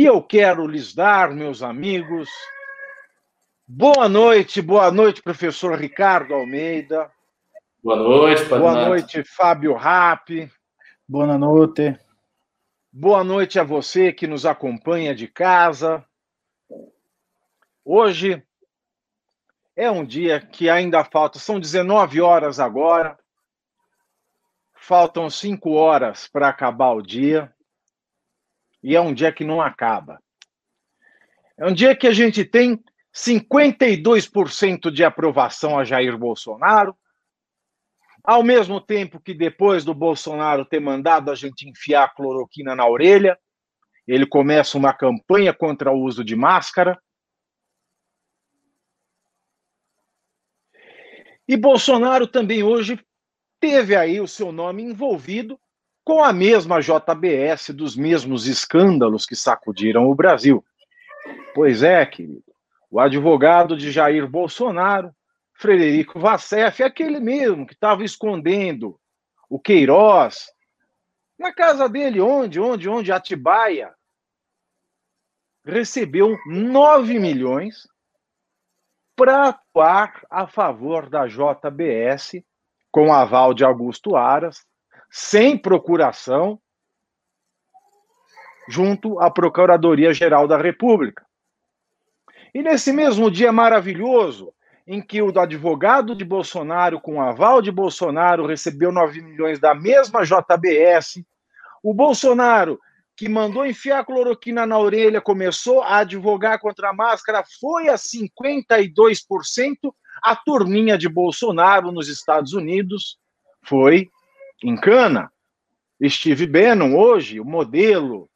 [0.00, 2.26] E eu quero lhes dar, meus amigos,
[3.68, 7.12] boa noite, boa noite, professor Ricardo Almeida.
[7.84, 10.50] Boa noite, Padre Boa noite, Fábio Rapp.
[11.06, 12.00] Boa noite.
[12.90, 16.02] Boa noite a você que nos acompanha de casa.
[17.84, 18.42] Hoje
[19.76, 23.18] é um dia que ainda falta, são 19 horas agora,
[24.72, 27.54] faltam 5 horas para acabar o dia,
[28.82, 30.20] e é um dia que não acaba.
[31.56, 32.82] É um dia que a gente tem
[33.14, 36.96] 52% de aprovação a Jair Bolsonaro,
[38.22, 43.38] ao mesmo tempo que depois do Bolsonaro ter mandado a gente enfiar cloroquina na orelha,
[44.06, 47.00] ele começa uma campanha contra o uso de máscara.
[51.48, 52.98] E Bolsonaro também hoje
[53.58, 55.58] teve aí o seu nome envolvido
[56.10, 60.64] com a mesma JBS dos mesmos escândalos que sacudiram o Brasil.
[61.54, 62.42] Pois é, querido.
[62.90, 65.14] O advogado de Jair Bolsonaro
[65.54, 68.98] Frederico Vassef, aquele mesmo que estava escondendo
[69.48, 70.52] o Queiroz
[71.38, 73.12] na casa dele, onde, onde, onde?
[73.12, 73.94] Atibaia.
[75.64, 77.86] Recebeu 9 milhões
[79.14, 82.42] para atuar a favor da JBS,
[82.90, 84.68] com aval de Augusto Aras,
[85.10, 86.60] sem procuração,
[88.68, 91.26] junto à Procuradoria-Geral da República.
[92.54, 94.52] E nesse mesmo dia maravilhoso,
[94.86, 100.22] em que o advogado de Bolsonaro, com aval de Bolsonaro, recebeu 9 milhões da mesma
[100.24, 101.24] JBS.
[101.82, 102.78] O Bolsonaro,
[103.16, 109.76] que mandou enfiar cloroquina na orelha, começou a advogar contra a máscara, foi a 52%.
[110.22, 113.18] A turminha de Bolsonaro nos Estados Unidos
[113.62, 114.08] foi
[114.62, 115.30] em cana.
[116.08, 118.28] Steve Bannon, hoje, o modelo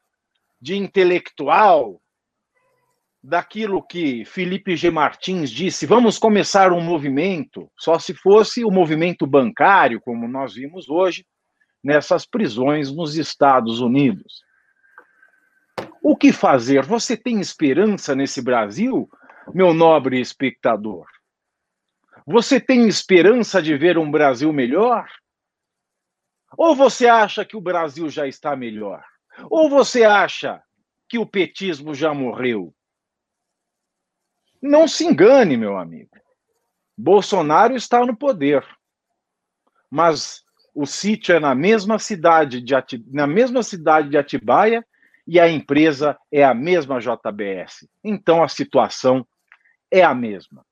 [0.60, 2.00] de intelectual,
[3.22, 4.90] daquilo que Felipe G.
[4.90, 10.90] Martins disse, vamos começar um movimento, só se fosse o movimento bancário, como nós vimos
[10.90, 11.24] hoje,
[11.82, 14.42] nessas prisões nos Estados Unidos.
[16.02, 16.84] O que fazer?
[16.84, 19.08] Você tem esperança nesse Brasil,
[19.54, 21.06] meu nobre espectador?
[22.26, 25.08] Você tem esperança de ver um Brasil melhor?
[26.56, 29.04] Ou você acha que o Brasil já está melhor?
[29.50, 30.62] Ou você acha
[31.08, 32.74] que o petismo já morreu?
[34.62, 36.10] Não se engane, meu amigo.
[36.96, 38.64] Bolsonaro está no poder.
[39.90, 40.42] Mas
[40.74, 43.04] o sítio é na mesma cidade de Ati...
[43.08, 44.84] na mesma cidade de Atibaia
[45.26, 47.88] e a empresa é a mesma JBS.
[48.02, 49.26] Então a situação
[49.90, 50.64] é a mesma.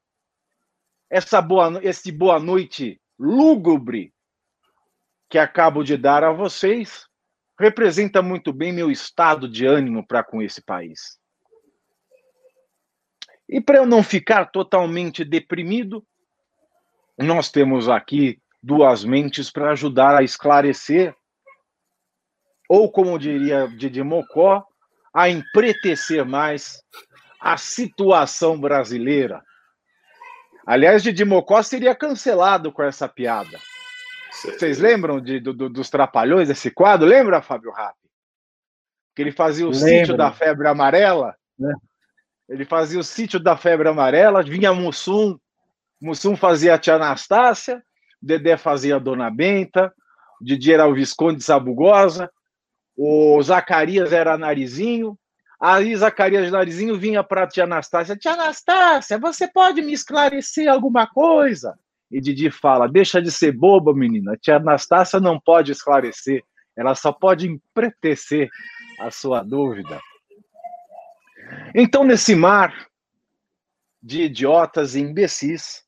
[1.09, 4.12] Essa boa, esse boa noite lúgubre
[5.32, 7.09] que acabo de dar a vocês
[7.59, 11.19] representa muito bem meu estado de ânimo para com esse país.
[13.48, 16.06] E para eu não ficar totalmente deprimido,
[17.16, 21.16] nós temos aqui duas mentes para ajudar a esclarecer,
[22.69, 24.62] ou como diria Didi Mocó,
[25.15, 26.82] a empretecer mais
[27.41, 29.42] a situação brasileira.
[30.66, 33.59] Aliás, Didi Mocó seria cancelado com essa piada.
[34.32, 37.06] Vocês lembram de, do, dos Trapalhões, esse quadro?
[37.06, 37.97] Lembra, Fábio Rapp?
[39.15, 39.88] Que ele fazia o Lembra.
[39.88, 41.37] sítio da febre amarela?
[41.60, 41.72] É.
[42.48, 45.38] Ele fazia o sítio da febre amarela, vinha Mussum,
[46.00, 47.82] Mussum fazia a tia Anastácia,
[48.21, 49.92] Dedé fazia a Dona Benta,
[50.41, 52.31] o Didi era o Visconde Sabugosa,
[52.97, 55.16] o Zacarias era Narizinho,
[55.60, 61.06] aí Zacarias Narizinho vinha para a tia Anastácia, tia Anastácia, você pode me esclarecer alguma
[61.06, 61.78] coisa?
[62.12, 66.45] E Didi fala, deixa de ser boba, menina, tia Anastácia não pode esclarecer,
[66.77, 68.50] ela só pode empretecer
[69.00, 69.99] a sua dúvida.
[71.75, 72.87] Então, nesse mar
[74.03, 75.83] de idiotas e imbecis,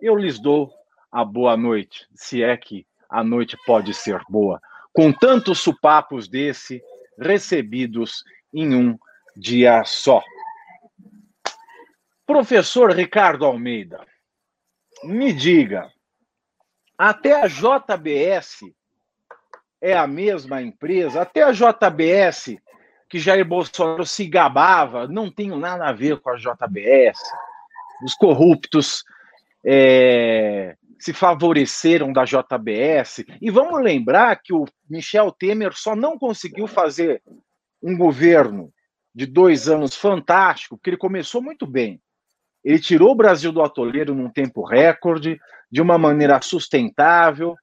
[0.00, 0.72] eu lhes dou
[1.12, 4.60] a boa noite, se é que a noite pode ser boa,
[4.92, 6.82] com tantos supapos desse
[7.18, 8.98] recebidos em um
[9.36, 10.22] dia só.
[12.26, 14.04] Professor Ricardo Almeida,
[15.04, 15.90] me diga,
[16.96, 18.60] até a JBS
[19.80, 21.22] é a mesma empresa?
[21.22, 22.56] Até a JBS
[23.08, 27.18] que Jair Bolsonaro se gabava, não tenho nada a ver com a JBS.
[28.02, 29.04] Os corruptos
[29.64, 33.24] é, se favoreceram da JBS.
[33.40, 37.22] E vamos lembrar que o Michel Temer só não conseguiu fazer
[37.82, 38.72] um governo
[39.14, 42.00] de dois anos fantástico, porque ele começou muito bem.
[42.64, 45.38] Ele tirou o Brasil do atoleiro num tempo recorde,
[45.70, 47.56] de uma maneira sustentável,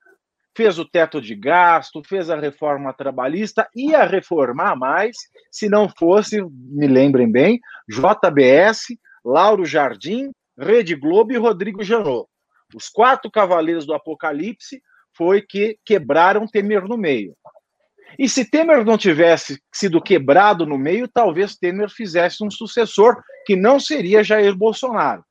[0.55, 5.15] fez o teto de gasto, fez a reforma trabalhista, ia reformar mais,
[5.51, 8.87] se não fosse, me lembrem bem, JBS,
[9.23, 12.27] Lauro Jardim, Rede Globo e Rodrigo Janot.
[12.75, 14.81] Os quatro cavaleiros do Apocalipse
[15.15, 17.33] foi que quebraram Temer no meio.
[18.17, 23.55] E se Temer não tivesse sido quebrado no meio, talvez Temer fizesse um sucessor que
[23.55, 25.23] não seria Jair Bolsonaro.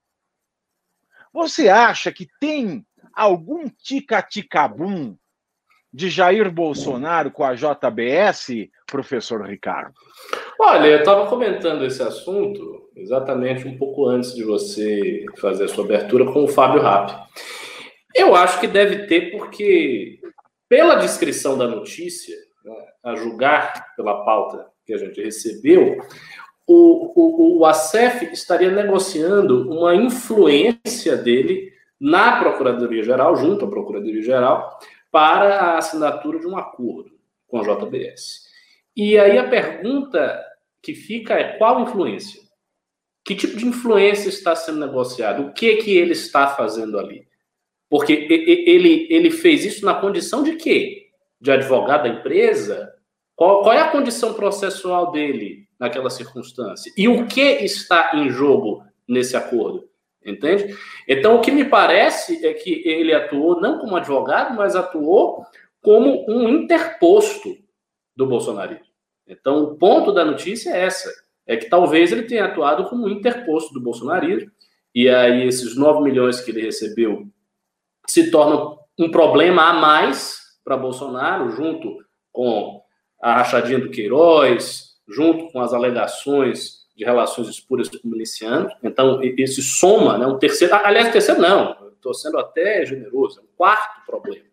[1.32, 2.84] Você acha que tem
[3.14, 5.16] algum tica-ticabum
[5.92, 9.94] de Jair Bolsonaro com a JBS, professor Ricardo?
[10.60, 15.84] Olha, eu estava comentando esse assunto exatamente um pouco antes de você fazer a sua
[15.84, 17.12] abertura com o Fábio Rapp.
[18.14, 20.18] Eu acho que deve ter, porque,
[20.68, 22.36] pela descrição da notícia,
[23.02, 25.98] a julgar pela pauta que a gente recebeu,
[26.66, 34.78] o, o, o ACEF estaria negociando uma influência dele na Procuradoria-Geral, junto à Procuradoria-Geral,
[35.10, 37.10] para a assinatura de um acordo
[37.46, 38.46] com a JBS.
[38.94, 40.44] E aí a pergunta
[40.82, 42.42] que fica é qual influência?
[43.24, 45.42] Que tipo de influência está sendo negociado?
[45.44, 47.26] O que que ele está fazendo ali?
[47.88, 51.07] Porque ele, ele fez isso na condição de quê?
[51.40, 52.92] De advogado da empresa?
[53.36, 56.92] Qual, qual é a condição processual dele naquela circunstância?
[56.96, 59.88] E o que está em jogo nesse acordo?
[60.24, 60.76] Entende?
[61.06, 65.46] Então, o que me parece é que ele atuou não como advogado, mas atuou
[65.80, 67.56] como um interposto
[68.14, 68.84] do bolsonarismo.
[69.26, 71.10] Então, o ponto da notícia é essa:
[71.46, 74.50] é que talvez ele tenha atuado como um interposto do bolsonarismo,
[74.94, 77.26] e aí esses 9 milhões que ele recebeu
[78.06, 80.37] se tornam um problema a mais
[80.68, 82.82] para Bolsonaro, junto com
[83.18, 88.74] a rachadinha do Queiroz, junto com as alegações de relações espuras com milicianos.
[88.84, 93.46] Então, esse soma, né, um terceiro, aliás, terceiro não, estou sendo até generoso, é um
[93.56, 94.44] quarto problema.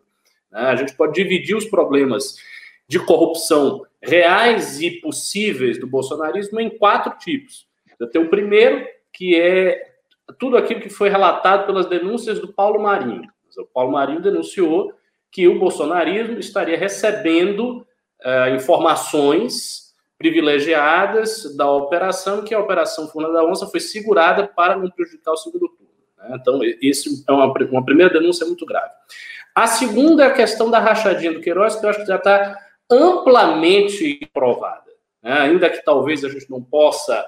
[0.50, 0.60] Né?
[0.60, 2.36] A gente pode dividir os problemas
[2.88, 7.66] de corrupção reais e possíveis do bolsonarismo em quatro tipos.
[8.00, 9.92] Eu tenho o primeiro, que é
[10.38, 13.28] tudo aquilo que foi relatado pelas denúncias do Paulo Marinho.
[13.58, 14.94] O Paulo Marinho denunciou
[15.30, 17.86] que o bolsonarismo estaria recebendo
[18.24, 19.86] uh, informações
[20.18, 25.36] privilegiadas da operação, que a Operação Funa da Onça foi segurada para não prejudicar o
[25.36, 25.92] segundo turno.
[26.18, 26.38] Né?
[26.40, 28.90] Então, isso é uma, uma primeira denúncia muito grave.
[29.54, 32.58] A segunda é a questão da rachadinha do Queiroz, que eu acho que já está
[32.90, 34.90] amplamente provada.
[35.22, 35.32] Né?
[35.32, 37.24] Ainda que talvez a gente não possa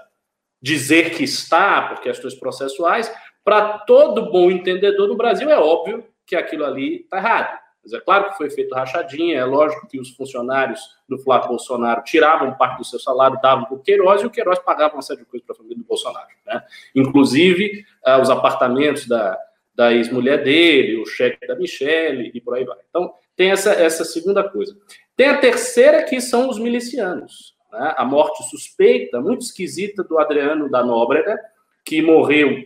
[0.60, 3.12] dizer que está, por questões processuais,
[3.44, 7.58] para todo bom entendedor no Brasil é óbvio que aquilo ali está errado.
[7.92, 12.54] É claro que foi feito rachadinha, é lógico que os funcionários do Flávio Bolsonaro tiravam
[12.54, 15.26] parte do seu salário, davam para o Queiroz, e o Queiroz pagava uma série de
[15.26, 16.28] coisas para a família do Bolsonaro.
[16.46, 16.62] Né?
[16.94, 19.38] Inclusive uh, os apartamentos da,
[19.74, 22.78] da ex-mulher dele, o cheque da Michelle e por aí vai.
[22.88, 24.76] Então, tem essa, essa segunda coisa.
[25.16, 27.54] Tem a terceira, que são os milicianos.
[27.72, 27.94] Né?
[27.96, 31.38] A morte suspeita, muito esquisita, do Adriano da Nóbrega,
[31.84, 32.64] que morreu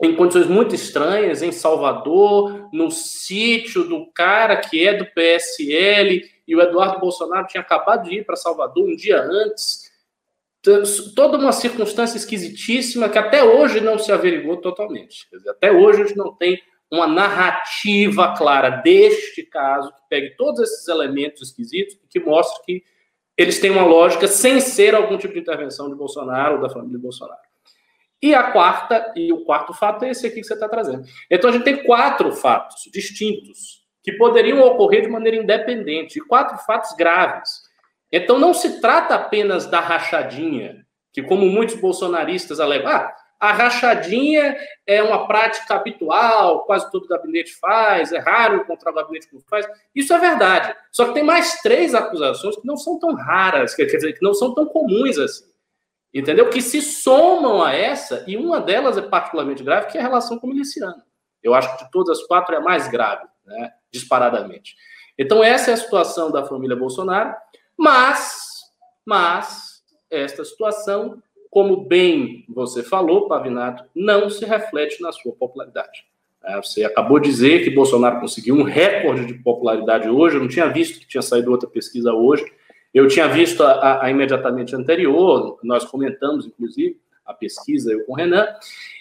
[0.00, 6.56] em condições muito estranhas, em Salvador, no sítio do cara que é do PSL, e
[6.56, 9.88] o Eduardo Bolsonaro tinha acabado de ir para Salvador um dia antes.
[11.14, 15.26] Toda uma circunstância esquisitíssima que até hoje não se averigou totalmente.
[15.32, 16.60] Dizer, até hoje a gente não tem
[16.90, 22.84] uma narrativa clara deste caso, que pegue todos esses elementos esquisitos e que mostre que
[23.36, 26.98] eles têm uma lógica sem ser algum tipo de intervenção de Bolsonaro ou da família
[26.98, 27.47] Bolsonaro.
[28.20, 31.04] E a quarta, e o quarto fato é esse aqui que você está trazendo.
[31.30, 36.56] Então a gente tem quatro fatos distintos que poderiam ocorrer de maneira independente, e quatro
[36.58, 37.48] fatos graves.
[38.10, 44.56] Então não se trata apenas da rachadinha, que como muitos bolsonaristas alegam, ah, a rachadinha
[44.84, 49.42] é uma prática habitual, quase todo gabinete faz, é raro encontrar o gabinete que não
[49.48, 49.64] faz.
[49.94, 50.74] Isso é verdade.
[50.90, 54.34] Só que tem mais três acusações que não são tão raras, quer dizer, que não
[54.34, 55.44] são tão comuns assim
[56.12, 56.48] entendeu?
[56.50, 60.38] Que se somam a essa, e uma delas é particularmente grave, que é a relação
[60.38, 61.02] com o miliciano.
[61.42, 64.74] Eu acho que de todas as quatro é a mais grave, né, disparadamente.
[65.18, 67.34] Então, essa é a situação da família Bolsonaro,
[67.76, 68.62] mas,
[69.04, 76.06] mas, esta situação, como bem você falou, Pavinato, não se reflete na sua popularidade.
[76.44, 80.48] É, você acabou de dizer que Bolsonaro conseguiu um recorde de popularidade hoje, eu não
[80.48, 82.44] tinha visto que tinha saído outra pesquisa hoje,
[82.98, 88.12] eu tinha visto a, a, a, imediatamente anterior, nós comentamos, inclusive, a pesquisa eu com
[88.12, 88.46] o Renan,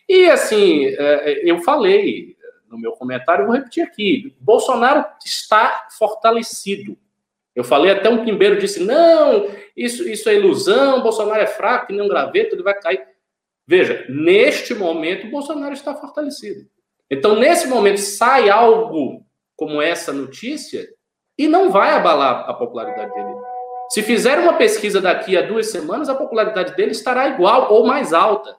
[0.08, 2.36] e assim, é, é, eu falei
[2.70, 6.98] no meu comentário, vou repetir aqui: Bolsonaro está fortalecido.
[7.56, 11.94] Eu falei até um pimbeiro disse: não, isso, isso é ilusão, Bolsonaro é fraco, que
[11.94, 13.06] nem um graveto, ele vai cair.
[13.66, 16.70] Veja, neste momento, Bolsonaro está fortalecido.
[17.10, 19.26] Então, nesse momento, sai algo
[19.56, 20.88] como essa notícia,
[21.38, 23.27] e não vai abalar a popularidade dele.
[23.90, 28.14] Se fizer uma pesquisa daqui a duas semanas, a popularidade dele estará igual ou mais
[28.14, 28.56] alta.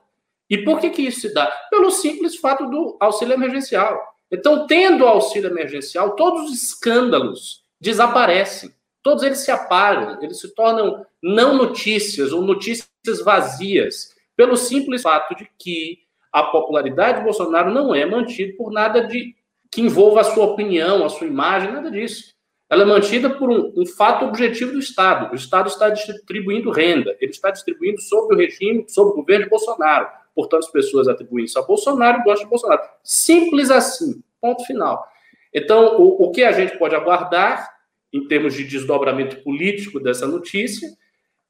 [0.48, 1.46] E por que, que isso se dá?
[1.70, 4.14] Pelo simples fato do auxílio emergencial.
[4.30, 8.72] Então, tendo o auxílio emergencial, todos os escândalos desaparecem.
[9.02, 12.88] Todos eles se apagam, eles se tornam não notícias ou notícias
[13.24, 15.98] vazias, pelo simples fato de que
[16.32, 19.34] a popularidade de Bolsonaro não é mantida por nada de
[19.70, 22.34] que envolva a sua opinião, a sua imagem, nada disso.
[22.70, 25.32] Ela é mantida por um, um, fato objetivo do Estado.
[25.32, 29.50] O Estado está distribuindo renda, ele está distribuindo sob o regime, sob o governo de
[29.50, 30.06] Bolsonaro.
[30.34, 32.82] Portanto, as pessoas atribuem isso a Bolsonaro e gostam de Bolsonaro.
[33.02, 35.06] Simples assim, ponto final.
[35.52, 37.68] Então, o, o que a gente pode aguardar,
[38.12, 40.88] em termos de desdobramento político dessa notícia,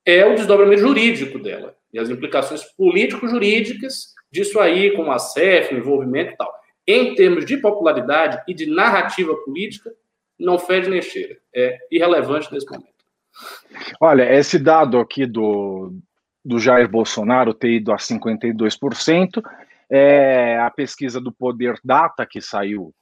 [0.06, 6.32] é o desdobramento jurídico dela e as implicações político-jurídicas disso aí, com a CEF, envolvimento
[6.32, 6.54] e tal.
[6.86, 9.92] Em termos de popularidade e de narrativa política,
[10.38, 11.36] não fede nem cheira.
[11.54, 12.88] É irrelevante nesse momento.
[14.00, 15.92] Olha, esse dado aqui do,
[16.44, 19.42] do Jair Bolsonaro ter ido a 52%,
[19.90, 22.92] é a pesquisa do Poder Data que saiu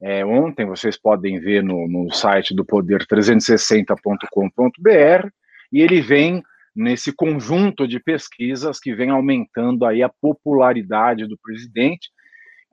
[0.00, 5.28] é, ontem, vocês podem ver no, no site do poder360.com.br,
[5.72, 6.42] e ele vem
[6.74, 12.10] nesse conjunto de pesquisas que vem aumentando aí a popularidade do presidente,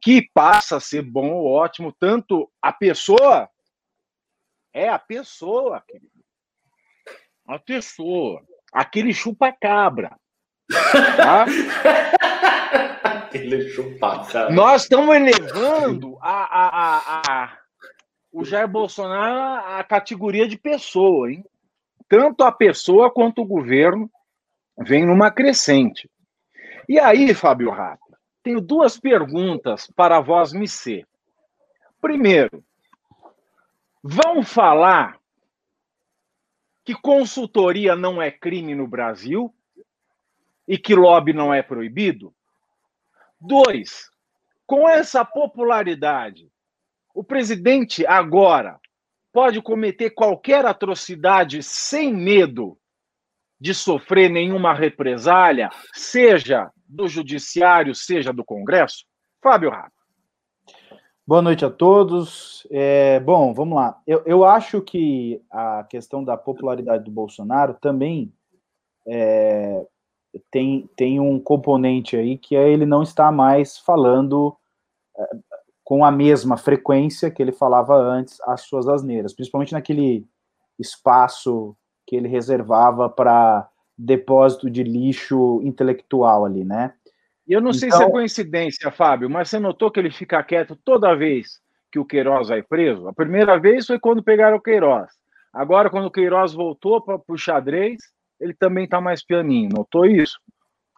[0.01, 3.47] que passa a ser bom ou ótimo, tanto a pessoa
[4.73, 6.11] é a pessoa, querido.
[7.47, 8.41] A pessoa.
[8.71, 10.17] Aquele chupa-cabra.
[11.15, 11.45] Tá?
[13.03, 14.53] Aquele chupa-cabra.
[14.53, 17.57] Nós estamos elevando a, a, a, a,
[18.31, 21.45] o Jair Bolsonaro à categoria de pessoa, hein?
[22.09, 24.09] Tanto a pessoa quanto o governo
[24.77, 26.09] vem numa crescente.
[26.87, 31.07] E aí, Fábio Rata, tenho duas perguntas para a voz me ser.
[32.01, 32.63] Primeiro,
[34.03, 35.17] Vão falar
[36.83, 39.55] que consultoria não é crime no Brasil
[40.67, 42.35] e que lobby não é proibido?
[43.39, 44.11] Dois,
[44.67, 46.51] com essa popularidade,
[47.13, 48.77] o presidente agora
[49.31, 52.77] pode cometer qualquer atrocidade sem medo
[53.57, 59.05] de sofrer nenhuma represália, seja do judiciário, seja do Congresso?
[59.41, 60.02] Fábio Rato.
[61.25, 62.67] Boa noite a todos.
[62.69, 63.97] É, bom, vamos lá.
[64.05, 68.33] Eu, eu, acho que a questão da popularidade do Bolsonaro também
[69.07, 69.87] é,
[70.51, 74.53] tem, tem um componente aí que é ele não está mais falando
[75.17, 75.29] é,
[75.81, 80.27] com a mesma frequência que ele falava antes as suas asneiras, principalmente naquele
[80.77, 81.73] espaço
[82.05, 86.93] que ele reservava para depósito de lixo intelectual ali, né?
[87.47, 87.79] E eu não então...
[87.79, 91.61] sei se é então- coincidência, Fábio, mas você notou que ele fica quieto toda vez
[91.91, 93.07] que o Queiroz vai preso?
[93.07, 95.11] A primeira vez foi quando pegaram o Queiroz.
[95.53, 97.97] Agora, quando o Queiroz voltou para o xadrez,
[98.39, 99.69] ele também está mais pianinho.
[99.71, 100.39] Notou isso?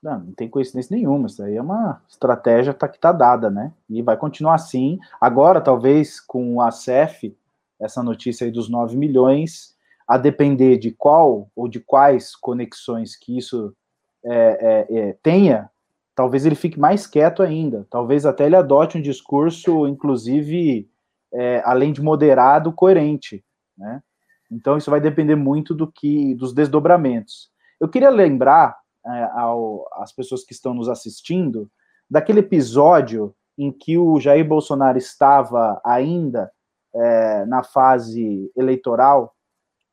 [0.01, 1.27] Não, não tem coincidência nenhuma.
[1.27, 3.73] Isso aí é uma estratégia tá, que está dada, né?
[3.89, 4.99] E vai continuar assim.
[5.19, 7.35] Agora, talvez, com a CEF,
[7.79, 9.75] essa notícia aí dos 9 milhões,
[10.07, 13.75] a depender de qual ou de quais conexões que isso
[14.23, 15.69] é, é, é, tenha,
[16.15, 20.89] talvez ele fique mais quieto ainda, talvez até ele adote um discurso, inclusive,
[21.33, 23.43] é, além de moderado, coerente,
[23.77, 24.01] né?
[24.49, 27.49] Então isso vai depender muito do que dos desdobramentos.
[27.79, 31.69] Eu queria lembrar é, ao, às pessoas que estão nos assistindo
[32.09, 36.51] daquele episódio em que o Jair Bolsonaro estava ainda
[36.93, 39.35] é, na fase eleitoral,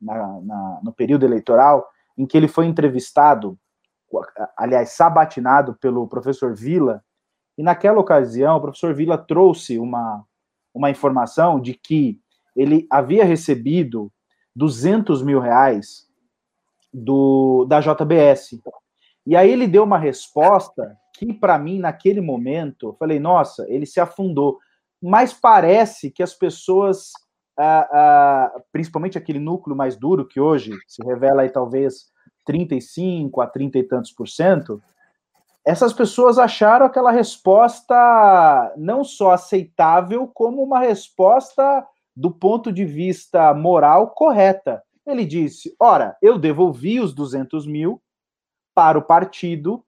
[0.01, 1.87] na, na, no período eleitoral,
[2.17, 3.59] em que ele foi entrevistado
[4.57, 7.03] aliás, sabatinado pelo professor Vila,
[7.57, 10.25] e naquela ocasião o professor Vila trouxe uma,
[10.75, 12.19] uma informação de que
[12.57, 14.13] ele havia recebido
[14.55, 16.07] 200 mil reais
[16.93, 18.61] do, da JBS.
[19.27, 23.87] E aí ele deu uma resposta que, para mim, naquele momento, eu falei, nossa, ele
[23.87, 24.59] se afundou.
[25.01, 27.13] Mas parece que as pessoas,
[27.59, 32.11] ah, ah, principalmente aquele núcleo mais duro, que hoje se revela aí talvez
[32.45, 34.83] 35 a 30 e tantos por cento,
[35.65, 43.55] essas pessoas acharam aquela resposta não só aceitável, como uma resposta do ponto de vista
[43.55, 44.83] moral correta.
[45.07, 48.03] Ele disse: ora, eu devolvi os 200 mil
[48.75, 49.85] para o partido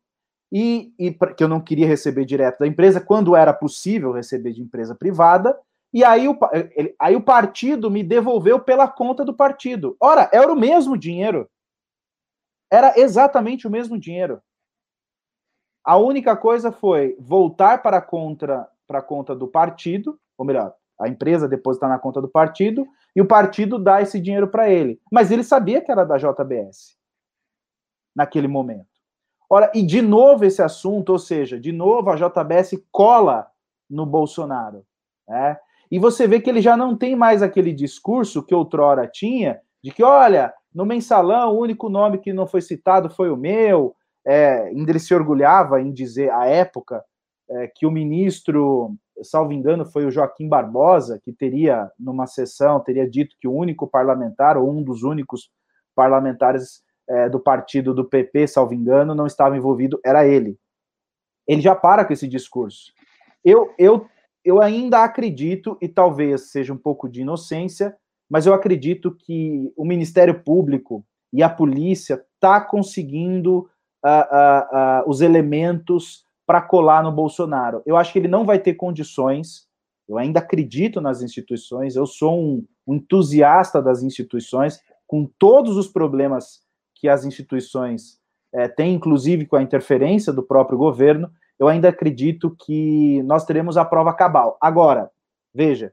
[0.52, 4.62] e, e que eu não queria receber direto da empresa, quando era possível receber de
[4.62, 5.58] empresa privada,
[5.92, 6.38] e aí o,
[7.00, 9.96] aí o partido me devolveu pela conta do partido.
[10.00, 11.48] Ora, era o mesmo dinheiro.
[12.74, 14.42] Era exatamente o mesmo dinheiro.
[15.84, 20.74] A única coisa foi voltar para a conta, para a conta do partido, ou melhor,
[20.98, 25.00] A empresa deposita na conta do partido e o partido dá esse dinheiro para ele.
[25.10, 26.96] Mas ele sabia que era da JBS
[28.14, 28.88] naquele momento.
[29.48, 33.48] Ora, e de novo esse assunto, ou seja, de novo a JBS cola
[33.88, 34.84] no Bolsonaro.
[35.28, 35.58] Né?
[35.90, 39.92] E você vê que ele já não tem mais aquele discurso que outrora tinha, de
[39.92, 43.94] que, olha, no mensalão o único nome que não foi citado foi o meu.
[44.26, 47.04] É, ainda ele se orgulhava em dizer, à época,
[47.48, 53.08] é, que o ministro, salvo engano, foi o Joaquim Barbosa, que teria, numa sessão, teria
[53.08, 55.50] dito que o único parlamentar, ou um dos únicos
[55.94, 60.58] parlamentares é, do partido do PP, salvo engano, não estava envolvido, era ele.
[61.46, 62.92] Ele já para com esse discurso.
[63.44, 64.08] Eu, eu,
[64.42, 67.94] eu ainda acredito, e talvez seja um pouco de inocência,
[68.28, 73.68] mas eu acredito que o Ministério Público e a polícia tá conseguindo
[74.04, 77.82] uh, uh, uh, os elementos para colar no Bolsonaro.
[77.86, 79.66] Eu acho que ele não vai ter condições.
[80.08, 81.96] Eu ainda acredito nas instituições.
[81.96, 86.60] Eu sou um, um entusiasta das instituições, com todos os problemas
[86.94, 88.18] que as instituições
[88.52, 91.30] é, têm, inclusive com a interferência do próprio governo.
[91.58, 94.56] Eu ainda acredito que nós teremos a prova cabal.
[94.60, 95.10] Agora,
[95.52, 95.92] veja,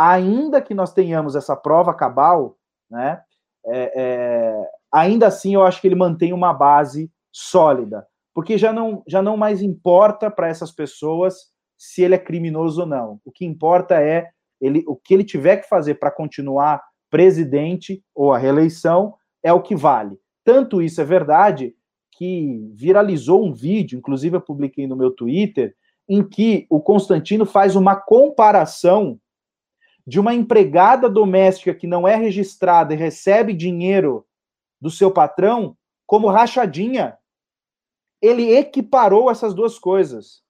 [0.00, 2.56] ainda que nós tenhamos essa prova cabal,
[2.90, 3.20] né,
[3.66, 9.02] é, é, ainda assim eu acho que ele mantém uma base sólida, porque já não,
[9.06, 13.20] já não mais importa para essas pessoas se ele é criminoso ou não.
[13.24, 18.32] O que importa é ele, o que ele tiver que fazer para continuar presidente ou
[18.32, 20.16] a reeleição é o que vale.
[20.42, 21.74] Tanto isso é verdade
[22.12, 25.74] que viralizou um vídeo, inclusive eu publiquei no meu Twitter,
[26.08, 29.18] em que o Constantino faz uma comparação
[30.06, 34.26] de uma empregada doméstica que não é registrada e recebe dinheiro
[34.80, 35.76] do seu patrão
[36.06, 37.18] como rachadinha.
[38.20, 40.42] Ele equiparou essas duas coisas.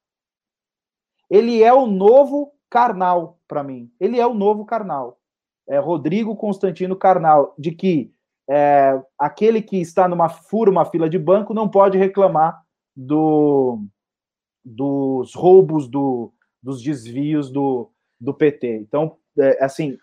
[1.28, 3.92] Ele é o novo carnal para mim.
[4.00, 5.21] Ele é o novo carnal.
[5.69, 8.12] É Rodrigo Constantino Carnal, de que
[8.49, 12.61] é, aquele que está numa fura uma fila de banco não pode reclamar
[12.97, 13.80] do,
[14.64, 17.88] dos roubos, do, dos desvios do,
[18.20, 18.79] do PT.
[18.79, 19.99] Então, é, assim,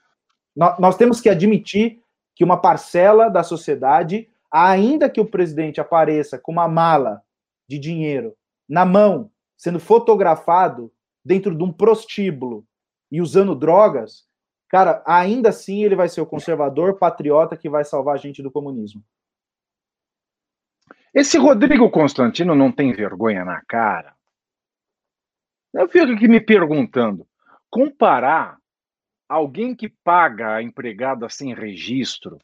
[0.56, 2.02] nós, nós temos que admitir
[2.36, 7.22] que uma parcela da sociedade, ainda que o presidente apareça com uma mala
[7.68, 8.36] de dinheiro
[8.68, 10.92] na mão, sendo fotografado
[11.24, 12.66] dentro de um prostíbulo
[13.12, 14.26] e usando drogas,
[14.70, 18.52] cara, ainda assim ele vai ser o conservador patriota que vai salvar a gente do
[18.52, 19.04] comunismo.
[21.14, 24.16] Esse Rodrigo Constantino não tem vergonha na cara?
[25.74, 27.28] Eu fico aqui me perguntando,
[27.70, 28.57] comparar
[29.28, 32.40] alguém que paga a empregada sem registro,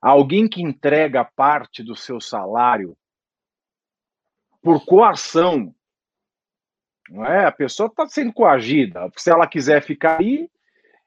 [0.00, 2.96] alguém que entrega parte do seu salário
[4.62, 5.74] por coação,
[7.10, 7.46] não é?
[7.46, 9.10] A pessoa está sendo coagida.
[9.16, 10.48] Se ela quiser ficar aí,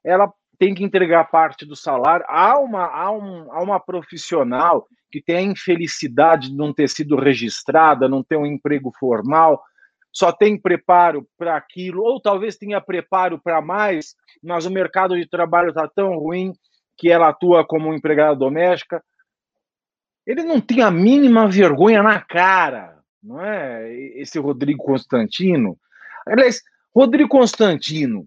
[0.03, 2.25] ela tem que entregar parte do salário.
[2.29, 7.15] Há uma, há, um, há uma profissional que tem a infelicidade de não ter sido
[7.15, 9.63] registrada, não ter um emprego formal,
[10.15, 15.27] só tem preparo para aquilo, ou talvez tenha preparo para mais, mas o mercado de
[15.27, 16.53] trabalho está tão ruim
[16.97, 19.03] que ela atua como empregada doméstica.
[20.25, 23.93] Ele não tem a mínima vergonha na cara, não é?
[24.17, 25.77] Esse Rodrigo Constantino.
[26.25, 26.61] Aliás,
[26.95, 28.25] Rodrigo Constantino,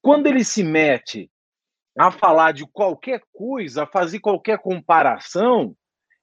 [0.00, 1.30] quando ele se mete
[1.98, 5.76] a falar de qualquer coisa, a fazer qualquer comparação,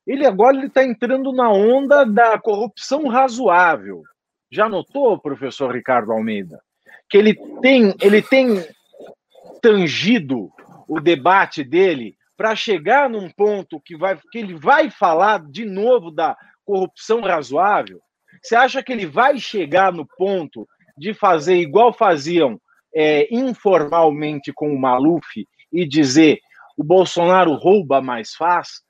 [0.07, 4.01] ele agora está entrando na onda da corrupção razoável.
[4.51, 6.61] Já notou, professor Ricardo Almeida,
[7.09, 8.65] que ele tem, ele tem
[9.61, 10.51] tangido
[10.87, 16.11] o debate dele para chegar num ponto que, vai, que ele vai falar de novo
[16.11, 16.35] da
[16.65, 18.01] corrupção razoável?
[18.41, 22.59] Você acha que ele vai chegar no ponto de fazer igual faziam
[22.93, 26.39] é, informalmente com o Maluf e dizer
[26.77, 28.81] o Bolsonaro rouba mais faz?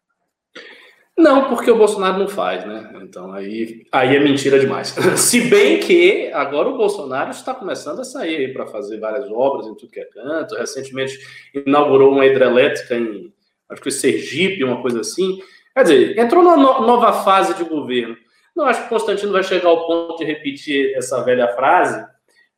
[1.17, 2.89] Não, porque o Bolsonaro não faz, né?
[3.03, 4.95] Então aí, aí é mentira demais.
[5.17, 9.75] Se bem que agora o Bolsonaro está começando a sair para fazer várias obras em
[9.75, 10.55] tudo que é canto.
[10.55, 11.19] Recentemente
[11.53, 13.31] inaugurou uma hidrelétrica em,
[13.69, 15.39] acho que Sergipe, uma coisa assim.
[15.75, 18.15] Quer dizer, entrou numa nova fase de governo.
[18.55, 22.05] Não acho que Constantino vai chegar ao ponto de repetir essa velha frase,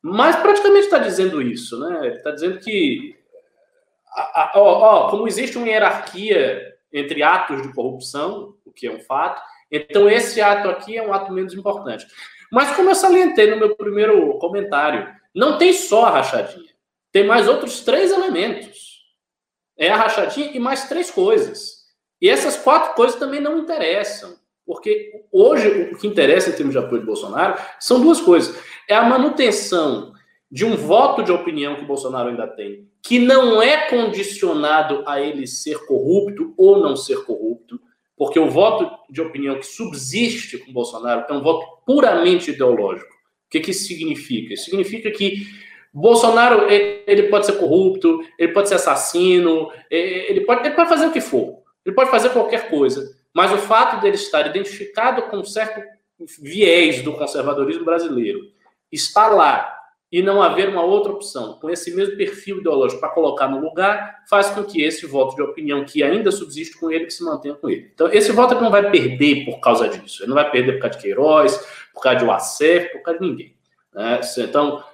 [0.02, 2.06] mas praticamente está dizendo isso, né?
[2.06, 3.16] Ele está dizendo que,
[4.54, 4.60] ó,
[5.06, 9.42] ó, como existe uma hierarquia entre atos de corrupção, o que é um fato.
[9.70, 12.06] Então, esse ato aqui é um ato menos importante.
[12.50, 16.72] Mas, como eu salientei no meu primeiro comentário, não tem só a rachadinha.
[17.10, 19.02] Tem mais outros três elementos.
[19.76, 21.84] É a rachadinha e mais três coisas.
[22.22, 24.36] E essas quatro coisas também não interessam.
[24.64, 28.56] Porque hoje o que interessa em termos de apoio de Bolsonaro são duas coisas.
[28.88, 30.13] É a manutenção
[30.54, 35.48] de um voto de opinião que Bolsonaro ainda tem, que não é condicionado a ele
[35.48, 37.80] ser corrupto ou não ser corrupto,
[38.16, 43.12] porque o voto de opinião que subsiste com Bolsonaro é um voto puramente ideológico.
[43.12, 44.54] O que, que isso significa?
[44.54, 45.44] Isso significa que
[45.92, 51.12] Bolsonaro ele pode ser corrupto, ele pode ser assassino, ele pode, ele pode fazer o
[51.12, 55.44] que for, ele pode fazer qualquer coisa, mas o fato dele estar identificado com um
[55.44, 55.82] certo
[56.40, 58.52] viés do conservadorismo brasileiro,
[58.92, 59.74] estar lá
[60.10, 64.22] e não haver uma outra opção com esse mesmo perfil ideológico para colocar no lugar,
[64.28, 67.54] faz com que esse voto de opinião que ainda subsiste com ele, que se mantenha
[67.54, 67.90] com ele.
[67.92, 70.22] Então, esse voto não vai perder por causa disso.
[70.22, 71.56] Ele não vai perder por causa de Queiroz,
[71.92, 73.56] por causa de Uacef, por causa de ninguém.
[73.92, 74.20] Né?
[74.38, 74.84] Então,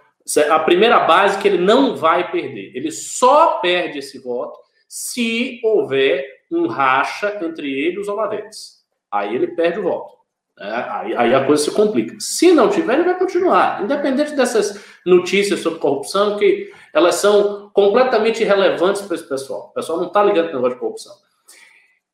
[0.51, 2.73] a primeira base é que ele não vai perder.
[2.75, 8.85] Ele só perde esse voto se houver um racha entre ele e os Olavetes.
[9.11, 10.20] Aí ele perde o voto.
[10.61, 12.15] É, aí, aí, a coisa se complica.
[12.21, 13.83] Se não tiver, ele vai continuar.
[13.83, 19.69] Independente dessas notícias sobre corrupção, que elas são completamente irrelevantes para esse pessoal.
[19.71, 21.15] O pessoal não está ligando para o negócio de corrupção.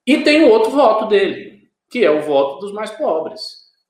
[0.06, 3.42] E tem o outro voto dele, que é o voto dos mais pobres,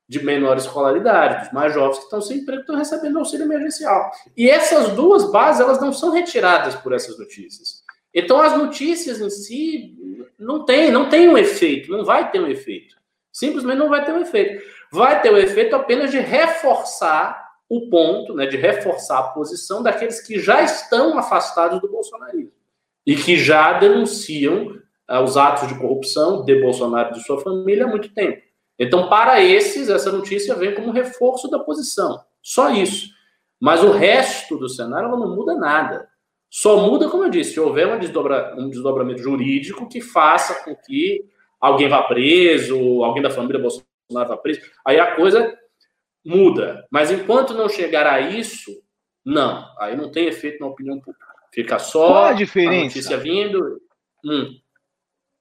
[0.08, 4.10] de menor escolaridade, dos mais jovens que estão sem emprego, estão recebendo auxílio emergencial.
[4.34, 7.84] E essas duas bases, elas não são retiradas por essas notícias.
[8.14, 9.94] Então, as notícias em si
[10.38, 12.95] não tem, não tem um efeito, não vai ter um efeito.
[13.36, 14.64] Simplesmente não vai ter um efeito.
[14.90, 19.82] Vai ter o um efeito apenas de reforçar o ponto, né, de reforçar a posição
[19.82, 22.52] daqueles que já estão afastados do bolsonarismo
[23.04, 24.68] e que já denunciam
[25.10, 28.40] uh, os atos de corrupção de Bolsonaro e de sua família há muito tempo.
[28.78, 32.18] Então, para esses, essa notícia vem como reforço da posição.
[32.40, 33.10] Só isso.
[33.60, 36.08] Mas o resto do cenário não muda nada.
[36.48, 40.74] Só muda, como eu disse, se houver um, desdobra, um desdobramento jurídico que faça com
[40.74, 41.28] que
[41.60, 45.56] alguém vá preso, alguém da família Bolsonaro vá preso, aí a coisa
[46.24, 46.86] muda.
[46.90, 48.70] Mas enquanto não chegar a isso,
[49.24, 49.66] não.
[49.78, 51.26] Aí não tem efeito na opinião pública.
[51.52, 52.80] Fica só Qual a, diferença?
[52.80, 53.80] a notícia vindo.
[54.24, 54.58] Hum.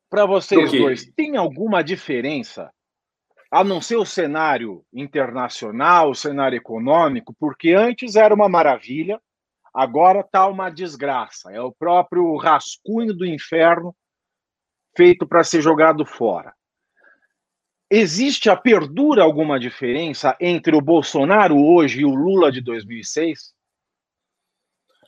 [0.10, 2.72] Para vocês dois, tem alguma diferença?
[3.52, 9.20] A não ser o cenário internacional, o cenário econômico, porque antes era uma maravilha,
[9.74, 11.52] agora está uma desgraça.
[11.52, 13.96] É o próprio rascunho do inferno
[14.96, 16.54] feito para ser jogado fora.
[17.90, 23.54] Existe a perdura alguma diferença entre o Bolsonaro hoje e o Lula de 2006?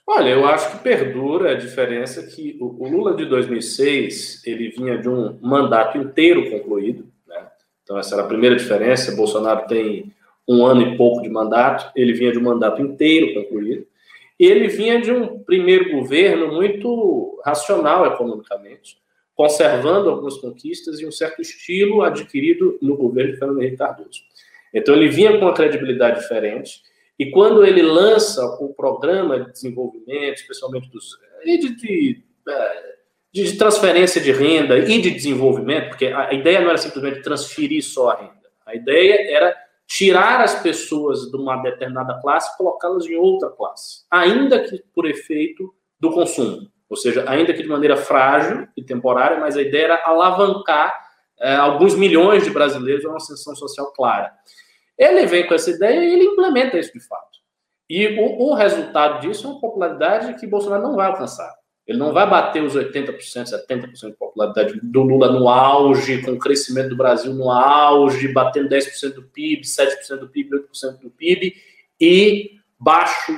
[0.05, 5.09] Olha, eu acho que perdura a diferença que o, Lula de 2006 ele vinha de
[5.09, 7.47] um mandato inteiro concluído, né?
[7.83, 9.15] então essa era a primeira diferença.
[9.15, 10.13] Bolsonaro tem
[10.47, 13.85] um ano e pouco de mandato, ele vinha de um mandato inteiro concluído.
[14.39, 18.97] Ele vinha de um primeiro governo muito racional economicamente,
[19.37, 24.23] conservando algumas conquistas e um certo estilo adquirido no governo de Fernando Henrique Cardoso.
[24.73, 26.81] Então ele vinha com uma credibilidade diferente,
[27.19, 32.23] e quando ele lança o programa de desenvolvimento, especialmente dos de, de, de,
[33.31, 38.09] de transferência de renda e de desenvolvimento, porque a ideia não era simplesmente transferir só
[38.09, 43.15] a renda, a ideia era tirar as pessoas de uma determinada classe e colocá-las em
[43.15, 46.69] outra classe, ainda que por efeito do consumo.
[46.89, 50.93] Ou seja, ainda que de maneira frágil e temporária, mas a ideia era alavancar
[51.39, 54.31] é, alguns milhões de brasileiros a uma ascensão social clara.
[54.97, 57.37] Ele vem com essa ideia e ele implementa isso de fato.
[57.89, 61.53] E o, o resultado disso é uma popularidade que Bolsonaro não vai alcançar.
[61.85, 66.39] Ele não vai bater os 80%, 70% de popularidade do Lula no auge, com o
[66.39, 71.55] crescimento do Brasil no auge, batendo 10% do PIB, 7% do PIB, 8% do PIB
[71.99, 73.31] e baixo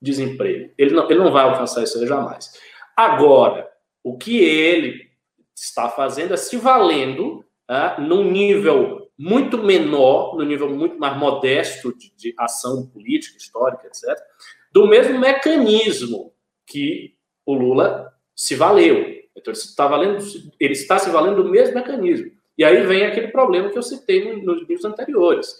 [0.00, 0.72] desemprego.
[0.78, 2.58] Ele não, ele não vai alcançar isso aí jamais.
[3.00, 3.66] Agora,
[4.04, 5.10] o que ele
[5.56, 11.96] está fazendo é se valendo é, num nível muito menor, num nível muito mais modesto
[11.96, 14.22] de, de ação política, histórica, etc.,
[14.70, 16.34] do mesmo mecanismo
[16.66, 18.98] que o Lula se valeu.
[19.34, 20.18] Então, ele está, valendo,
[20.60, 22.30] ele está se valendo do mesmo mecanismo.
[22.58, 25.56] E aí vem aquele problema que eu citei nos vídeos anteriores.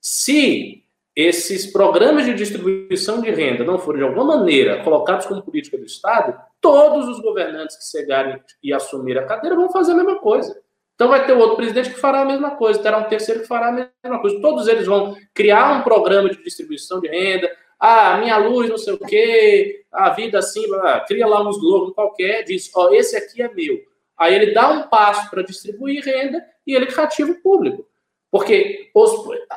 [0.00, 0.84] Se
[1.18, 5.84] esses programas de distribuição de renda não forem, de alguma maneira, colocados como política do
[5.84, 10.56] Estado, todos os governantes que chegarem e assumir a cadeira vão fazer a mesma coisa.
[10.94, 13.66] Então vai ter outro presidente que fará a mesma coisa, terá um terceiro que fará
[13.66, 14.40] a mesma coisa.
[14.40, 17.50] Todos eles vão criar um programa de distribuição de renda.
[17.80, 20.66] Ah, minha luz, não sei o quê, a vida assim,
[21.08, 23.76] cria lá um slogan qualquer, diz, ó, oh, esse aqui é meu.
[24.16, 27.88] Aí ele dá um passo para distribuir renda e ele cativa o público.
[28.30, 29.10] Porque os,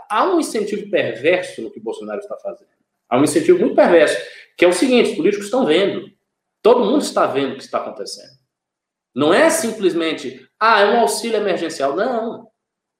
[0.09, 2.69] há um incentivo perverso no que o Bolsonaro está fazendo.
[3.09, 4.17] Há um incentivo muito perverso,
[4.57, 6.09] que é o seguinte: os políticos estão vendo.
[6.61, 8.39] Todo mundo está vendo o que está acontecendo.
[9.13, 11.95] Não é simplesmente, ah, é um auxílio emergencial.
[11.95, 12.49] Não.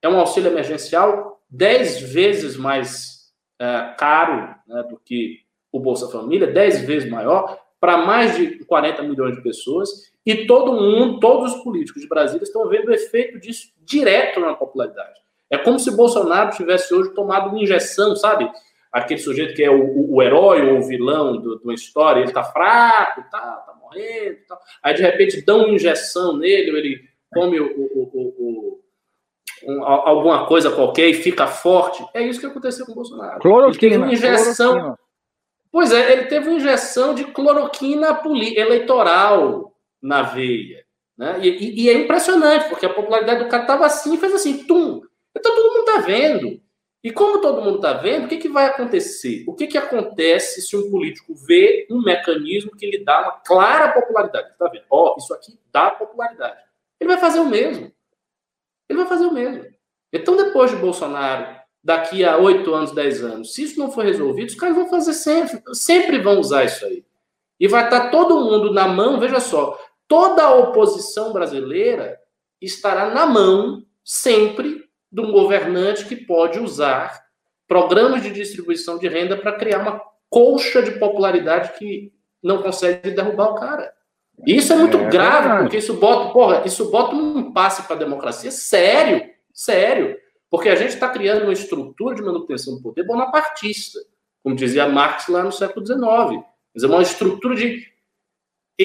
[0.02, 3.22] É um auxílio emergencial dez vezes mais
[3.62, 9.04] é, caro né, do que o Bolsa Família, 10 vezes maior, para mais de 40
[9.04, 13.40] milhões de pessoas, e todo mundo, todos os políticos de Brasília estão vendo o efeito
[13.40, 15.20] disso direto na popularidade.
[15.52, 18.50] É como se Bolsonaro tivesse hoje tomado uma injeção, sabe?
[18.92, 22.44] Aquele sujeito que é o, o, herói ou o vilão de uma história, ele está
[22.44, 24.58] fraco, tá, tá morrendo, tá.
[24.82, 27.02] aí de repente dão uma injeção nele, ou ele
[27.34, 28.82] come o, o,
[29.68, 32.04] um, alguma coisa qualquer e fica forte.
[32.14, 33.40] É isso que aconteceu com o Bolsonaro.
[33.40, 33.72] Cloroquina.
[33.72, 34.72] Ele teve uma injeção.
[34.72, 35.00] Cloroquina.
[35.72, 38.20] Pois é, ele teve uma injeção de cloroquina
[38.58, 40.84] eleitoral na veia.
[41.18, 41.40] Né?
[41.42, 44.91] E, e, é impressionante, porque a popularidade do cara estava assim, fez assim, tum.
[45.92, 46.62] Está vendo.
[47.04, 49.44] E como todo mundo está vendo, o que, que vai acontecer?
[49.48, 53.92] O que, que acontece se um político vê um mecanismo que lhe dá uma clara
[53.92, 54.52] popularidade?
[54.52, 54.84] Está vendo?
[54.90, 56.60] Ó, oh, isso aqui dá popularidade.
[57.00, 57.92] Ele vai fazer o mesmo.
[58.88, 59.66] Ele vai fazer o mesmo.
[60.14, 64.50] Então, depois de Bolsonaro, daqui a oito anos, dez anos, se isso não for resolvido,
[64.50, 67.04] os caras vão fazer sempre, sempre vão usar isso aí.
[67.60, 69.78] E vai estar todo mundo na mão, veja só,
[70.08, 72.20] toda a oposição brasileira
[72.62, 77.22] estará na mão sempre de um governante que pode usar
[77.68, 83.52] programas de distribuição de renda para criar uma colcha de popularidade que não consegue derrubar
[83.52, 83.94] o cara.
[84.46, 87.96] E isso é muito é, grave, porque isso bota, porra, isso bota um impasse para
[87.96, 90.18] a democracia sério, sério.
[90.50, 94.00] Porque a gente está criando uma estrutura de manutenção do poder bonapartista,
[94.44, 96.44] como dizia Marx lá no século XIX.
[96.82, 97.86] É uma estrutura de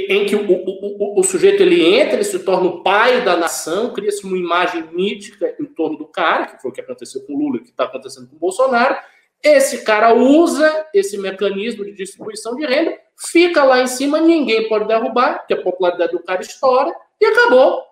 [0.09, 3.37] em que o, o, o, o, sujeito ele entra, ele se torna o pai da
[3.37, 7.37] nação, cria-se uma imagem mítica em torno do cara, que foi o que aconteceu com
[7.37, 8.97] Lula, que está acontecendo com Bolsonaro.
[9.43, 12.99] Esse cara usa esse mecanismo de distribuição de renda,
[13.31, 17.83] fica lá em cima, ninguém pode derrubar, porque a popularidade do cara estoura, e acabou.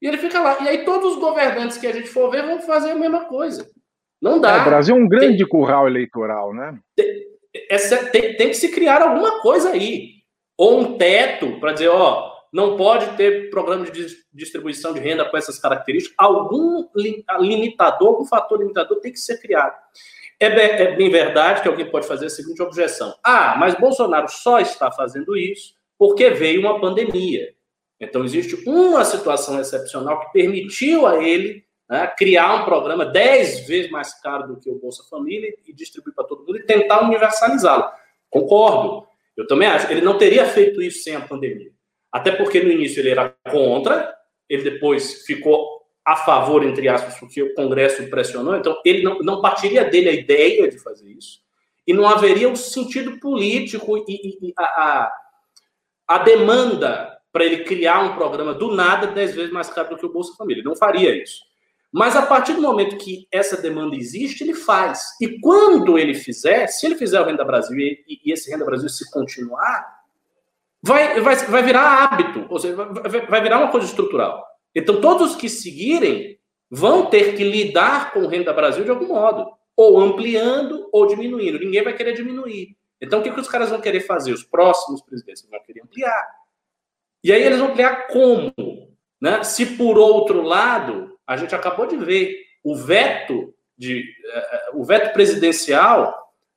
[0.00, 0.58] E ele fica lá.
[0.62, 3.70] E aí todos os governantes que a gente for ver vão fazer a mesma coisa.
[4.20, 4.56] Não dá.
[4.56, 6.78] É, o Brasil é um grande tem, curral eleitoral, né?
[6.96, 7.26] Tem,
[8.10, 10.11] tem, tem que se criar alguma coisa aí
[10.62, 15.36] ou um teto para dizer, ó, não pode ter programa de distribuição de renda com
[15.36, 16.14] essas características.
[16.16, 19.76] Algum limitador, algum fator limitador tem que ser criado.
[20.38, 24.28] É bem, é bem verdade que alguém pode fazer a seguinte objeção: ah, mas Bolsonaro
[24.28, 27.52] só está fazendo isso porque veio uma pandemia.
[27.98, 33.90] Então, existe uma situação excepcional que permitiu a ele né, criar um programa 10 vezes
[33.90, 37.90] mais caro do que o Bolsa Família e distribuir para todo mundo e tentar universalizá-lo.
[38.30, 39.10] Concordo.
[39.36, 39.90] Eu também acho.
[39.90, 41.70] Ele não teria feito isso sem a pandemia.
[42.12, 44.14] Até porque no início ele era contra,
[44.48, 49.40] ele depois ficou a favor, entre aspas, porque o Congresso pressionou, então ele não, não
[49.40, 51.40] partiria dele a ideia de fazer isso,
[51.86, 55.12] e não haveria o um sentido político e, e, e a,
[56.08, 60.06] a, demanda para ele criar um programa do nada dez vezes mais caro do que
[60.06, 60.60] o Bolsa Família.
[60.60, 61.40] Ele não faria isso.
[61.92, 65.14] Mas a partir do momento que essa demanda existe, ele faz.
[65.20, 68.88] E quando ele fizer, se ele fizer o Renda Brasil e, e esse Renda Brasil
[68.88, 70.00] se continuar,
[70.82, 74.42] vai, vai, vai virar hábito, ou seja, vai, vai virar uma coisa estrutural.
[74.74, 76.38] Então, todos que seguirem
[76.70, 81.58] vão ter que lidar com o Renda Brasil de algum modo, ou ampliando ou diminuindo.
[81.58, 82.74] Ninguém vai querer diminuir.
[83.00, 84.32] Então, o que, que os caras vão querer fazer?
[84.32, 86.26] Os próximos presidentes vão querer ampliar.
[87.22, 88.52] E aí eles vão ampliar como?
[89.20, 89.44] Né?
[89.44, 94.04] Se, por outro lado, a gente acabou de ver o veto de
[94.72, 96.14] uh, o veto presidencial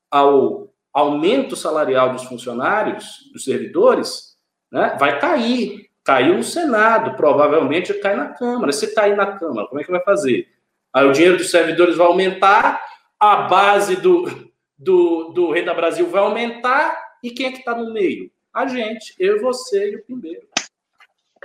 [0.10, 4.38] ao aumento salarial dos funcionários, dos servidores,
[4.72, 5.90] né, vai cair.
[6.04, 8.72] Caiu no Senado, provavelmente cai na Câmara.
[8.72, 10.48] Se cair na Câmara, como é que vai fazer?
[10.94, 12.80] Aí o dinheiro dos servidores vai aumentar,
[13.20, 17.92] a base do, do, do Renda Brasil vai aumentar, e quem é que está no
[17.92, 18.32] meio?
[18.54, 20.48] A gente, eu, você e o Pimbeiro.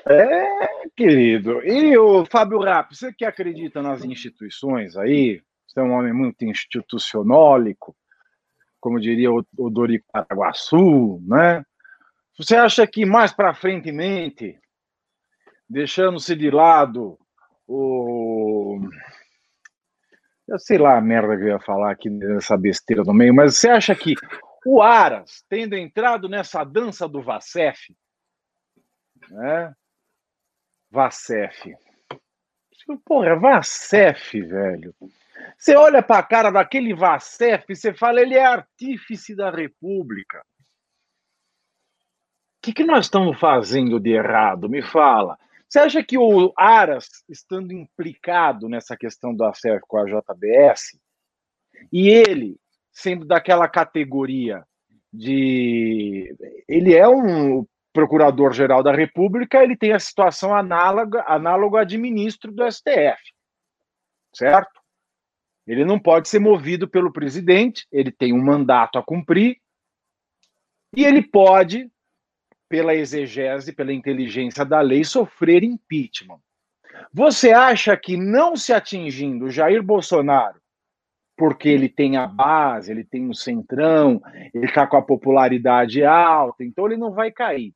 [0.07, 1.63] É, querido.
[1.65, 6.45] E o Fábio Rapp, você que acredita nas instituições aí, você é um homem muito
[6.45, 7.97] institucionólico,
[8.81, 11.65] como diria o, Dorico Paraguaçu, né?
[12.37, 13.93] Você acha que mais para frente,
[15.69, 17.19] deixando-se de lado
[17.69, 18.81] o.
[20.49, 23.57] Eu sei lá a merda que eu ia falar aqui nessa besteira no meio, mas
[23.57, 24.15] você acha que
[24.67, 27.95] o Aras, tendo entrado nessa dança do Vacef,
[29.31, 29.73] né?
[30.91, 31.75] Vacef.
[33.05, 34.95] Porra, Vacef, velho.
[35.57, 40.45] Você olha para a cara daquele Vacef e você fala, ele é artífice da República.
[42.59, 44.69] O que, que nós estamos fazendo de errado?
[44.69, 45.39] Me fala.
[45.69, 50.99] Você acha que o Aras, estando implicado nessa questão do ACF com a JBS,
[51.93, 52.59] e ele,
[52.93, 54.65] sendo daquela categoria
[55.13, 56.35] de.
[56.69, 62.71] Ele é um procurador-geral da República, ele tem a situação análoga, análoga de ministro do
[62.71, 63.21] STF,
[64.33, 64.81] certo?
[65.67, 69.61] Ele não pode ser movido pelo presidente, ele tem um mandato a cumprir,
[70.97, 71.91] E ele pode,
[72.69, 76.41] pela exegese, pela inteligência da lei, sofrer impeachment.
[77.13, 80.61] Você acha que não se atingindo Jair Bolsonaro,
[81.37, 84.21] porque ele tem a base, ele tem um centrão,
[84.53, 87.73] ele está com a popularidade alta, então ele não vai cair.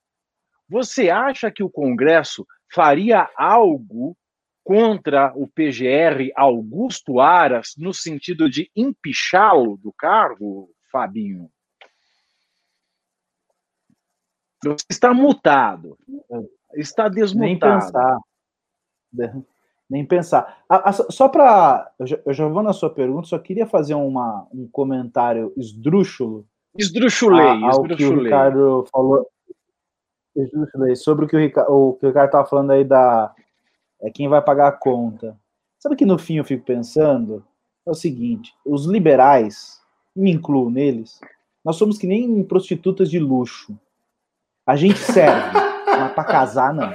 [0.68, 4.16] Você acha que o Congresso faria algo
[4.64, 11.50] contra o PGR Augusto Aras no sentido de empichá-lo do cargo, Fabinho?
[14.64, 15.98] Você está mutado.
[16.74, 17.44] Está desmutado.
[17.44, 18.18] Nem pensar.
[19.88, 20.64] Nem pensar.
[20.68, 21.92] A, a, só para.
[21.98, 26.46] Eu, eu, já vou na sua pergunta, só queria fazer uma, um comentário esdrúxulo.
[26.77, 27.96] Esdrúxulei, ao esdrúxulei.
[27.96, 29.29] que o Ricardo falou.
[30.37, 33.35] Esdrúxulei, sobre o que o Ricardo, o que o Ricardo estava falando aí da.
[34.03, 35.38] É quem vai pagar a conta.
[35.79, 37.44] Sabe que no fim eu fico pensando?
[37.87, 39.81] É o seguinte: os liberais,
[40.14, 41.20] me incluo neles,
[41.64, 43.79] nós somos que nem prostitutas de luxo.
[44.66, 45.53] A gente serve,
[45.87, 46.92] mas para casar não.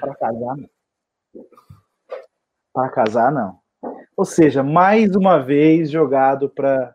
[0.00, 0.70] Para casar não.
[2.72, 3.58] Para casar não.
[4.16, 6.94] Ou seja, mais uma vez jogado para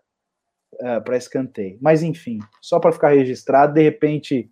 [0.81, 1.77] uh, é, para escanteio.
[1.81, 4.51] Mas enfim, só para ficar registrado, de repente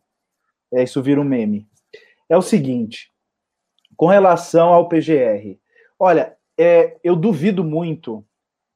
[0.73, 1.67] é, isso vira um meme.
[2.29, 3.12] É o seguinte,
[3.95, 5.57] com relação ao PGR,
[5.99, 8.25] olha, é, eu duvido muito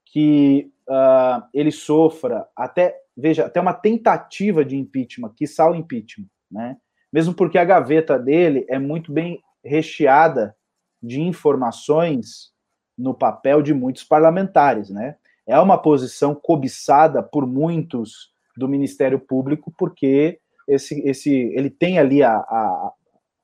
[0.06, 6.78] que uh, ele sofra até veja até uma tentativa de impeachment, que o impeachment né?
[7.12, 10.56] Mesmo porque a gaveta dele é muito bem recheada
[11.02, 12.52] de informações
[12.98, 15.16] no papel de muitos parlamentares, né?
[15.46, 22.22] É uma posição cobiçada por muitos do Ministério Público, porque esse, esse, ele tem ali
[22.22, 22.92] a, a,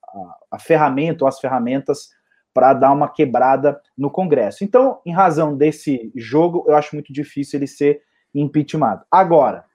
[0.08, 2.10] a, a ferramenta, ou as ferramentas
[2.54, 4.64] para dar uma quebrada no Congresso.
[4.64, 8.02] Então, em razão desse jogo, eu acho muito difícil ele ser
[8.34, 9.06] impeachmentado.
[9.10, 9.66] Agora,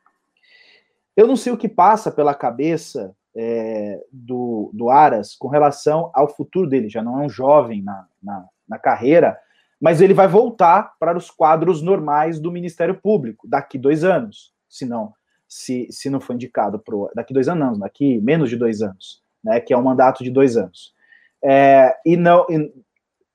[1.17, 6.29] eu não sei o que passa pela cabeça é, do, do Aras com relação ao
[6.29, 6.89] futuro dele.
[6.89, 9.37] Já não é um jovem na, na, na carreira,
[9.81, 14.85] mas ele vai voltar para os quadros normais do Ministério Público daqui dois anos, se
[14.85, 15.13] não,
[15.49, 19.23] se, se não for indicado pro, daqui dois anos, não, daqui menos de dois anos,
[19.43, 20.95] né, que é um mandato de dois anos.
[21.43, 22.73] É, e não, e,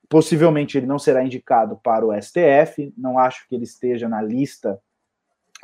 [0.08, 4.80] possivelmente ele não será indicado para o STF, não acho que ele esteja na lista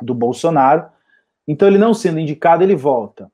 [0.02, 0.90] do Bolsonaro.
[1.46, 3.30] Então, ele não sendo indicado, ele volta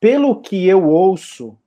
[0.00, 1.58] pelo que eu ouço,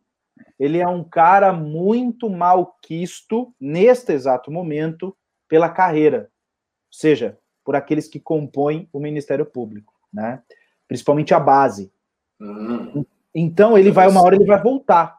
[0.60, 5.16] ele é um cara muito malquisto neste exato momento
[5.48, 6.28] pela carreira, ou
[6.92, 10.42] seja, por aqueles que compõem o Ministério Público, né?
[10.94, 11.92] Principalmente a base.
[12.40, 13.04] Uhum.
[13.34, 15.18] Então ele vai uma hora ele vai voltar.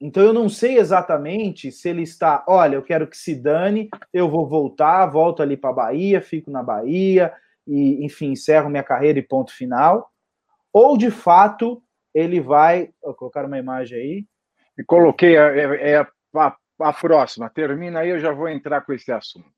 [0.00, 4.30] Então eu não sei exatamente se ele está, olha, eu quero que se dane, eu
[4.30, 7.34] vou voltar, volto ali para a Bahia, fico na Bahia
[7.66, 10.12] e, enfim, encerro minha carreira e ponto final,
[10.72, 11.82] ou de fato
[12.14, 12.90] ele vai.
[13.02, 14.26] Vou colocar uma imagem aí.
[14.78, 17.50] E coloquei a, é, é a, a, a, próxima.
[17.50, 19.57] Termina aí, eu já vou entrar com esse assunto.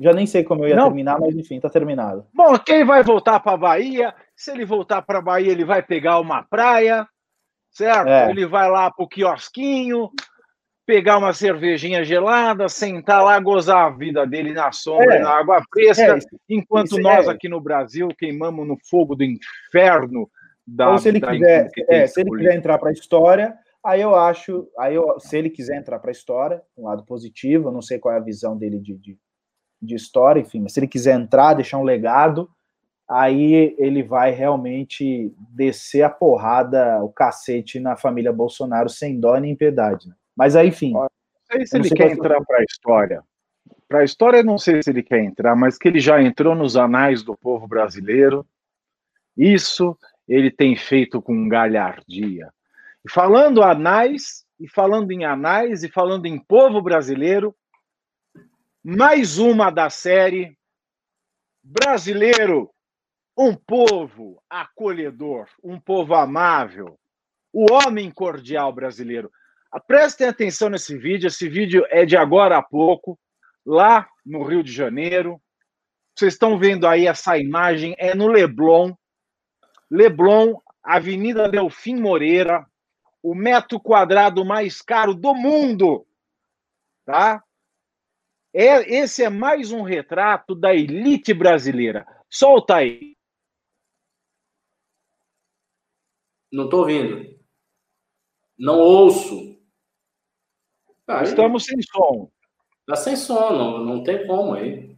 [0.00, 0.86] Já nem sei como eu ia Não.
[0.86, 2.26] terminar, mas enfim, tá terminado.
[2.34, 4.14] Bom, quem vai voltar para Bahia?
[4.36, 7.06] Se ele voltar para Bahia, ele vai pegar uma praia,
[7.70, 8.08] certo?
[8.08, 8.30] É.
[8.30, 10.10] Ele vai lá pro quiosquinho,
[10.84, 15.18] pegar uma cervejinha gelada, sentar lá, gozar a vida dele na sombra, é.
[15.20, 16.18] na água fresca, é.
[16.48, 17.30] enquanto isso, nós é.
[17.30, 20.28] aqui no Brasil queimamos no fogo do inferno
[20.66, 23.54] da, Ou se ele quiser, é, se ele quiser entrar para a história,
[23.84, 27.68] aí eu acho, aí eu, se ele quiser entrar para a história, um lado positivo,
[27.68, 29.18] eu não sei qual é a visão dele de, de,
[29.84, 32.50] de história, enfim, mas se ele quiser entrar, deixar um legado,
[33.08, 39.54] aí ele vai realmente descer a porrada, o cacete na família Bolsonaro sem dó nem
[39.54, 40.08] piedade.
[40.08, 40.14] Né?
[40.36, 40.92] Mas aí, enfim.
[40.92, 41.08] Não
[41.50, 43.22] sei se ele quer entrar para a história.
[43.88, 46.76] Para a história, não sei se ele quer entrar, mas que ele já entrou nos
[46.76, 48.44] anais do povo brasileiro.
[49.36, 52.48] Isso ele tem feito com galhardia.
[53.04, 57.54] E falando anais, e falando em anais, e falando em povo brasileiro,
[58.84, 60.58] mais uma da série
[61.62, 62.70] Brasileiro,
[63.34, 66.98] um povo acolhedor, um povo amável,
[67.50, 69.32] o homem cordial brasileiro.
[69.72, 73.18] Ah, prestem atenção nesse vídeo, esse vídeo é de agora a pouco,
[73.64, 75.40] lá no Rio de Janeiro.
[76.14, 78.92] Vocês estão vendo aí essa imagem, é no Leblon,
[79.90, 82.66] Leblon, Avenida Delfim Moreira,
[83.22, 86.06] o metro quadrado mais caro do mundo,
[87.06, 87.42] tá?
[88.56, 92.06] É, esse é mais um retrato da elite brasileira.
[92.30, 93.16] Solta aí.
[96.52, 97.36] Não estou ouvindo.
[98.56, 99.58] Não ouço.
[101.08, 102.30] Aí, Estamos sem som.
[102.82, 104.96] Está sem som, não, não tem como aí.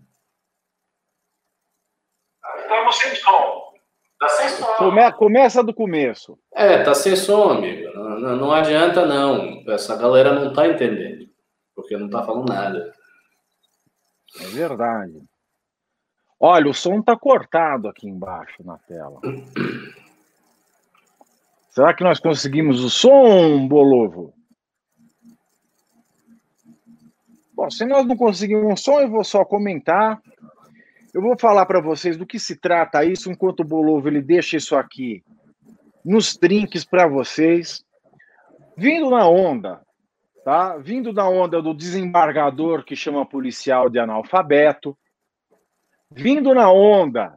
[2.59, 3.75] Estamos sem som.
[4.19, 4.77] Tá sem som.
[4.77, 6.39] Come, começa do começo.
[6.53, 7.91] É, tá sem som, amigo.
[7.95, 9.63] Não, não, não adianta, não.
[9.73, 11.27] Essa galera não tá entendendo.
[11.75, 12.96] Porque não tá falando nada.
[14.41, 15.23] É verdade.
[16.39, 19.21] Olha, o som tá cortado aqui embaixo na tela.
[21.71, 24.33] Será que nós conseguimos o som, Bolovo?
[27.55, 30.21] Bom, se nós não conseguimos um som, eu vou só comentar.
[31.15, 34.59] Eu vou falar para vocês do que se trata isso, enquanto o Bolovo ele deixa
[34.59, 35.25] isso aqui
[36.05, 37.83] nos trinques para vocês.
[38.77, 39.81] Vindo na onda,
[40.47, 40.77] tá?
[40.77, 44.97] Vindo na onda do desembargador que chama policial de analfabeto,
[46.09, 47.37] vindo na onda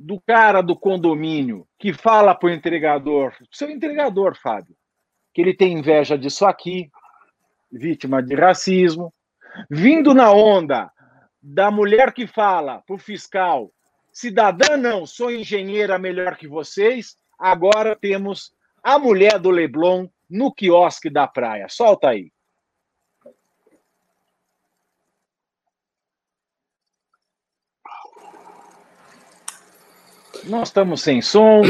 [0.00, 4.74] do cara do condomínio que fala para o entregador, seu entregador, Fábio,
[5.34, 6.90] que ele tem inveja disso aqui,
[7.70, 9.12] vítima de racismo,
[9.68, 10.90] vindo na onda
[11.42, 13.70] da mulher que fala para o fiscal,
[14.10, 21.08] cidadã não, sou engenheira melhor que vocês, agora temos a mulher do Leblon no quiosque
[21.08, 21.68] da praia.
[21.68, 22.32] Solta aí.
[30.46, 31.62] Nós estamos sem som.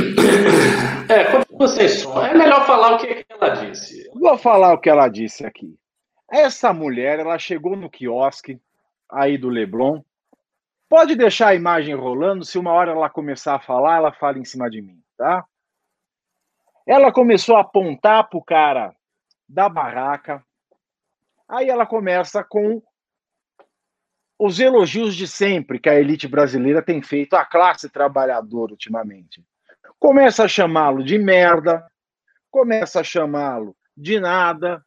[1.09, 2.25] É, continua sem som.
[2.25, 4.11] É melhor falar o que ela disse.
[4.15, 5.79] Vou falar o que ela disse aqui.
[6.31, 8.59] Essa mulher, ela chegou no quiosque
[9.13, 10.01] aí do Leblon.
[10.89, 14.45] Pode deixar a imagem rolando, se uma hora ela começar a falar, ela fala em
[14.45, 15.45] cima de mim, tá?
[16.87, 18.95] Ela começou a apontar pro cara
[19.49, 20.45] da barraca.
[21.49, 22.83] Aí ela começa com
[24.39, 29.45] os elogios de sempre que a elite brasileira tem feito à classe trabalhadora ultimamente.
[29.99, 31.87] Começa a chamá-lo de merda,
[32.51, 34.85] começa a chamá-lo de nada,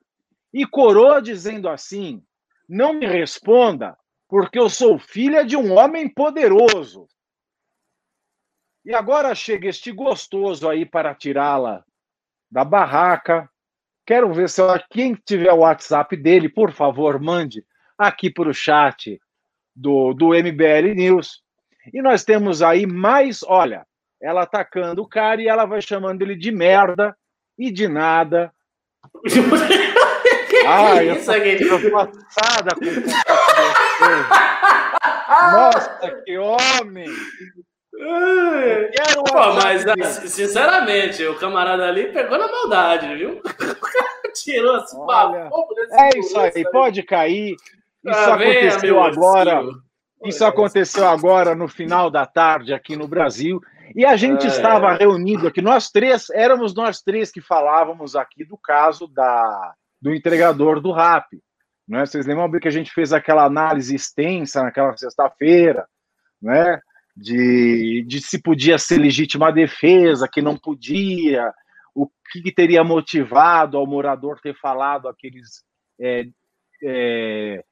[0.53, 2.23] e coroa dizendo assim:
[2.67, 7.07] não me responda, porque eu sou filha de um homem poderoso.
[8.87, 11.83] E agora chega este gostoso aí para tirá-la
[12.49, 13.49] da barraca.
[14.05, 17.65] Quero ver se quem tiver o WhatsApp dele, por favor, mande
[17.97, 19.19] aqui para o chat
[19.75, 21.43] do, do MBL News.
[21.93, 23.85] E nós temos aí mais, olha,
[24.21, 27.13] ela atacando o cara e ela vai chamando ele de merda
[27.59, 28.53] e de nada.
[30.69, 31.59] Ah, eu isso aqui.
[31.91, 32.83] passada com
[35.29, 37.07] Nossa, que homem!
[37.97, 43.41] Quero Pô, mas assim, sinceramente, o camarada ali pegou na maldade, viu?
[44.35, 45.49] Tirou assim, Olha,
[45.91, 47.55] É isso aí, pode cair.
[48.05, 49.63] Isso ah, aconteceu agora.
[50.23, 53.61] Isso aconteceu agora no final da tarde aqui no Brasil.
[53.95, 54.49] E a gente é.
[54.49, 60.13] estava reunido aqui, nós três, éramos nós três que falávamos aqui do caso da, do
[60.13, 61.27] entregador do RAP.
[61.87, 62.05] Né?
[62.05, 65.87] Vocês lembram que a gente fez aquela análise extensa naquela sexta-feira,
[66.41, 66.79] né?
[67.19, 71.51] De, de se podia ser legítima defesa, que não podia,
[71.95, 75.63] o que teria motivado ao morador ter falado aqueles
[75.99, 76.27] é,
[76.83, 77.63] é,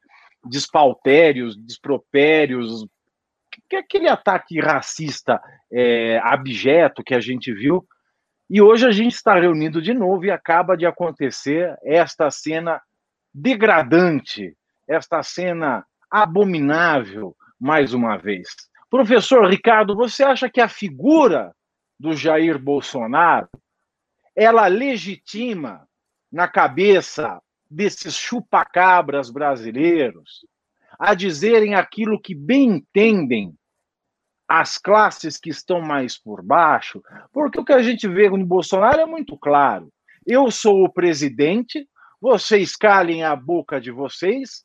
[0.44, 2.88] despautérios, despropérios,
[3.70, 5.40] que aquele ataque racista
[5.72, 7.86] é, abjeto que a gente viu.
[8.50, 12.82] E hoje a gente está reunido de novo e acaba de acontecer esta cena
[13.34, 14.56] degradante,
[14.88, 18.48] esta cena abominável, mais uma vez.
[18.96, 21.54] Professor Ricardo, você acha que a figura
[22.00, 23.50] do Jair Bolsonaro
[24.34, 25.86] ela legitima
[26.32, 30.46] na cabeça desses chupacabras brasileiros
[30.98, 33.54] a dizerem aquilo que bem entendem
[34.48, 39.02] as classes que estão mais por baixo, porque o que a gente vê no Bolsonaro
[39.02, 39.92] é muito claro.
[40.26, 41.86] Eu sou o presidente,
[42.22, 44.62] vocês calem a boca de vocês,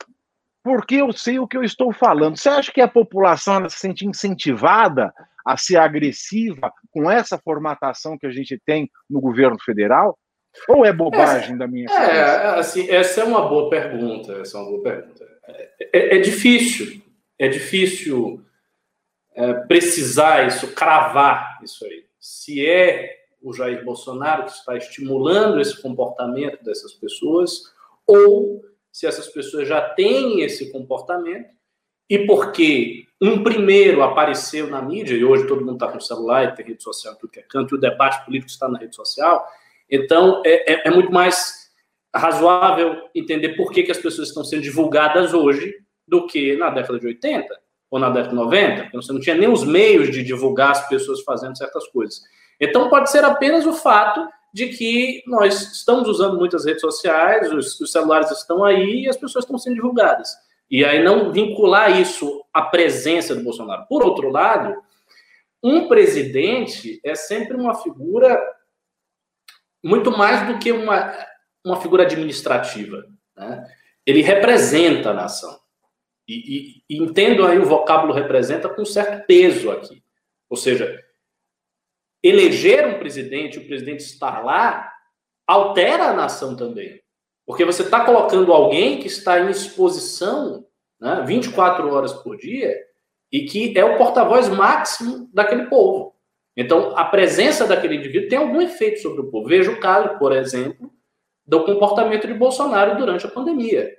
[0.63, 2.37] porque eu sei o que eu estou falando.
[2.37, 5.13] Você acha que a população se sente incentivada
[5.47, 10.19] a ser agressiva com essa formatação que a gente tem no governo federal?
[10.69, 12.13] Ou é bobagem da minha cabeça?
[12.13, 14.33] É, assim, essa é uma boa pergunta.
[14.35, 15.25] Essa é uma boa pergunta.
[15.47, 17.01] É, é, é difícil,
[17.39, 18.45] é difícil
[19.35, 22.05] é, precisar isso, cravar isso aí.
[22.19, 27.63] Se é o Jair Bolsonaro que está estimulando esse comportamento dessas pessoas,
[28.07, 28.63] ou
[28.93, 31.49] se essas pessoas já têm esse comportamento,
[32.09, 36.55] e porque um primeiro apareceu na mídia, e hoje todo mundo está com celular e
[36.55, 39.47] tem rede social, tudo que é canto, e o debate político está na rede social,
[39.89, 41.71] então é, é, é muito mais
[42.15, 45.73] razoável entender por que, que as pessoas estão sendo divulgadas hoje
[46.07, 47.47] do que na década de 80
[47.91, 50.89] ou na década de 90, porque você não tinha nem os meios de divulgar as
[50.89, 52.21] pessoas fazendo certas coisas.
[52.61, 57.81] Então, pode ser apenas o fato de que nós estamos usando muitas redes sociais, os,
[57.81, 60.35] os celulares estão aí e as pessoas estão sendo divulgadas.
[60.71, 63.87] E aí não vincular isso à presença do Bolsonaro.
[63.89, 64.81] Por outro lado,
[65.63, 68.41] um presidente é sempre uma figura
[69.83, 71.13] muito mais do que uma,
[71.65, 73.05] uma figura administrativa.
[73.37, 73.65] Né?
[74.07, 75.59] Ele representa a nação.
[76.29, 80.03] E, e, e entendo aí o vocábulo representa com certo peso aqui.
[80.49, 81.03] Ou seja,
[82.23, 84.91] eleger um presidente, o presidente estar lá,
[85.47, 87.01] altera a nação também.
[87.47, 90.65] Porque você está colocando alguém que está em exposição
[91.01, 92.77] né, 24 horas por dia
[93.33, 96.15] e que é o porta-voz máximo daquele povo.
[96.57, 99.49] Então, a presença daquele indivíduo tem algum efeito sobre o povo.
[99.49, 100.93] Veja o caso, por exemplo,
[101.47, 103.91] do comportamento de Bolsonaro durante a pandemia.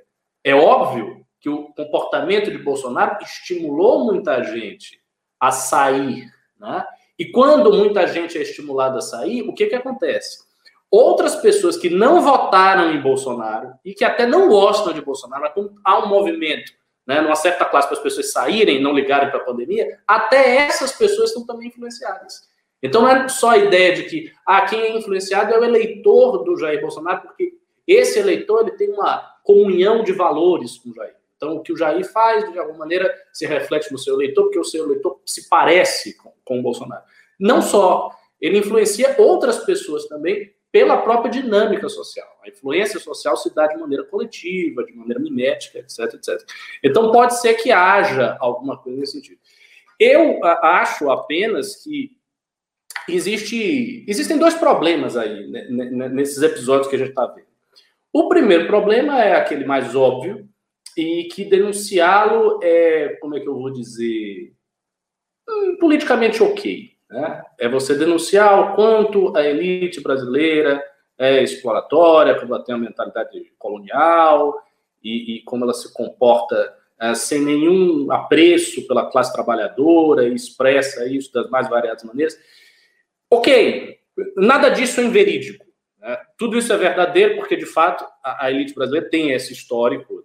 [0.43, 5.01] É óbvio que o comportamento de Bolsonaro estimulou muita gente
[5.39, 6.85] a sair, né?
[7.21, 10.39] E quando muita gente é estimulada a sair, o que, que acontece?
[10.89, 15.45] Outras pessoas que não votaram em Bolsonaro e que até não gostam de Bolsonaro,
[15.85, 16.71] há um movimento,
[17.05, 20.93] né, numa certa classe para as pessoas saírem, não ligarem para a pandemia, até essas
[20.93, 22.49] pessoas estão também influenciadas.
[22.81, 26.43] Então não é só a ideia de que ah, quem é influenciado é o eleitor
[26.43, 27.53] do Jair Bolsonaro, porque
[27.85, 31.20] esse eleitor ele tem uma comunhão de valores com o Jair.
[31.41, 34.59] Então, o que o Jair faz, de alguma maneira, se reflete no seu eleitor, porque
[34.59, 37.01] o seu eleitor se parece com, com o Bolsonaro.
[37.39, 42.27] Não só, ele influencia outras pessoas também pela própria dinâmica social.
[42.43, 46.47] A influência social se dá de maneira coletiva, de maneira mimética, etc, etc.
[46.83, 49.39] Então, pode ser que haja alguma coisa nesse sentido.
[49.99, 52.11] Eu acho apenas que
[53.09, 55.65] existe, existem dois problemas aí né,
[56.09, 57.47] nesses episódios que a gente está vendo.
[58.13, 60.50] O primeiro problema é aquele mais óbvio,
[60.97, 64.53] e que denunciá-lo é, como é que eu vou dizer,
[65.47, 66.91] hum, politicamente ok.
[67.09, 67.43] Né?
[67.59, 70.83] É você denunciar o quanto a elite brasileira
[71.17, 74.57] é exploratória, como ela tem uma mentalidade colonial
[75.03, 81.05] e, e como ela se comporta é, sem nenhum apreço pela classe trabalhadora e expressa
[81.07, 82.37] isso das mais variadas maneiras.
[83.29, 83.97] Ok,
[84.35, 85.65] nada disso é inverídico.
[85.99, 86.17] Né?
[86.37, 90.23] Tudo isso é verdadeiro porque, de fato, a, a elite brasileira tem esse histórico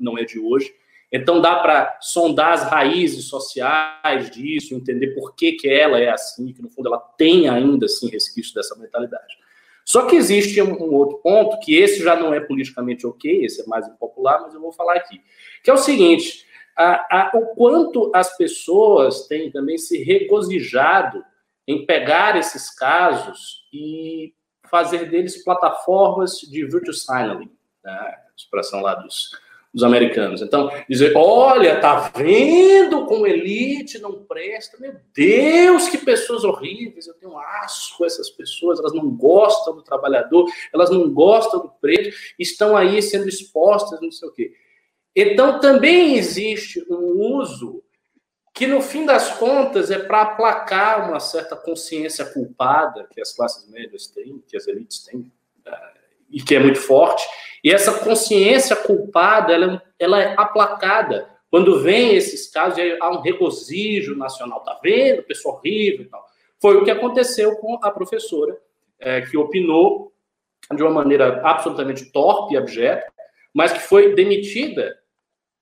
[0.00, 0.72] não é de hoje.
[1.12, 6.52] Então dá para sondar as raízes sociais disso, entender por que, que ela é assim,
[6.52, 9.36] que no fundo ela tem ainda assim resquício dessa mentalidade.
[9.84, 13.66] Só que existe um, outro ponto, que esse já não é politicamente ok, esse é
[13.66, 15.20] mais impopular, mas eu vou falar aqui,
[15.62, 16.44] que é o seguinte,
[16.76, 21.24] a, a, o quanto as pessoas têm também se regozijado
[21.68, 24.34] em pegar esses casos e
[24.68, 27.50] fazer deles plataformas de virtue signaling,
[27.84, 28.14] né?
[28.36, 29.30] expressão lá dos,
[29.76, 30.40] dos americanos.
[30.40, 34.78] Então, dizer, olha, tá vendo como elite não presta?
[34.80, 39.82] Meu Deus, que pessoas horríveis, eu tenho asco com essas pessoas, elas não gostam do
[39.82, 44.54] trabalhador, elas não gostam do preto, estão aí sendo expostas, não sei o quê.
[45.14, 47.82] Então, também existe um uso
[48.54, 53.68] que, no fim das contas, é para aplacar uma certa consciência culpada que as classes
[53.68, 55.30] médias têm, que as elites têm,
[55.66, 55.95] eh,
[56.30, 57.26] e que é muito forte,
[57.62, 61.28] e essa consciência culpada, ela, ela é aplacada.
[61.50, 64.60] Quando vem esses casos, há um regozijo nacional.
[64.60, 65.22] Tá vendo?
[65.24, 66.24] Pessoa horrível e tal.
[66.60, 68.56] Foi o que aconteceu com a professora,
[68.98, 70.12] é, que opinou
[70.74, 73.12] de uma maneira absolutamente torpe e abjeta,
[73.52, 74.96] mas que foi demitida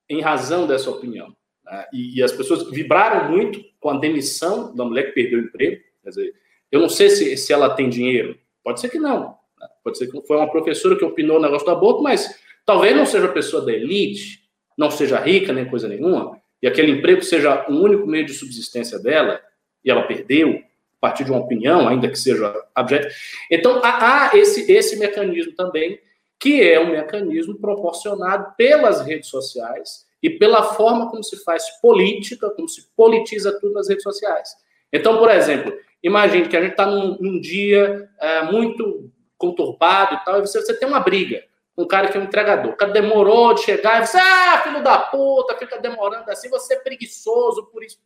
[0.09, 1.35] em razão dessa opinião.
[1.63, 1.85] Né?
[1.93, 5.81] E, e, as pessoas vibraram muito com a demissão da mulher que perdeu o emprego.
[6.03, 6.35] Quer dizer,
[6.71, 9.37] eu não sei se, se ela tem dinheiro, pode ser que não.
[9.83, 13.05] Pode ser que foi uma professora que opinou no negócio do aborto, mas talvez não
[13.05, 14.41] seja pessoa da elite,
[14.77, 18.99] não seja rica nem coisa nenhuma, e aquele emprego seja o único meio de subsistência
[18.99, 19.39] dela,
[19.83, 20.61] e ela perdeu
[20.97, 23.09] a partir de uma opinião, ainda que seja abjeta.
[23.51, 25.99] Então, há, há esse, esse mecanismo também,
[26.39, 32.49] que é um mecanismo proporcionado pelas redes sociais e pela forma como se faz política,
[32.49, 34.49] como se politiza tudo nas redes sociais.
[34.91, 39.11] Então, por exemplo, imagine que a gente está num, num, dia é, muito
[39.45, 41.43] conturbado e tal, e você, você tem uma briga
[41.75, 42.71] com um cara que é um entregador.
[42.71, 46.75] O cara demorou de chegar, e você, ah, filho da puta, fica demorando assim, você
[46.75, 47.99] é preguiçoso por isso.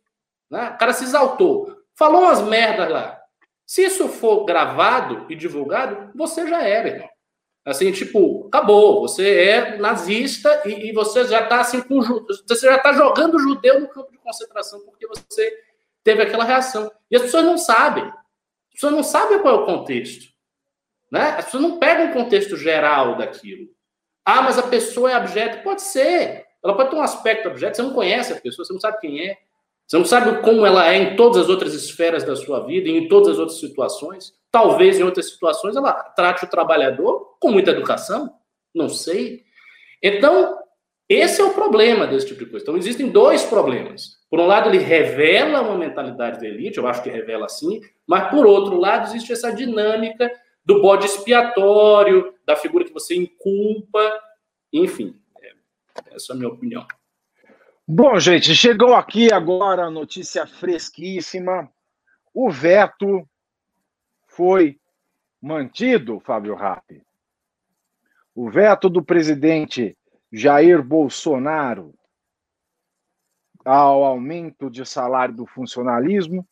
[0.50, 0.72] Né?
[0.74, 3.20] O cara se exaltou, falou umas merdas lá.
[3.64, 7.08] Se isso for gravado e divulgado, você já era, irmão.
[7.64, 12.76] Assim, tipo, acabou, você é nazista e, e você já está assim com você já
[12.76, 15.56] está jogando judeu no campo de concentração porque você
[16.02, 16.90] teve aquela reação.
[17.10, 18.04] E as pessoas não sabem.
[18.04, 20.29] As pessoas não sabem qual é o contexto.
[21.10, 21.22] Né?
[21.38, 23.68] As pessoas não pegam o contexto geral daquilo.
[24.24, 25.58] Ah, mas a pessoa é abjeta.
[25.62, 26.46] Pode ser.
[26.62, 27.76] Ela pode ter um aspecto abjeto.
[27.76, 29.38] Você não conhece a pessoa, você não sabe quem é.
[29.86, 33.08] Você não sabe como ela é em todas as outras esferas da sua vida em
[33.08, 34.32] todas as outras situações.
[34.52, 38.32] Talvez em outras situações ela trate o trabalhador com muita educação.
[38.72, 39.42] Não sei.
[40.00, 40.56] Então,
[41.10, 42.62] Esse é o problema desse tipo de coisa.
[42.62, 44.20] Então, existem dois problemas.
[44.30, 48.30] Por um lado, ele revela uma mentalidade da elite, eu acho que revela sim, mas
[48.30, 50.30] por outro lado, existe essa dinâmica
[50.70, 54.00] do bode expiatório, da figura que você inculpa,
[54.72, 55.20] enfim.
[55.42, 55.52] É,
[56.14, 56.86] essa é a minha opinião.
[57.84, 61.68] Bom, gente, chegou aqui agora a notícia fresquíssima.
[62.32, 63.28] O veto
[64.28, 64.78] foi
[65.42, 67.02] mantido, Fábio Rappi.
[68.32, 69.98] O veto do presidente
[70.32, 71.92] Jair Bolsonaro
[73.64, 76.46] ao aumento de salário do funcionalismo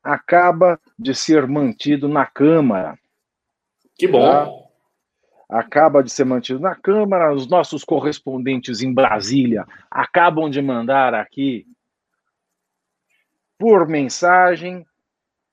[0.00, 2.96] acaba de ser mantido na Câmara.
[3.96, 4.30] Que bom.
[5.48, 5.58] Tá?
[5.58, 7.32] Acaba de ser mantido na Câmara.
[7.32, 11.66] Os nossos correspondentes em Brasília acabam de mandar aqui
[13.58, 14.84] por mensagem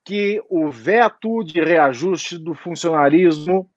[0.04, 3.70] que o veto de reajuste do funcionalismo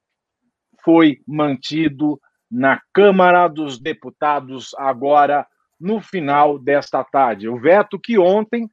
[0.83, 5.45] foi mantido na Câmara dos Deputados agora
[5.79, 7.49] no final desta tarde.
[7.49, 8.69] O veto que ontem,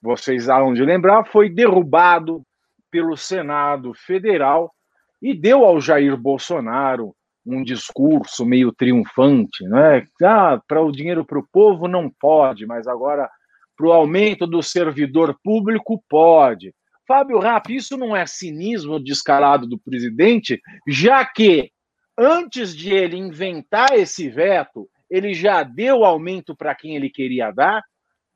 [0.00, 2.44] vocês hão de lembrar, foi derrubado
[2.90, 4.74] pelo Senado Federal
[5.20, 7.14] e deu ao Jair Bolsonaro
[7.46, 10.04] um discurso meio triunfante, né?
[10.22, 13.28] Ah, para o dinheiro para o povo não pode, mas agora
[13.76, 16.74] para o aumento do servidor público pode.
[17.06, 21.70] Fábio Rapp, isso não é cinismo descarado do presidente, já que
[22.18, 27.82] antes de ele inventar esse veto, ele já deu aumento para quem ele queria dar,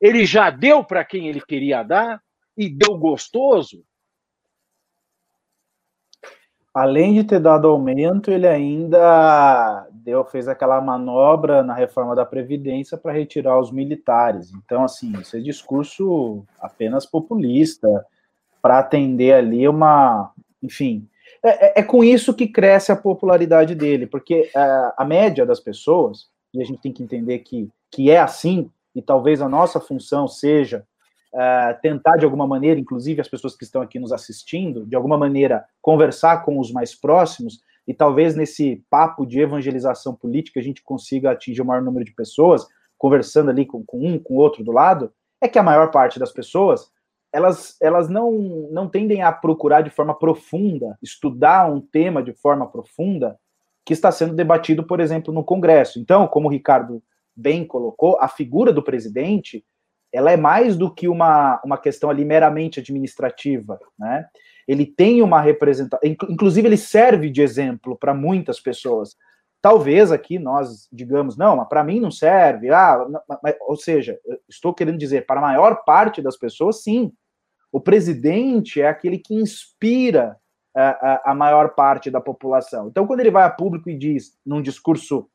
[0.01, 2.19] ele já deu para quem ele queria dar
[2.57, 3.83] e deu gostoso.
[6.73, 12.97] Além de ter dado aumento, ele ainda deu, fez aquela manobra na reforma da Previdência
[12.97, 14.51] para retirar os militares.
[14.55, 17.87] Então, assim, isso é discurso apenas populista,
[18.61, 20.31] para atender ali uma.
[20.63, 21.07] Enfim,
[21.43, 25.59] é, é, é, com isso que cresce a popularidade dele, porque é, a média das
[25.59, 29.79] pessoas, e a gente tem que entender que, que é assim, e talvez a nossa
[29.79, 30.85] função seja
[31.35, 35.17] é, tentar, de alguma maneira, inclusive as pessoas que estão aqui nos assistindo, de alguma
[35.17, 40.83] maneira conversar com os mais próximos, e talvez nesse papo de evangelização política a gente
[40.83, 42.67] consiga atingir o maior número de pessoas,
[42.97, 45.11] conversando ali com, com um, com o outro do lado,
[45.41, 46.91] é que a maior parte das pessoas
[47.33, 48.31] elas, elas não,
[48.71, 53.39] não tendem a procurar de forma profunda, estudar um tema de forma profunda
[53.83, 55.99] que está sendo debatido, por exemplo, no Congresso.
[55.99, 57.01] Então, como o Ricardo
[57.35, 59.65] bem colocou, a figura do presidente
[60.13, 64.27] ela é mais do que uma, uma questão ali meramente administrativa, né?
[64.67, 69.17] Ele tem uma representação, inclusive ele serve de exemplo para muitas pessoas.
[69.61, 72.69] Talvez aqui nós digamos, não, mas para mim não serve.
[72.69, 73.05] Ah,
[73.41, 77.11] mas, ou seja, estou querendo dizer, para a maior parte das pessoas, sim.
[77.71, 80.37] O presidente é aquele que inspira
[80.75, 80.81] a,
[81.29, 82.87] a, a maior parte da população.
[82.87, 85.27] Então, quando ele vai a público e diz, num discurso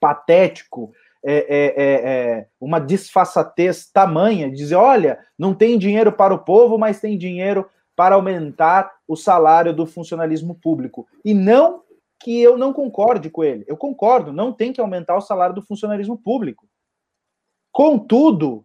[0.00, 0.92] patético,
[1.22, 6.78] é, é, é, é, uma disfarçatez tamanha, dizer, olha, não tem dinheiro para o povo,
[6.78, 11.06] mas tem dinheiro para aumentar o salário do funcionalismo público.
[11.24, 11.82] E não
[12.22, 13.64] que eu não concorde com ele.
[13.66, 16.68] Eu concordo, não tem que aumentar o salário do funcionalismo público.
[17.72, 18.64] Contudo,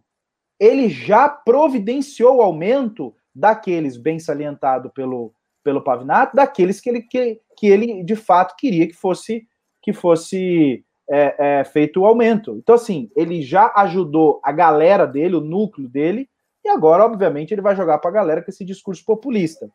[0.58, 7.40] ele já providenciou o aumento daqueles, bem salientado pelo, pelo Pavinato, daqueles que ele, que,
[7.58, 9.46] que ele de fato queria que fosse,
[9.82, 12.56] que fosse é, é, feito o aumento.
[12.56, 16.28] Então, assim, ele já ajudou a galera dele, o núcleo dele,
[16.64, 19.70] e agora, obviamente, ele vai jogar para a galera com esse discurso populista.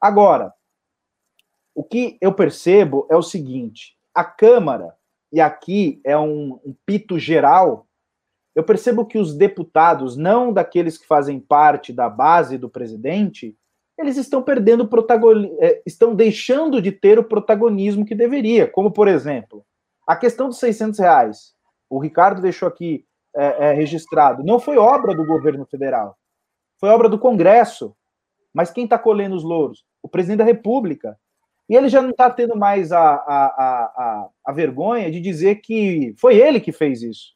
[0.00, 0.52] Agora,
[1.74, 4.94] o que eu percebo é o seguinte: a Câmara,
[5.32, 7.86] e aqui é um, um pito geral,
[8.54, 13.56] eu percebo que os deputados, não daqueles que fazem parte da base do presidente,
[13.98, 18.66] eles estão perdendo protagonismo, é, estão deixando de ter o protagonismo que deveria.
[18.68, 19.64] Como, por exemplo,
[20.08, 21.54] a questão dos 600 reais.
[21.90, 23.04] O Ricardo deixou aqui
[23.36, 24.42] é, é, registrado.
[24.42, 26.16] Não foi obra do governo federal,
[26.80, 27.94] foi obra do Congresso.
[28.54, 29.84] Mas quem está colhendo os louros?
[30.02, 31.18] O presidente da República.
[31.68, 36.14] E ele já não está tendo mais a, a, a, a, vergonha de dizer que
[36.16, 37.34] foi ele que fez isso.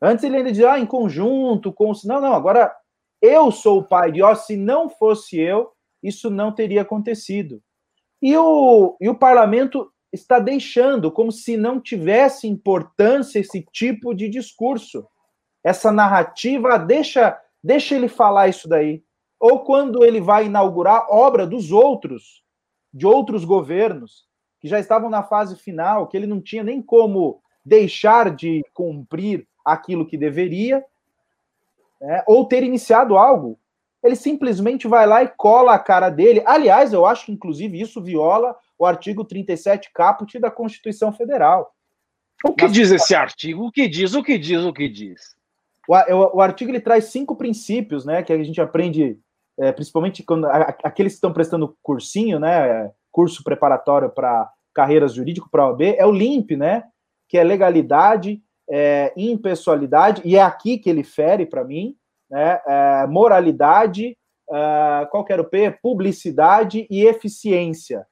[0.00, 1.92] Antes ele ainda dizia, ah, em conjunto, com.
[2.06, 2.74] Não, não, agora
[3.20, 5.70] eu sou o pai de, ó, se não fosse eu,
[6.02, 7.62] isso não teria acontecido.
[8.22, 14.28] E o, e o parlamento está deixando, como se não tivesse importância esse tipo de
[14.28, 15.06] discurso.
[15.64, 19.02] Essa narrativa, deixa, deixa ele falar isso daí.
[19.40, 22.44] Ou quando ele vai inaugurar obra dos outros,
[22.92, 24.26] de outros governos,
[24.60, 29.48] que já estavam na fase final, que ele não tinha nem como deixar de cumprir
[29.64, 30.84] aquilo que deveria,
[32.00, 33.58] né, ou ter iniciado algo.
[34.02, 36.42] Ele simplesmente vai lá e cola a cara dele.
[36.44, 41.72] Aliás, eu acho que, inclusive, isso viola o artigo 37 caput da Constituição Federal.
[42.44, 43.66] O que diz esse artigo?
[43.66, 44.12] O que diz?
[44.14, 44.60] O que diz?
[44.64, 45.36] O que diz?
[45.88, 48.24] O, o, o artigo ele traz cinco princípios, né?
[48.24, 49.20] Que a gente aprende,
[49.56, 52.90] é, principalmente quando a, aqueles que estão prestando cursinho, né?
[53.12, 56.82] Curso preparatório para carreiras jurídico para a OAB, é o LIMP, né?
[57.28, 61.94] Que é legalidade, é, impessoalidade, e é aqui que ele fere para mim,
[62.28, 62.60] né?
[62.66, 64.18] É, moralidade,
[64.50, 65.70] é, qual que era o P?
[65.80, 68.04] Publicidade e eficiência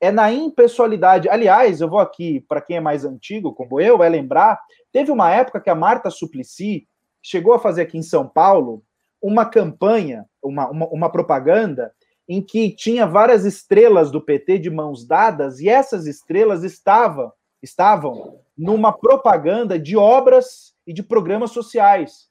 [0.00, 1.28] é na impessoalidade.
[1.28, 4.60] Aliás, eu vou aqui, para quem é mais antigo, como eu, vai lembrar,
[4.92, 6.86] teve uma época que a Marta Suplicy
[7.22, 8.82] chegou a fazer aqui em São Paulo
[9.20, 11.92] uma campanha, uma, uma, uma propaganda,
[12.28, 17.32] em que tinha várias estrelas do PT de mãos dadas, e essas estrelas estavam,
[17.62, 22.28] estavam numa propaganda de obras e de programas sociais.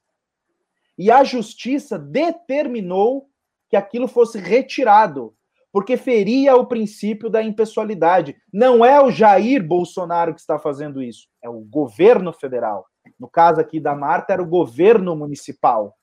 [0.97, 3.29] E a justiça determinou
[3.69, 5.33] que aquilo fosse retirado
[5.75, 8.33] porque feria o princípio da impessoalidade.
[8.53, 12.85] Não é o Jair Bolsonaro que está fazendo isso, é o governo federal.
[13.19, 15.93] No caso aqui da Marta, era o governo municipal.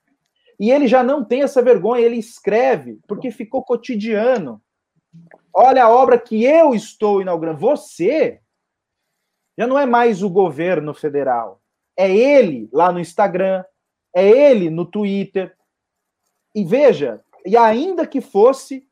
[0.60, 4.60] E ele já não tem essa vergonha, ele escreve, porque ficou cotidiano.
[5.54, 7.58] Olha a obra que eu estou inaugurando.
[7.58, 8.42] Você
[9.58, 11.62] já não é mais o governo federal.
[11.96, 13.64] É ele lá no Instagram,
[14.14, 15.56] é ele no Twitter.
[16.54, 18.86] E veja, e ainda que fosse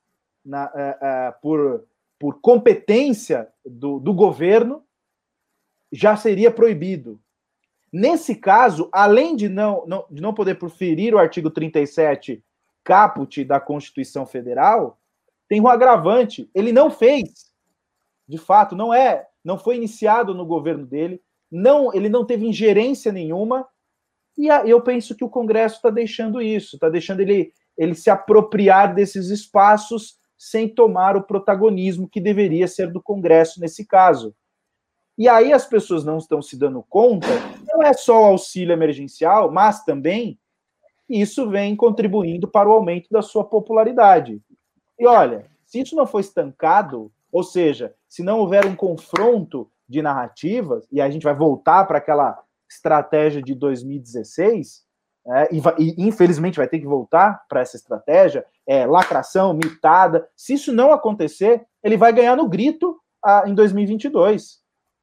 [0.45, 1.87] na, uh, uh, por,
[2.19, 4.85] por competência do, do governo,
[5.93, 7.21] já seria proibido.
[7.93, 12.43] Nesse caso, além de não, não, de não poder proferir o artigo 37
[12.85, 14.99] caput da Constituição Federal,
[15.49, 16.49] tem um agravante.
[16.55, 17.53] Ele não fez,
[18.29, 21.21] de fato, não é, não foi iniciado no governo dele,
[21.51, 23.67] não, ele não teve ingerência nenhuma.
[24.39, 28.95] E eu penso que o Congresso está deixando isso, está deixando ele, ele se apropriar
[28.95, 34.35] desses espaços sem tomar o protagonismo que deveria ser do Congresso nesse caso.
[35.19, 37.27] E aí as pessoas não estão se dando conta,
[37.69, 40.41] não é só o auxílio emergencial, mas também
[41.07, 44.41] isso vem contribuindo para o aumento da sua popularidade.
[44.99, 50.01] E olha, se isso não for estancado, ou seja, se não houver um confronto de
[50.01, 54.87] narrativas, e a gente vai voltar para aquela estratégia de 2016,
[55.27, 60.27] é, e, e, infelizmente vai ter que voltar para essa estratégia, é, lacração, mitada.
[60.37, 64.61] Se isso não acontecer, ele vai ganhar no grito ah, em 2022.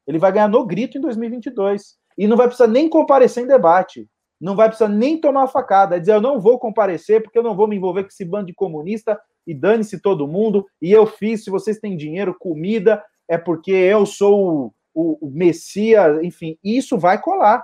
[0.08, 1.96] Ele vai ganhar no grito em 2022.
[2.18, 4.10] E não vai precisar nem comparecer em debate.
[4.40, 5.96] Não vai precisar nem tomar facada.
[5.96, 8.48] É dizer, eu não vou comparecer porque eu não vou me envolver com esse bando
[8.48, 10.66] de comunista e dane-se todo mundo.
[10.82, 15.32] E eu fiz, se vocês têm dinheiro, comida, é porque eu sou o, o, o
[15.32, 16.24] Messias.
[16.24, 17.64] Enfim, isso vai colar.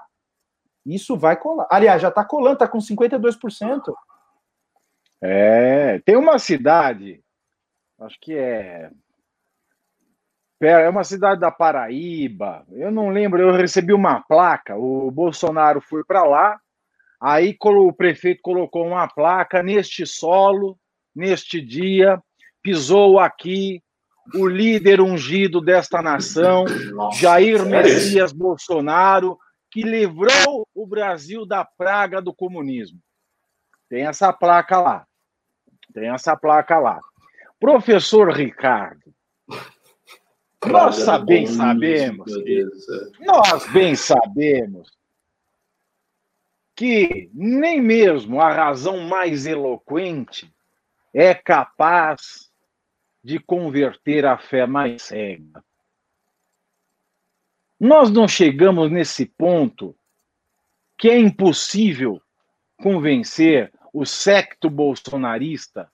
[0.85, 1.67] Isso vai colar.
[1.69, 3.93] Aliás, já está colando, está com 52%.
[5.21, 7.23] É, tem uma cidade,
[7.99, 8.91] acho que é.
[10.61, 12.65] É uma cidade da Paraíba.
[12.71, 14.77] Eu não lembro, eu recebi uma placa.
[14.77, 16.57] O Bolsonaro foi para lá,
[17.21, 20.77] aí o prefeito colocou uma placa neste solo,
[21.13, 22.21] neste dia,
[22.61, 23.83] pisou aqui
[24.35, 27.65] o líder ungido desta nação, Nossa, Jair?
[27.65, 29.37] Messias Bolsonaro,
[29.73, 33.01] que livrou o Brasil da praga do comunismo.
[33.89, 35.07] Tem essa placa lá.
[35.91, 36.99] Tem essa placa lá.
[37.59, 39.11] Professor Ricardo,
[40.63, 42.31] nós bem sabemos,
[43.19, 44.91] nós bem sabemos
[46.75, 50.53] que nem mesmo a razão mais eloquente
[51.11, 52.51] é capaz
[53.23, 55.63] de converter a fé mais cega.
[57.83, 59.93] Nós não chegamos nesse ponto
[60.97, 62.21] que é impossível
[62.81, 65.91] convencer o secto bolsonarista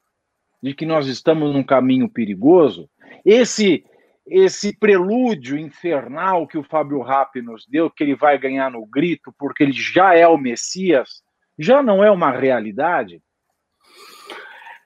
[0.61, 2.87] de que nós estamos num caminho perigoso,
[3.25, 3.83] esse
[4.27, 9.33] esse prelúdio infernal que o Fábio Rapp nos deu, que ele vai ganhar no grito
[9.35, 11.23] porque ele já é o Messias,
[11.57, 13.19] já não é uma realidade?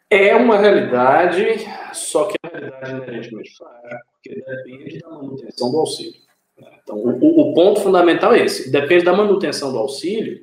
[0.10, 5.80] É uma realidade, só que a realidade é inerentemente frágil, porque depende da manutenção do
[5.80, 6.33] auxílio.
[6.82, 10.40] Então, o, o ponto fundamental é esse: depende da manutenção do auxílio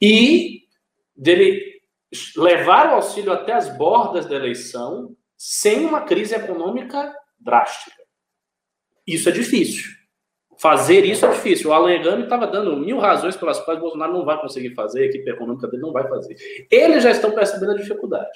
[0.00, 0.62] e
[1.16, 1.80] dele
[2.36, 7.96] levar o auxílio até as bordas da eleição sem uma crise econômica drástica.
[9.06, 9.90] Isso é difícil.
[10.58, 11.70] Fazer isso é difícil.
[11.70, 15.06] O Alan estava dando mil razões pelas quais o Bolsonaro não vai conseguir fazer, a
[15.06, 16.36] equipe econômica dele não vai fazer.
[16.70, 18.30] Eles já estão percebendo a dificuldade,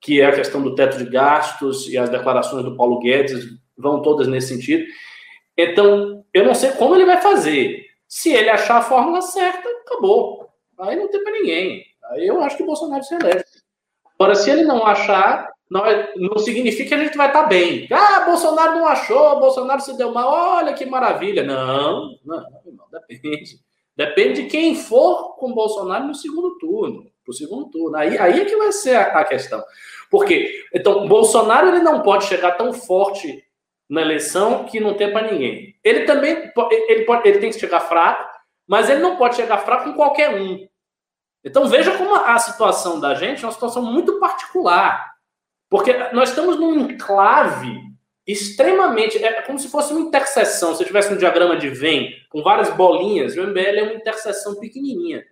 [0.00, 4.02] que é a questão do teto de gastos e as declarações do Paulo Guedes vão
[4.02, 4.84] todas nesse sentido.
[5.60, 7.86] Então, eu não sei como ele vai fazer.
[8.08, 10.48] Se ele achar a fórmula certa, acabou.
[10.78, 11.84] Aí não tem para ninguém.
[12.10, 13.44] Aí eu acho que o Bolsonaro se elege.
[14.18, 17.48] Agora, se ele não achar, não, é, não significa que a gente vai estar tá
[17.48, 17.86] bem.
[17.90, 21.44] Ah, Bolsonaro não achou, Bolsonaro se deu mal, olha que maravilha.
[21.44, 23.60] Não, não, não depende.
[23.96, 27.06] Depende de quem for com Bolsonaro no segundo turno.
[27.24, 27.96] Pro segundo turno.
[27.96, 29.62] Aí, aí é que vai ser a, a questão.
[30.10, 33.44] Porque, então, Bolsonaro ele não pode chegar tão forte
[33.90, 35.74] na eleição que não tem para ninguém.
[35.82, 36.52] Ele também
[36.88, 38.30] ele, pode, ele tem que chegar fraco,
[38.66, 40.64] mas ele não pode chegar fraco com qualquer um.
[41.44, 45.10] Então veja como a situação da gente é uma situação muito particular.
[45.68, 47.80] Porque nós estamos num enclave
[48.26, 49.22] extremamente.
[49.22, 50.74] É como se fosse uma interseção.
[50.74, 55.24] Se tivesse um diagrama de Venn com várias bolinhas, o MBL é uma interseção pequenininha.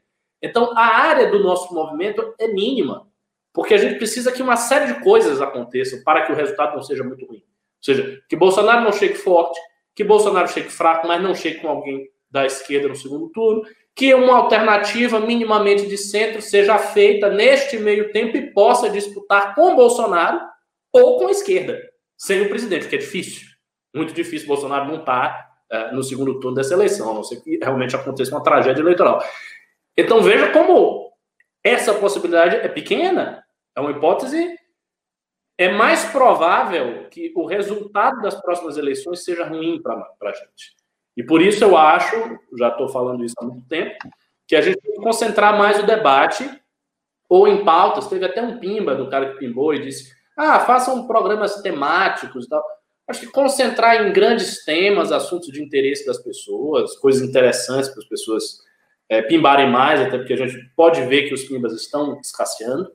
[0.42, 3.06] Então a área do nosso movimento é mínima.
[3.52, 6.82] Porque a gente precisa que uma série de coisas aconteçam para que o resultado não
[6.82, 7.42] seja muito ruim.
[7.80, 9.58] Seja, que Bolsonaro não chegue forte,
[9.94, 13.62] que Bolsonaro chegue fraco, mas não chegue com alguém da esquerda no segundo turno,
[13.94, 19.74] que uma alternativa minimamente de centro seja feita neste meio tempo e possa disputar com
[19.74, 20.40] Bolsonaro
[20.92, 21.80] ou com a esquerda,
[22.16, 23.48] sem o presidente, que é difícil.
[23.94, 27.58] Muito difícil Bolsonaro não estar uh, no segundo turno dessa eleição, a não ser que
[27.60, 29.22] realmente aconteça uma tragédia eleitoral.
[29.96, 31.12] Então veja como
[31.64, 33.42] essa possibilidade é pequena,
[33.76, 34.57] é uma hipótese
[35.58, 40.78] é mais provável que o resultado das próximas eleições seja ruim para a gente.
[41.16, 42.14] E por isso eu acho,
[42.56, 44.08] já estou falando isso há muito tempo,
[44.46, 46.48] que a gente tem que concentrar mais o debate
[47.28, 48.06] ou em pautas.
[48.06, 52.48] Teve até um pimba do cara que pimbou e disse: ah, façam programas temáticos e
[52.48, 52.64] tal.
[53.08, 58.08] Acho que concentrar em grandes temas, assuntos de interesse das pessoas, coisas interessantes para as
[58.08, 58.60] pessoas
[59.08, 62.92] é, pimbarem mais, até porque a gente pode ver que os pimbas estão escasseando.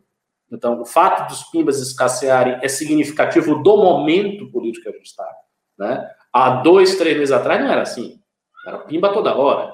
[0.53, 5.27] Então, o fato dos pimbas escassearem é significativo do momento político que a gente está.
[5.77, 6.07] Né?
[6.31, 8.19] Há dois, três meses atrás não era assim.
[8.67, 9.73] Era pimba toda hora.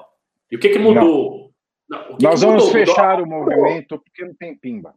[0.50, 1.50] E o que, que mudou?
[1.88, 2.72] Não, que Nós que vamos mudou?
[2.72, 3.38] fechar mudou?
[3.38, 4.94] o movimento porque não tem pimba.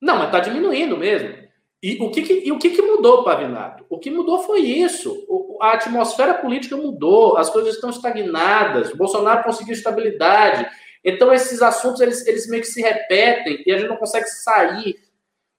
[0.00, 1.44] Não, mas está diminuindo mesmo.
[1.82, 3.84] E o que, que, e o que, que mudou, Pavinato?
[3.90, 5.24] O que mudou foi isso.
[5.28, 10.66] O, a atmosfera política mudou, as coisas estão estagnadas, o Bolsonaro conseguiu estabilidade.
[11.04, 14.96] Então, esses assuntos, eles, eles meio que se repetem e a gente não consegue sair.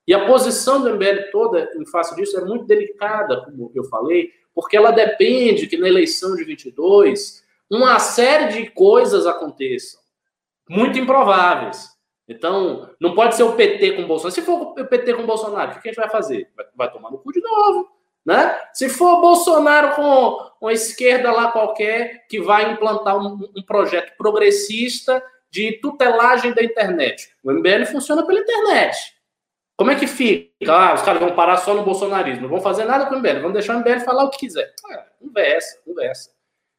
[0.07, 4.31] E a posição do MBL toda em face disso é muito delicada, como eu falei,
[4.53, 9.99] porque ela depende que na eleição de 22 uma série de coisas aconteçam,
[10.69, 11.89] muito improváveis.
[12.27, 14.33] Então, não pode ser o PT com o Bolsonaro.
[14.33, 16.49] Se for o PT com o Bolsonaro, o que a gente vai fazer?
[16.55, 17.87] Vai, vai tomar no cu de novo.
[18.25, 18.59] Né?
[18.73, 25.23] Se for Bolsonaro com uma esquerda lá qualquer que vai implantar um, um projeto progressista
[25.51, 27.29] de tutelagem da internet.
[27.43, 28.97] O MBL funciona pela internet.
[29.77, 30.73] Como é que fica?
[30.73, 33.41] Ah, os caras vão parar só no bolsonarismo, não vão fazer nada com o MBL,
[33.41, 34.73] vão deixar o MBL falar o que quiser.
[34.91, 36.29] Ah, conversa, conversa.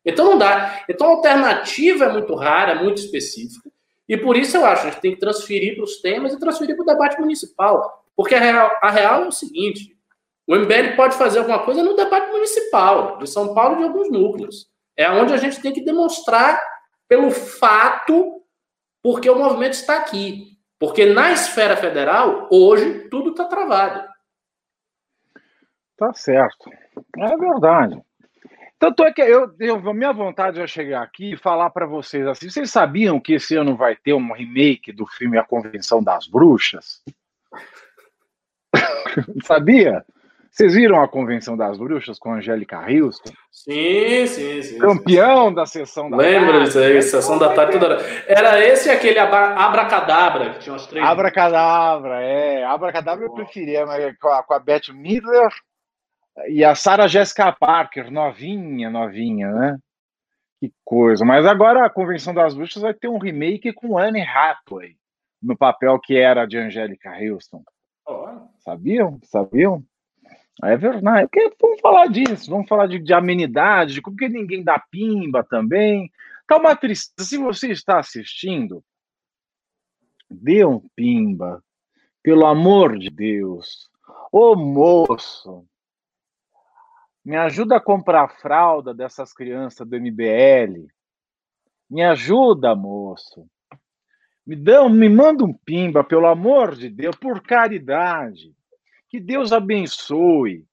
[0.04, 0.84] Então não dá.
[0.88, 3.70] Então a alternativa é muito rara, é muito específica.
[4.08, 6.38] E por isso eu acho que a gente tem que transferir para os temas e
[6.38, 8.04] transferir para o debate municipal.
[8.14, 9.94] Porque a real, a real é o seguinte:
[10.46, 14.10] o MBL pode fazer alguma coisa no debate municipal, de São Paulo e de alguns
[14.10, 14.68] núcleos.
[14.96, 16.58] É onde a gente tem que demonstrar
[17.08, 18.35] pelo fato
[19.06, 20.58] porque o movimento está aqui.
[20.80, 24.04] Porque na esfera federal, hoje, tudo está travado.
[25.96, 26.68] Tá certo.
[27.16, 28.02] É verdade.
[28.80, 32.50] Tanto é que eu, eu minha vontade é chegar aqui e falar para vocês assim:
[32.50, 37.00] vocês sabiam que esse ano vai ter um remake do filme A Convenção das Bruxas?
[39.46, 40.04] Sabia?
[40.56, 43.30] Vocês viram a Convenção das Bruxas com a Angélica Houston?
[43.52, 44.78] Sim, sim, sim.
[44.78, 45.54] Campeão sim.
[45.54, 46.64] da sessão da Lembra tarde.
[46.64, 47.96] disso aí, sessão da tarde toda
[48.26, 51.04] Era esse aquele abracadabra que tinha os três.
[51.04, 52.64] Abracadabra, é.
[52.64, 55.50] Abracadabra eu preferia, mas com a, com a Beth Midler
[56.48, 59.78] e a Sarah Jessica Parker, novinha, novinha, né?
[60.58, 61.22] Que coisa.
[61.22, 64.96] Mas agora a Convenção das Bruxas vai ter um remake com Anne Hathaway
[65.42, 67.62] no papel que era de Angélica Houston.
[68.08, 68.48] Oh.
[68.60, 69.20] Sabiam?
[69.24, 69.84] Sabiam?
[70.62, 71.28] É verdade.
[71.28, 75.44] Porque vamos falar disso, vamos falar de, de amenidade, de como que ninguém dá pimba
[75.44, 76.10] também.
[76.46, 77.28] Tá uma tristeza.
[77.28, 78.82] Se você está assistindo,
[80.30, 81.62] dê um pimba.
[82.22, 83.88] Pelo amor de Deus.
[84.32, 85.64] Ô moço,
[87.24, 90.88] me ajuda a comprar a fralda dessas crianças do MBL.
[91.88, 93.48] Me ajuda, moço.
[94.46, 98.54] Me dá, me manda um pimba, pelo amor de Deus, por caridade.
[99.08, 100.64] Que Deus abençoe.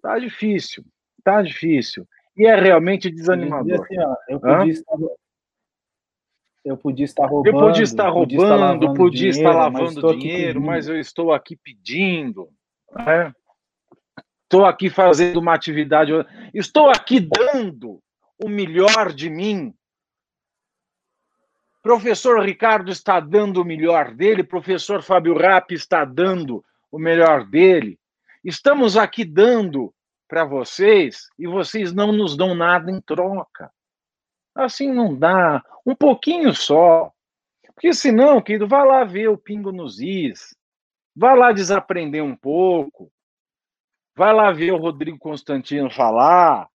[0.00, 0.84] Tá difícil,
[1.24, 2.06] tá difícil.
[2.36, 3.82] E é realmente desanimador.
[3.82, 4.96] Assim, ó, eu, podia estar,
[6.64, 7.56] eu podia estar roubando.
[7.56, 12.48] Eu podia estar roubando, podia estar, lavando dinheiro, mas eu estou aqui pedindo.
[12.92, 13.32] Né?
[14.44, 16.12] Estou aqui fazendo uma atividade.
[16.54, 18.00] Estou aqui dando
[18.44, 19.74] o melhor de mim.
[21.82, 26.64] Professor Ricardo está dando o melhor dele, professor Fábio Rapp está dando
[26.96, 27.98] o melhor dele.
[28.42, 29.94] Estamos aqui dando
[30.26, 33.70] para vocês e vocês não nos dão nada em troca.
[34.54, 35.62] Assim não dá.
[35.84, 37.12] Um pouquinho só.
[37.74, 40.56] Porque senão, querido, vá lá ver o pingo nos is.
[41.14, 43.12] Vá lá desaprender um pouco.
[44.16, 46.66] Vai lá ver o Rodrigo Constantino falar.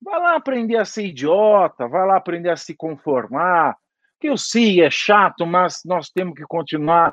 [0.00, 3.76] Vai lá aprender a ser idiota, vai lá aprender a se conformar.
[4.20, 7.12] Que eu sei, é chato, mas nós temos que continuar.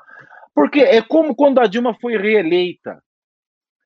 [0.57, 2.99] Porque é como quando a Dilma foi reeleita.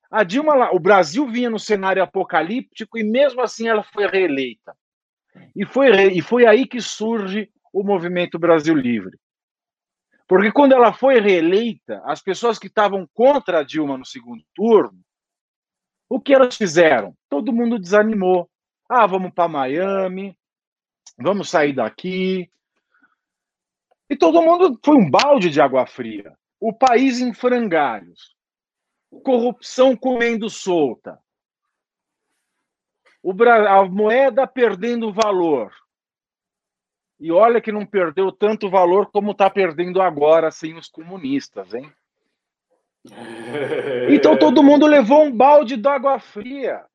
[0.09, 4.73] A Dilma, o Brasil vinha no cenário apocalíptico e mesmo assim ela foi reeleita.
[5.53, 9.19] E foi, e foi aí que surge o movimento Brasil Livre.
[10.25, 14.97] Porque quando ela foi reeleita, as pessoas que estavam contra a Dilma no segundo turno,
[16.07, 17.13] o que elas fizeram?
[17.29, 18.49] Todo mundo desanimou.
[18.87, 20.37] Ah, vamos para Miami,
[21.17, 22.49] vamos sair daqui.
[24.09, 26.33] E todo mundo foi um balde de água fria.
[26.61, 28.35] O país em frangalhos.
[29.23, 31.19] Corrupção comendo solta.
[33.67, 35.73] A moeda perdendo valor.
[37.19, 41.91] E olha que não perdeu tanto valor como está perdendo agora sem os comunistas, hein?
[44.09, 46.85] Então todo mundo levou um balde de água fria.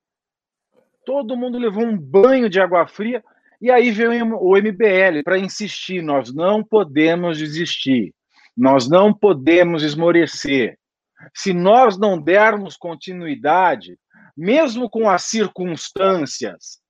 [1.04, 3.22] Todo mundo levou um banho de água fria.
[3.60, 8.14] E aí veio o MBL para insistir: nós não podemos desistir,
[8.56, 10.78] nós não podemos esmorecer.
[11.34, 13.98] Se nós não dermos continuidade,
[14.36, 16.80] mesmo com as circunstâncias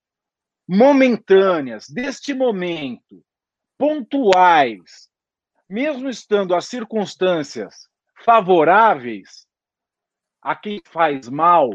[0.67, 3.23] momentâneas deste momento,
[3.77, 5.09] pontuais,
[5.69, 7.87] mesmo estando as circunstâncias
[8.23, 9.45] favoráveis
[10.41, 11.69] a quem faz mal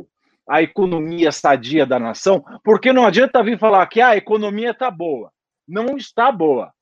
[0.48, 4.90] a economia sadia da nação, porque não adianta vir falar que ah, a economia está
[4.90, 5.32] boa.
[5.66, 6.72] Não está boa.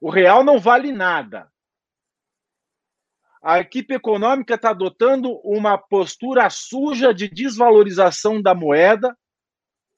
[0.00, 1.50] O real não vale nada.
[3.44, 9.14] A equipe econômica está adotando uma postura suja de desvalorização da moeda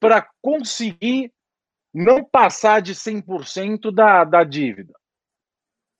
[0.01, 1.31] para conseguir
[1.93, 4.93] não passar de 100% da, da dívida.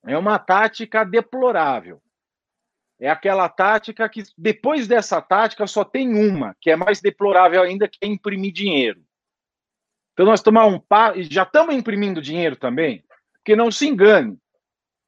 [0.06, 2.02] É uma tática deplorável.
[3.00, 7.88] É aquela tática que, depois dessa tática, só tem uma, que é mais deplorável ainda,
[7.88, 9.02] que é imprimir dinheiro.
[10.12, 11.14] Então, nós tomar um pa...
[11.16, 14.38] já estamos imprimindo dinheiro também, porque não se engane.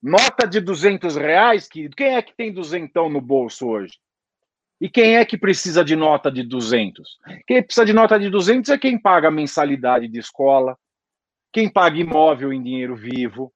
[0.02, 4.00] Nota de 200 reais, que quem é que tem duzentão no bolso hoje?
[4.80, 7.20] E quem é que precisa de nota de 200?
[7.46, 10.78] Quem precisa de nota de 200 é quem paga a mensalidade de escola,
[11.52, 13.54] quem paga imóvel em dinheiro vivo,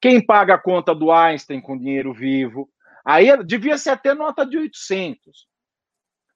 [0.00, 2.70] quem paga a conta do Einstein com dinheiro vivo,
[3.08, 5.48] Aí devia ser até nota de 800.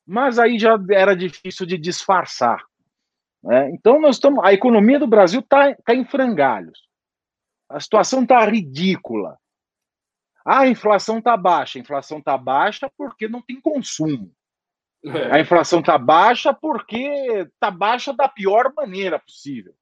[0.06, 2.64] Mas aí já era difícil de disfarçar.
[3.44, 3.70] Né?
[3.72, 6.78] Então, nós estamos, a economia do Brasil está tá em frangalhos.
[7.72, 9.38] A situação está ridícula.
[10.44, 11.78] Ah, a inflação está baixa.
[11.78, 14.32] A inflação está baixa porque não tem consumo.
[15.04, 15.36] É.
[15.36, 19.74] A inflação está baixa porque está baixa da pior maneira possível.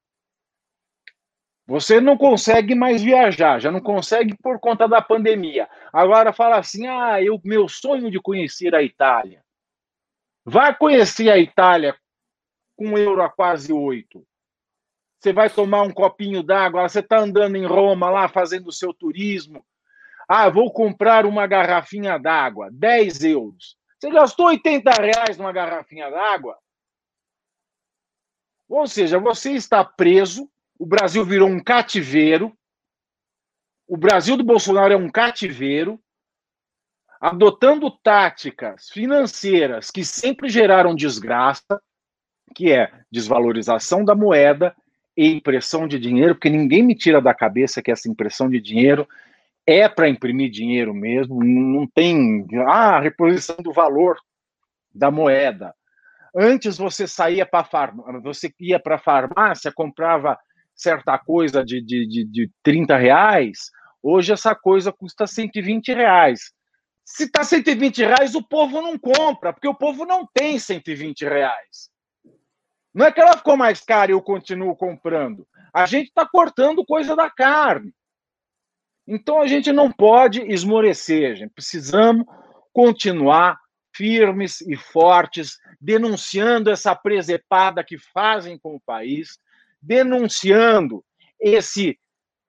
[1.67, 5.69] Você não consegue mais viajar, já não consegue por conta da pandemia.
[5.93, 9.43] Agora fala assim: ah, eu, meu sonho de conhecer a Itália.
[10.43, 11.95] Vai conhecer a Itália
[12.75, 14.25] com euro a quase oito.
[15.21, 18.93] Você vai tomar um copinho d'água, você está andando em Roma lá fazendo o seu
[18.93, 19.63] turismo.
[20.27, 23.77] Ah, vou comprar uma garrafinha d'água, 10 euros.
[23.99, 26.57] Você gastou 80 reais numa garrafinha d'água?
[28.67, 30.49] Ou seja, você está preso
[30.81, 32.57] o Brasil virou um cativeiro.
[33.87, 36.01] O Brasil do Bolsonaro é um cativeiro,
[37.19, 41.79] adotando táticas financeiras que sempre geraram desgraça,
[42.55, 44.75] que é desvalorização da moeda
[45.15, 49.07] e impressão de dinheiro, porque ninguém me tira da cabeça que essa impressão de dinheiro
[49.65, 54.17] é para imprimir dinheiro mesmo, não tem ah, reposição do valor
[54.93, 55.73] da moeda.
[56.35, 60.37] Antes você saía para farmácia, você ia para a farmácia, comprava
[60.73, 63.69] certa coisa de, de, de, de 30 reais,
[64.01, 66.53] hoje essa coisa custa 120 reais.
[67.05, 71.90] Se está 120 reais, o povo não compra, porque o povo não tem 120 reais.
[72.93, 75.47] Não é que ela ficou mais cara e eu continuo comprando.
[75.73, 77.93] A gente está cortando coisa da carne.
[79.07, 81.53] Então a gente não pode esmorecer, gente.
[81.53, 82.25] Precisamos
[82.73, 83.57] continuar
[83.93, 89.37] firmes e fortes, denunciando essa presepada que fazem com o país,
[89.81, 91.03] denunciando
[91.39, 91.97] esse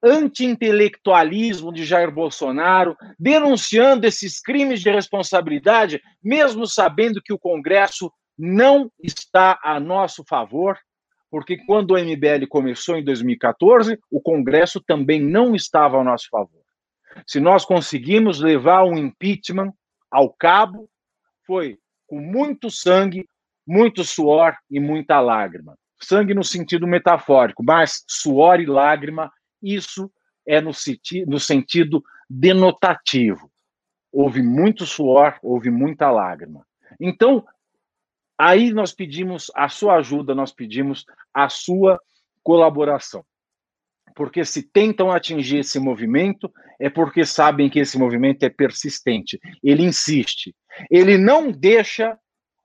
[0.02, 8.90] anti-intelectualismo de Jair Bolsonaro, denunciando esses crimes de responsabilidade, mesmo sabendo que o Congresso não
[9.02, 10.78] está a nosso favor,
[11.30, 16.62] porque quando o MBL começou em 2014, o Congresso também não estava a nosso favor.
[17.26, 19.72] Se nós conseguimos levar um impeachment
[20.10, 20.88] ao cabo
[21.46, 23.26] foi com muito sangue,
[23.66, 25.76] muito suor e muita lágrima.
[26.00, 30.10] Sangue no sentido metafórico, mas suor e lágrima, isso
[30.46, 33.50] é no, senti no sentido denotativo.
[34.12, 36.66] Houve muito suor, houve muita lágrima.
[37.00, 37.44] Então,
[38.42, 41.96] aí nós pedimos a sua ajuda, nós pedimos a sua
[42.42, 43.24] colaboração.
[44.16, 49.38] Porque se tentam atingir esse movimento, é porque sabem que esse movimento é persistente.
[49.62, 50.54] Ele insiste.
[50.90, 52.18] Ele não deixa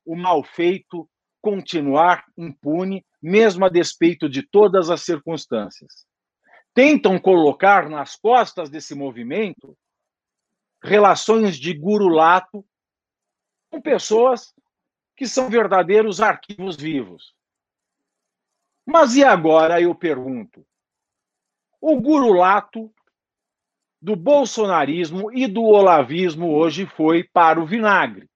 [0.03, 1.07] o mal feito
[1.41, 6.07] continuar impune, mesmo a despeito de todas as circunstâncias.
[6.73, 9.78] Tentam colocar nas costas desse movimento
[10.84, 12.65] relações de gurulato
[13.69, 14.53] com pessoas
[15.18, 17.36] que são verdadeiros arquivos vivos.
[18.86, 20.65] Mas e agora, eu pergunto,
[21.82, 22.93] o gurulato
[23.99, 28.30] do bolsonarismo e do olavismo hoje foi para o vinagre.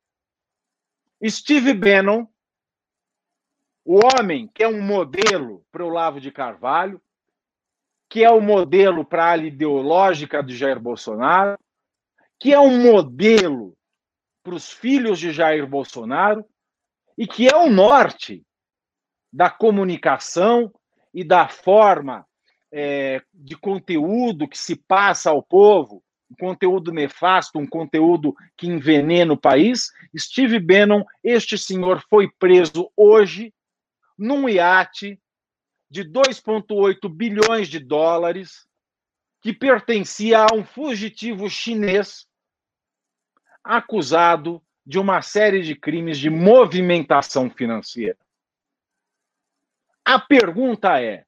[1.23, 2.27] Steve Bannon,
[3.85, 6.99] o homem que é um modelo para o Lavo de Carvalho,
[8.09, 11.59] que é o um modelo para a ideológica de Jair Bolsonaro,
[12.39, 13.77] que é um modelo
[14.43, 16.43] para os filhos de Jair Bolsonaro
[17.17, 18.43] e que é o norte
[19.31, 20.71] da comunicação
[21.13, 22.25] e da forma
[22.71, 29.33] é, de conteúdo que se passa ao povo, um conteúdo nefasto, um conteúdo que envenena
[29.33, 29.91] o país.
[30.17, 33.53] Steve Bannon, este senhor foi preso hoje
[34.17, 35.19] num iate
[35.89, 38.65] de 2,8 bilhões de dólares
[39.41, 42.25] que pertencia a um fugitivo chinês
[43.63, 48.17] acusado de uma série de crimes de movimentação financeira.
[50.03, 51.25] A pergunta é: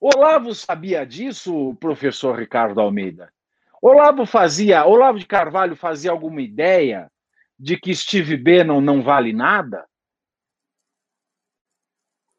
[0.00, 3.32] Olavo sabia disso, professor Ricardo Almeida?
[3.80, 7.10] Olavo fazia, Olavo de Carvalho fazia alguma ideia
[7.58, 9.86] de que Steve Bannon não vale nada?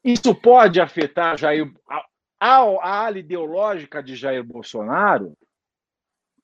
[0.03, 2.05] Isso pode afetar Jair, a,
[2.39, 5.37] a ala ideológica de Jair Bolsonaro?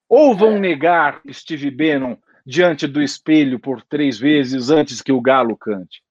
[0.08, 5.56] Ou vão negar Steve Bannon diante do espelho por três vezes antes que o galo
[5.58, 6.02] cante?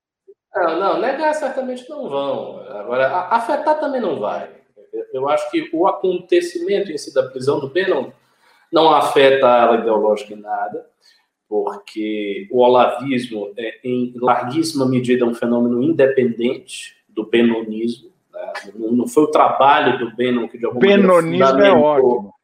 [0.55, 2.61] Não, não, negar certamente não vão.
[2.69, 4.49] Agora, afetar também não vai.
[5.13, 7.87] Eu acho que o acontecimento em si da prisão do B
[8.73, 10.87] não, afeta a ala ideológica em nada,
[11.49, 18.11] porque o olavismo é, em larguíssima medida, um fenômeno independente do benonismo.
[18.33, 18.53] Né?
[18.75, 22.35] Não foi o trabalho do Bannon que de alguma Benonismo maneira é ótimo.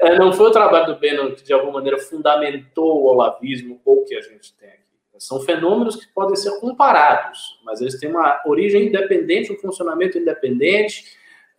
[0.00, 4.04] É, não foi o trabalho do Bannon que de alguma maneira fundamentou o olavismo ou
[4.04, 4.82] que a gente tem aqui.
[5.18, 11.04] São fenômenos que podem ser comparados, mas eles têm uma origem independente, um funcionamento independente,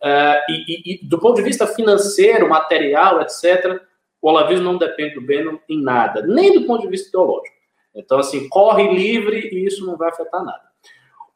[0.04, 3.80] Uh, e, e, do ponto de vista financeiro, material, etc.,
[4.20, 7.56] o olavismo não depende do Bannon em nada, nem do ponto de vista teológico.
[7.94, 10.62] Então, assim, corre livre e isso não vai afetar nada.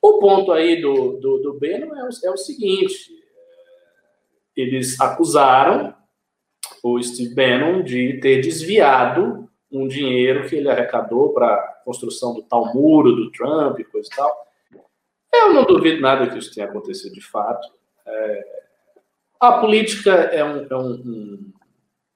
[0.03, 3.11] O ponto aí do, do, do Bannon é o, é o seguinte:
[4.55, 5.95] eles acusaram
[6.83, 12.43] o Steve Bannon de ter desviado um dinheiro que ele arrecadou para a construção do
[12.43, 14.49] tal muro do Trump e coisa e tal.
[15.33, 17.68] Eu não duvido nada que isso tenha acontecido de fato.
[18.07, 18.62] É,
[19.39, 21.53] a política é um, é um,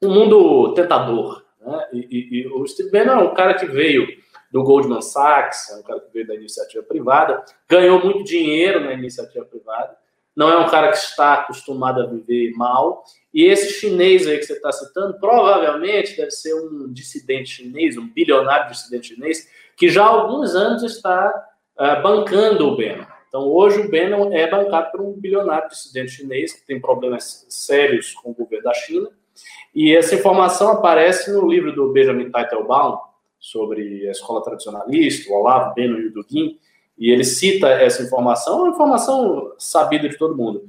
[0.03, 1.45] um mundo tentador.
[1.61, 1.89] Né?
[1.93, 4.07] E, e, e, o Steve Bannon é um cara que veio
[4.51, 8.93] do Goldman Sachs, é um cara que veio da iniciativa privada, ganhou muito dinheiro na
[8.93, 9.97] iniciativa privada,
[10.37, 13.05] não é um cara que está acostumado a viver mal.
[13.33, 18.09] E esse chinês aí que você está citando, provavelmente deve ser um dissidente chinês, um
[18.09, 21.33] bilionário dissidente chinês, que já há alguns anos está
[21.79, 23.07] uh, bancando o Bannon.
[23.29, 28.13] Então, hoje o Bannon é bancado por um bilionário dissidente chinês que tem problemas sérios
[28.13, 29.09] com o governo da China.
[29.75, 32.99] E essa informação aparece no livro do Benjamin Teitelbaum,
[33.43, 36.59] sobre a escola tradicionalista, o Olavo, Bannon e o Dugin,
[37.03, 40.69] e ele cita essa informação, uma informação sabida de todo mundo.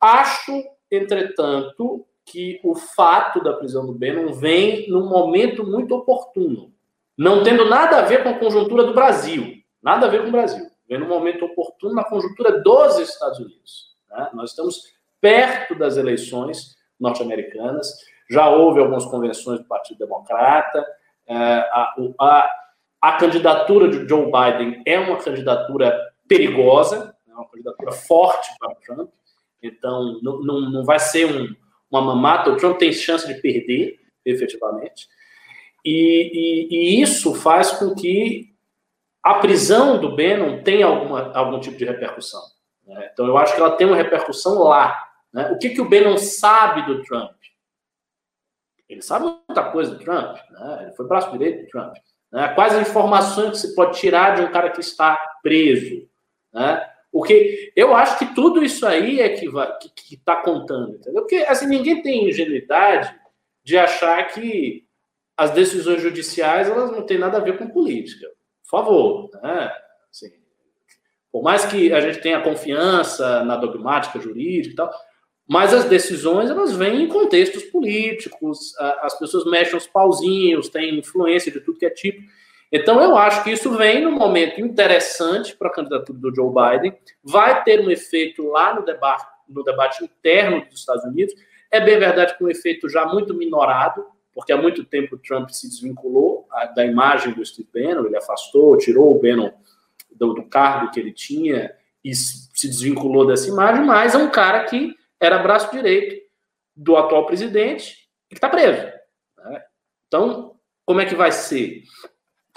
[0.00, 6.72] Acho, entretanto, que o fato da prisão do Bannon vem num momento muito oportuno,
[7.16, 10.32] não tendo nada a ver com a conjuntura do Brasil, nada a ver com o
[10.32, 13.94] Brasil vem no momento oportuno na conjuntura dos Estados Unidos.
[14.10, 14.30] Né?
[14.32, 14.82] Nós estamos
[15.20, 17.92] perto das eleições norte-americanas,
[18.30, 20.84] já houve algumas convenções do Partido Democrata,
[21.26, 22.50] é, a, a,
[23.00, 29.10] a, candidatura de Joe Biden é uma candidatura perigosa, é uma candidatura forte para Trump,
[29.62, 31.54] então não, não, não vai ser um,
[31.90, 35.08] uma mamata, o Trump tem chance de perder, efetivamente,
[35.84, 38.54] e, e, e isso faz com que
[39.22, 42.42] a prisão do Bannon tem alguma, algum tipo de repercussão.
[42.86, 43.10] Né?
[43.12, 45.06] Então, eu acho que ela tem uma repercussão lá.
[45.32, 45.50] Né?
[45.52, 47.36] O que, que o Bannon sabe do Trump?
[48.88, 50.36] Ele sabe muita coisa do Trump.
[50.50, 50.78] Né?
[50.82, 51.94] Ele foi braço direito do Trump.
[52.32, 52.48] Né?
[52.54, 56.08] Quais as informações que se pode tirar de um cara que está preso?
[56.52, 56.88] Né?
[57.10, 59.48] Porque eu acho que tudo isso aí é que
[60.12, 61.22] está contando, entendeu?
[61.22, 63.14] Porque assim, ninguém tem ingenuidade
[63.64, 64.86] de achar que
[65.36, 68.26] as decisões judiciais elas não têm nada a ver com política.
[68.62, 69.72] Por favor, né?
[70.10, 70.30] Assim,
[71.32, 74.92] por mais que a gente tenha confiança na dogmática jurídica e tal,
[75.48, 81.50] mas as decisões elas vêm em contextos políticos, as pessoas mexem os pauzinhos, têm influência
[81.50, 82.22] de tudo que é tipo.
[82.70, 86.98] Então eu acho que isso vem num momento interessante para a candidatura do Joe Biden,
[87.24, 91.34] vai ter um efeito lá no debate, no debate interno dos Estados Unidos.
[91.70, 94.04] É bem verdade que um efeito já muito minorado,
[94.34, 96.46] porque há muito tempo o Trump se desvinculou
[96.76, 99.50] da imagem do Steve Bannon, ele afastou, tirou o Bannon
[100.14, 101.72] do, do cargo que ele tinha
[102.04, 106.26] e se desvinculou dessa imagem, mas é um cara que era braço direito
[106.74, 108.86] do atual presidente e que está preso.
[109.36, 109.64] Né?
[110.06, 111.82] Então, como é que vai ser?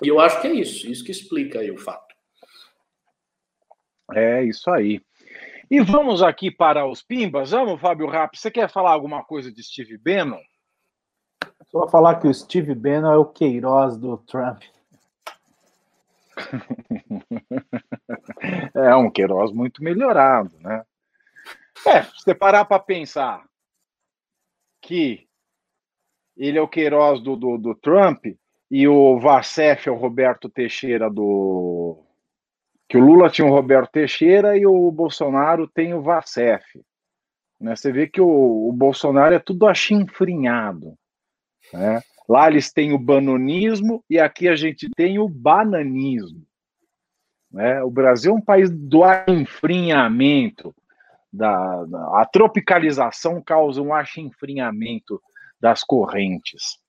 [0.03, 2.15] E eu acho que é isso, isso que explica aí o fato.
[4.13, 5.01] É isso aí.
[5.69, 7.51] E vamos aqui para os Pimbas.
[7.51, 8.37] Vamos, Fábio Rapp.
[8.37, 10.41] Você quer falar alguma coisa de Steve Bannon?
[11.69, 14.61] Só falar que o Steve Bannon é o Queiroz do Trump.
[18.75, 20.83] é um Queiroz muito melhorado, né?
[21.85, 23.43] É, se você parar para pensar
[24.81, 25.27] que
[26.37, 28.25] ele é o Queiroz do, do, do Trump
[28.69, 32.03] e o Varsef é o Roberto Teixeira do.
[32.87, 36.63] Que o Lula tinha o Roberto Teixeira e o Bolsonaro tem o Varsef.
[37.59, 37.75] Né?
[37.75, 40.95] Você vê que o, o Bolsonaro é tudo achinfrinhado.
[41.73, 42.01] Né?
[42.27, 46.45] Lá eles têm o banonismo e aqui a gente tem o bananismo.
[47.51, 47.81] Né?
[47.83, 50.75] O Brasil é um país do achinfrinhamento
[51.31, 55.21] da, da, a tropicalização causa um achinfrinhamento
[55.59, 56.79] das correntes.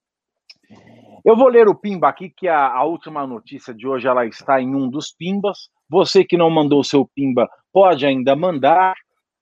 [1.24, 4.60] Eu vou ler o Pimba aqui, que a, a, última notícia de hoje ela está
[4.60, 5.68] em um dos Pimbas.
[5.88, 8.94] Você que não mandou seu Pimba, pode ainda mandar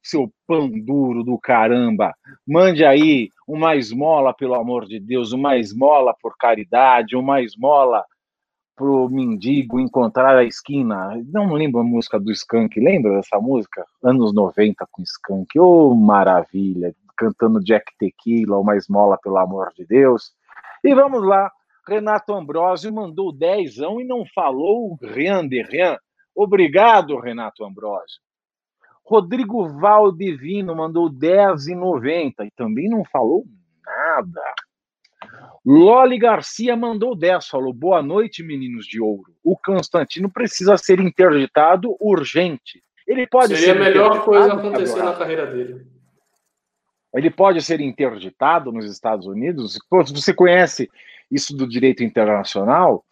[0.02, 2.14] seu pão duro do caramba.
[2.46, 8.04] Mande aí uma esmola, pelo amor de Deus, uma esmola por caridade, uma esmola
[8.80, 11.22] pro mendigo encontrar a esquina.
[11.26, 13.84] Não lembro a música do Skank, lembra dessa música?
[14.02, 15.58] Anos 90 com Skank.
[15.58, 16.94] Ô, oh, maravilha!
[17.14, 20.32] Cantando Jack Tequila, uma esmola, pelo amor de Deus.
[20.82, 21.52] E vamos lá.
[21.86, 25.98] Renato Ambrosio mandou dezão e não falou Rian de Rian.
[26.34, 28.18] Obrigado, Renato Ambrosio.
[29.04, 33.44] Rodrigo Valdivino mandou 10,90 e também não falou
[33.84, 34.40] nada.
[35.64, 39.34] Loli Garcia mandou 10, falou: boa noite, meninos de ouro.
[39.44, 42.82] O Constantino precisa ser interditado urgente.
[43.06, 45.86] Ele pode Seria ser a melhor coisa acontecer na carreira dele.
[47.12, 49.78] Ele pode ser interditado nos Estados Unidos?
[49.90, 50.88] Você conhece
[51.30, 53.04] isso do direito internacional?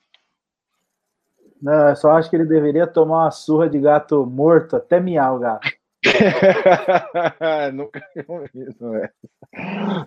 [1.60, 5.40] Não, eu só acho que ele deveria tomar uma surra de gato morto até miau,
[5.40, 5.68] gato.
[7.74, 8.00] Nunca
[8.54, 9.10] isso, né?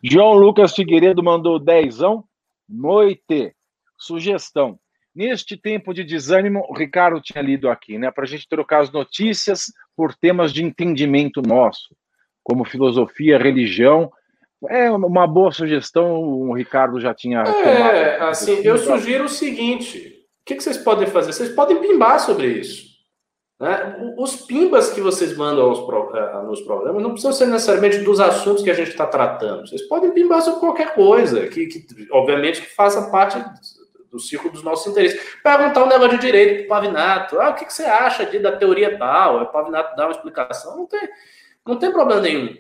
[0.01, 2.23] João Lucas Figueiredo mandou dezão.
[2.71, 3.53] Noite.
[3.97, 4.79] Sugestão.
[5.13, 8.09] Neste tempo de desânimo, o Ricardo tinha lido aqui, né?
[8.09, 9.65] Para a gente trocar as notícias
[9.95, 11.95] por temas de entendimento nosso,
[12.41, 14.11] como filosofia, religião.
[14.69, 17.41] É uma boa sugestão, o Ricardo já tinha.
[17.41, 21.33] É, assim, eu sugiro o seguinte: o que, que vocês podem fazer?
[21.33, 22.90] Vocês podem pimbar sobre isso.
[23.61, 24.13] Né?
[24.17, 28.71] Os pimbas que vocês mandam eh, nos programas não precisam ser necessariamente dos assuntos que
[28.71, 29.67] a gente está tratando.
[29.67, 33.37] Vocês podem pimbar sobre qualquer coisa, que, que obviamente que faça parte
[34.11, 35.37] do círculo dos nossos interesses.
[35.43, 37.39] Perguntar um negócio de direito para o Pavinato.
[37.39, 39.43] Ah, o que, que, você acha de, da teoria tal?
[39.43, 40.75] O Pavinato dá uma explicação.
[40.75, 41.07] Não tem,
[41.63, 42.57] não tem problema nenhum.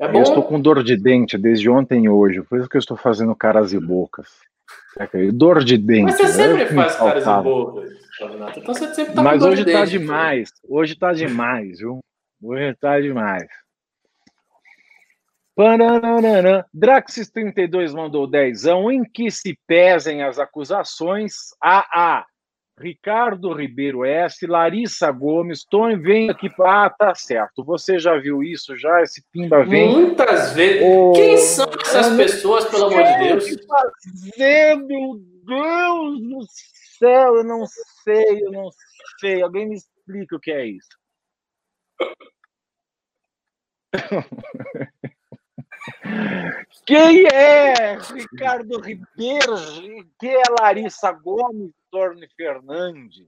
[0.00, 0.20] É bom...
[0.20, 2.96] Eu estou com dor de dente desde ontem e hoje, por isso que eu estou
[2.96, 4.28] fazendo caras e bocas.
[5.34, 6.04] Dor de dente.
[6.04, 8.03] Mas você sempre é faz caras e bocas.
[8.20, 10.50] Então você sempre tá Mas hoje tá demais.
[10.68, 12.00] Hoje tá demais, viu?
[12.42, 13.46] Hoje tá demais.
[15.54, 16.66] Pananana.
[16.72, 21.34] Draxis 32 mandou dezão em que se pesem as acusações.
[21.62, 22.26] A A.
[22.76, 26.50] Ricardo Ribeiro S, Larissa Gomes, Tony, vem aqui.
[26.60, 27.62] Ah, tá certo.
[27.64, 29.00] Você já viu isso já?
[29.00, 29.92] Esse Pimba vem.
[29.92, 30.82] Muitas vezes.
[30.84, 33.44] Oh, Quem são essas pessoas, pelo amor de Deus?
[33.64, 37.64] Fazendo, Deus do céu, eu não
[38.02, 38.70] sei, eu não
[39.20, 39.42] sei.
[39.42, 40.88] Alguém me explica o que é isso.
[46.86, 49.54] Quem é Ricardo Ribeiro?
[50.18, 53.26] Quem é Larissa Gomes Torne Fernandes?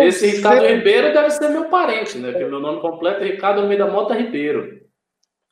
[0.00, 0.30] Esse sei.
[0.30, 2.30] Ricardo Ribeiro deve ser meu parente, né?
[2.32, 4.87] Porque meu nome completo é Ricardo Almeida Mota Ribeiro.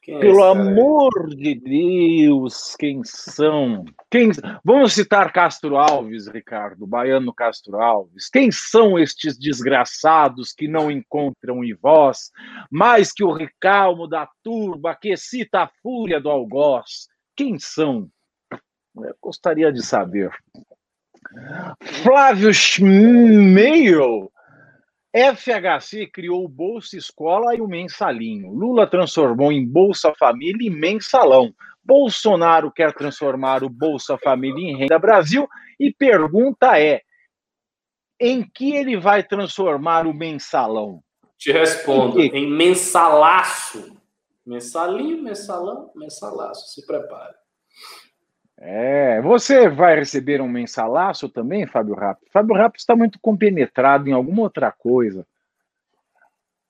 [0.07, 3.85] Quem é Pelo é amor de Deus, quem são?
[4.09, 4.31] Quem...
[4.65, 8.31] Vamos citar Castro Alves, Ricardo, Baiano Castro Alves.
[8.31, 12.31] Quem são estes desgraçados que não encontram em vós
[12.71, 17.09] mais que o recalmo da turba que excita a fúria do algoz?
[17.35, 18.09] Quem são?
[18.97, 20.31] Eu gostaria de saber.
[22.05, 24.31] Flávio Schmeil
[25.17, 28.53] FHC criou o Bolsa Escola e o Mensalinho.
[28.53, 31.55] Lula transformou em Bolsa Família e Mensalão.
[31.83, 35.49] Bolsonaro quer transformar o Bolsa Família em Renda Brasil
[35.81, 37.01] e pergunta é:
[38.21, 41.03] em que ele vai transformar o mensalão?
[41.39, 43.97] Te respondo, em, em mensalaço.
[44.45, 46.75] Mensalinho, mensalão, mensalaço.
[46.75, 47.35] Se prepare.
[48.59, 52.23] É, você vai receber um mensalaço também, Fábio Rapp?
[52.33, 55.27] Fábio Rapp está muito compenetrado em alguma outra coisa.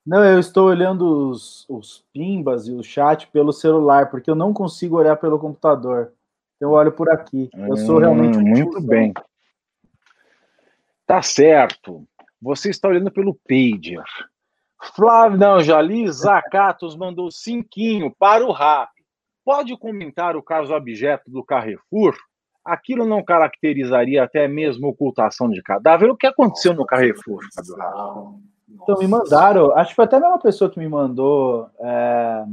[0.04, 4.52] Não, eu estou olhando os, os pimbas e o chat pelo celular, porque eu não
[4.52, 6.12] consigo olhar pelo computador.
[6.56, 7.50] Então, eu olho por aqui.
[7.52, 9.12] Eu sou realmente um muito bem.
[11.06, 12.06] Tá certo.
[12.40, 14.02] Você está olhando pelo pager.
[14.94, 18.90] Flávio, não, Jali Zacatos mandou cinquinho para o Rap.
[19.47, 22.16] Pode comentar o caso objeto do Carrefour?
[22.64, 26.10] Aquilo não caracterizaria até mesmo ocultação de cadáver?
[26.10, 30.40] O que aconteceu no Carrefour, Fábio Então, me mandaram, acho que foi até a mesma
[30.40, 31.70] pessoa que me mandou.
[31.78, 32.44] É,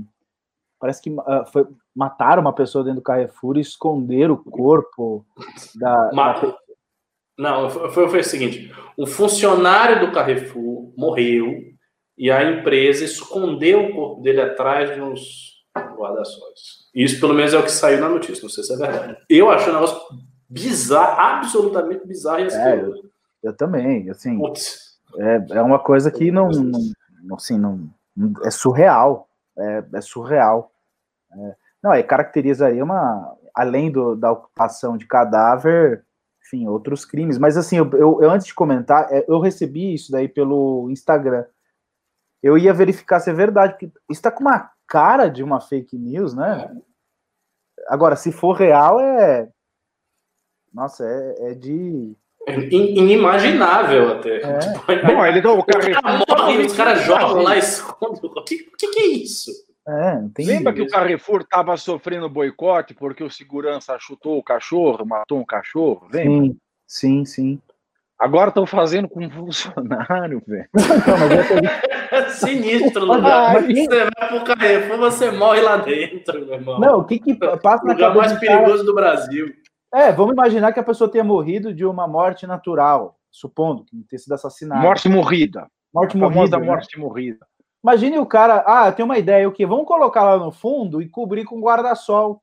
[0.80, 1.66] parece que uh, foi,
[1.96, 5.26] mataram uma pessoa dentro do Carrefour e esconderam o corpo
[5.74, 6.10] da.
[6.12, 6.58] da...
[7.36, 11.60] Não, foi, foi o seguinte: um funcionário do Carrefour morreu
[12.16, 16.90] e a empresa escondeu o corpo dele atrás de uns guarda-sóis.
[16.94, 18.42] Isso, pelo menos, é o que saiu na notícia.
[18.42, 19.18] Não sei se é verdade.
[19.30, 20.00] Eu acho um negócio
[20.50, 22.94] bizarro, absolutamente bizarro e é, eu,
[23.44, 24.10] eu, também.
[24.10, 24.40] Assim,
[25.18, 27.90] é, é uma coisa que não, não, assim, não,
[28.44, 29.28] é surreal.
[29.58, 30.72] É, é surreal.
[31.32, 33.38] É, não, aí caracterizaria uma.
[33.54, 36.04] Além do, da ocupação de cadáver,
[36.44, 37.38] enfim, outros crimes.
[37.38, 41.46] Mas assim, eu, eu, antes de comentar, é, eu recebi isso daí pelo Instagram.
[42.42, 45.98] Eu ia verificar se é verdade, porque isso está com uma cara de uma fake
[45.98, 46.70] news, né?
[47.88, 49.50] Agora, se for real, é.
[50.74, 52.16] Nossa, é, é de.
[52.46, 54.38] É inimaginável até.
[54.38, 54.60] É.
[54.84, 58.20] Tipo, Bom, ele não, o cara, morre, os caras jogam lá e escondem.
[58.24, 59.52] O que, que, que é isso?
[59.88, 60.74] É, Lembra isso.
[60.74, 66.08] que o Carrefour estava sofrendo boicote porque o segurança chutou o cachorro, matou um cachorro?
[66.12, 66.56] Lembra?
[66.88, 67.62] Sim, sim, sim.
[68.20, 70.70] Agora estão fazendo com um funcionário, velho.
[72.30, 73.62] Sinistro, lugar.
[73.62, 76.80] Você vai pro Carrefour, você morre lá dentro, meu irmão.
[76.80, 78.84] Não, o que que passa na lugar mais perigoso cara...
[78.84, 79.54] do Brasil.
[79.94, 84.20] É, vamos imaginar que a pessoa tenha morrido de uma morte natural, supondo que tenha
[84.20, 84.82] sido assassinado.
[84.82, 85.68] Morte morrida.
[85.94, 86.58] Morte morrida.
[86.58, 86.66] Né?
[86.66, 87.46] Morte morrida.
[87.84, 89.66] Imagine o cara, ah, tem uma ideia, o que?
[89.66, 92.42] Vamos colocar lá no fundo e cobrir com guarda-sol.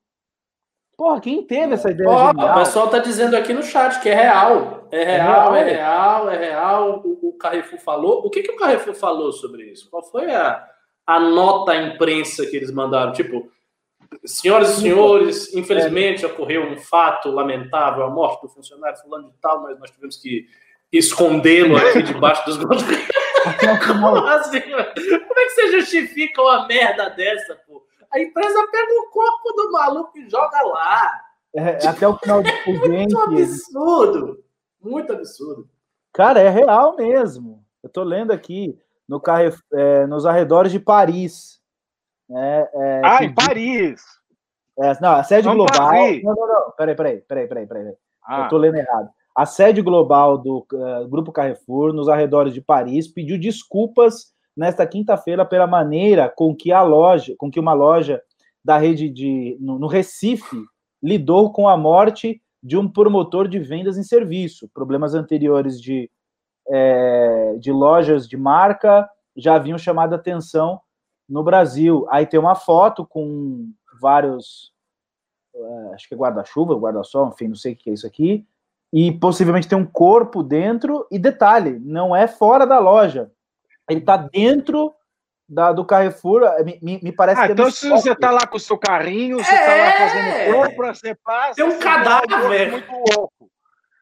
[1.01, 2.11] Porra, quem teve essa ideia?
[2.11, 4.87] Oh, o pessoal tá dizendo aqui no chat que é real.
[4.93, 7.03] É real, é real, é real.
[7.03, 8.19] O, o Carrefour falou.
[8.27, 9.89] O que, que o Carrefour falou sobre isso?
[9.89, 10.63] Qual foi a,
[11.07, 13.15] a nota à imprensa que eles mandaram?
[13.15, 13.51] Tipo,
[14.27, 19.63] senhoras e senhores, infelizmente ocorreu um fato lamentável, a morte do funcionário fulano de tal,
[19.63, 20.47] mas nós tivemos que
[20.93, 24.61] escondê-lo aqui debaixo dos Como assim?
[24.61, 24.77] Como
[25.41, 27.89] é que você justifica uma merda dessa, pô?
[28.13, 31.21] A empresa pega o corpo do maluco e joga lá.
[31.55, 33.15] É, até o final do expediente.
[33.15, 34.45] muito absurdo.
[34.83, 35.69] Muito absurdo.
[36.13, 37.65] Cara, é real mesmo.
[37.83, 38.79] Eu tô lendo aqui
[39.09, 41.61] no carre, é, nos arredores de Paris.
[42.31, 44.03] É, é, ah, em Paris!
[44.79, 45.77] É, não, a sede não global.
[45.77, 46.23] Paris.
[46.23, 46.71] Não, não, não.
[46.73, 47.95] Peraí, peraí, peraí, peraí, peraí.
[48.25, 48.45] Ah.
[48.45, 49.11] Eu tô lendo errado.
[49.35, 55.43] A sede global do uh, Grupo Carrefour, nos arredores de Paris, pediu desculpas nesta quinta-feira
[55.43, 58.23] pela maneira com que a loja, com que uma loja
[58.63, 60.63] da rede de no, no Recife
[61.03, 64.69] lidou com a morte de um promotor de vendas em serviço.
[64.75, 66.11] Problemas anteriores de,
[66.69, 70.79] é, de lojas de marca já haviam chamado atenção
[71.27, 72.07] no Brasil.
[72.11, 74.75] Aí tem uma foto com vários,
[75.55, 78.47] é, acho que é guarda-chuva, guarda-sol, enfim, não sei o que é isso aqui,
[78.93, 81.07] e possivelmente tem um corpo dentro.
[81.11, 83.33] E detalhe, não é fora da loja,
[83.91, 84.95] ele está dentro
[85.49, 86.43] da, do Carrefour.
[86.65, 89.39] Me, me parece ah, que é então se você está lá com o seu carrinho,
[89.39, 89.85] você está é...
[89.85, 91.55] lá fazendo compra, você passa.
[91.55, 92.69] Tem um cadáver.
[92.69, 93.51] Um muito louco.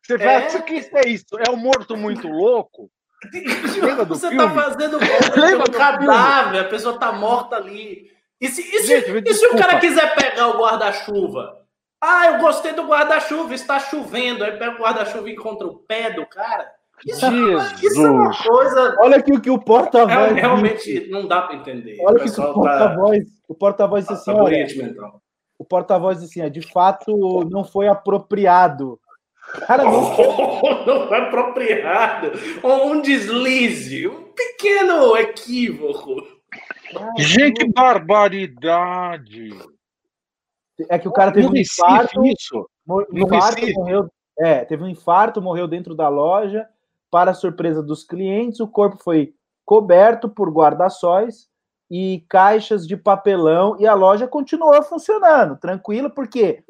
[0.06, 0.56] Você é...
[0.56, 1.26] o que é isso?
[1.46, 2.90] É um morto muito louco?
[3.82, 4.98] Lembra do você está fazendo
[5.36, 6.58] Lembra do cadáver, filme?
[6.60, 8.10] a pessoa está morta ali.
[8.40, 11.58] E se, e se, Gente, e se o cara quiser pegar o guarda-chuva?
[12.00, 14.44] Ah, eu gostei do guarda-chuva, está chovendo.
[14.44, 16.70] Aí pega o guarda-chuva e encontra o pé do cara.
[17.06, 17.30] Isso, é
[17.82, 18.96] isso é uma coisa.
[19.00, 20.32] Olha que o que o porta-voz.
[20.32, 21.98] É, realmente não dá para entender.
[22.00, 23.24] Olha o que o porta-voz.
[23.24, 23.32] Tá...
[23.48, 24.66] O porta-voz disse assim: olha,
[25.58, 28.98] o porta-voz disse assim: de fato não foi apropriado.
[29.66, 29.92] Cara, não,
[30.86, 32.32] não foi apropriado.
[32.62, 36.16] Um deslize, um pequeno equívoco.
[37.18, 39.50] Gente, que barbaridade!
[40.88, 42.24] É que o cara teve no um infarto.
[42.24, 42.68] Isso.
[42.86, 44.08] No infarto, morreu.
[44.38, 46.68] É, teve um infarto, morreu dentro da loja.
[47.10, 49.32] Para surpresa dos clientes, o corpo foi
[49.64, 51.48] coberto por guarda-sóis
[51.90, 56.62] e caixas de papelão e a loja continuou funcionando, tranquilo, porque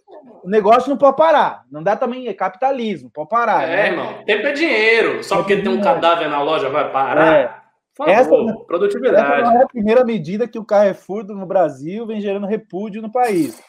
[0.45, 1.65] o negócio não pode parar.
[1.71, 3.65] Não dá também, é capitalismo, pode parar.
[3.65, 3.89] É, né?
[3.89, 5.25] irmão, tempo é dinheiro.
[5.25, 7.37] Só porque tem um cadáver na loja vai parar.
[7.37, 7.59] É.
[7.97, 8.31] Favor, essa,
[8.65, 9.43] produtividade.
[9.43, 13.61] Essa é a primeira medida que o Carrefour no Brasil vem gerando repúdio no país.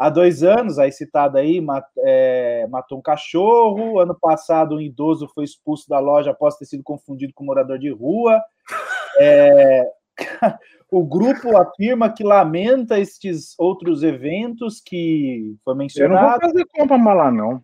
[0.00, 4.00] Há dois anos, aí citado aí, mat, é, matou um cachorro.
[4.00, 7.78] Ano passado, um idoso foi expulso da loja após ter sido confundido com um morador
[7.78, 8.40] de rua.
[9.18, 9.86] É,
[10.90, 16.14] o grupo afirma que lamenta estes outros eventos que foi mencionado.
[16.14, 17.62] Eu não vou fazer compra lá, não.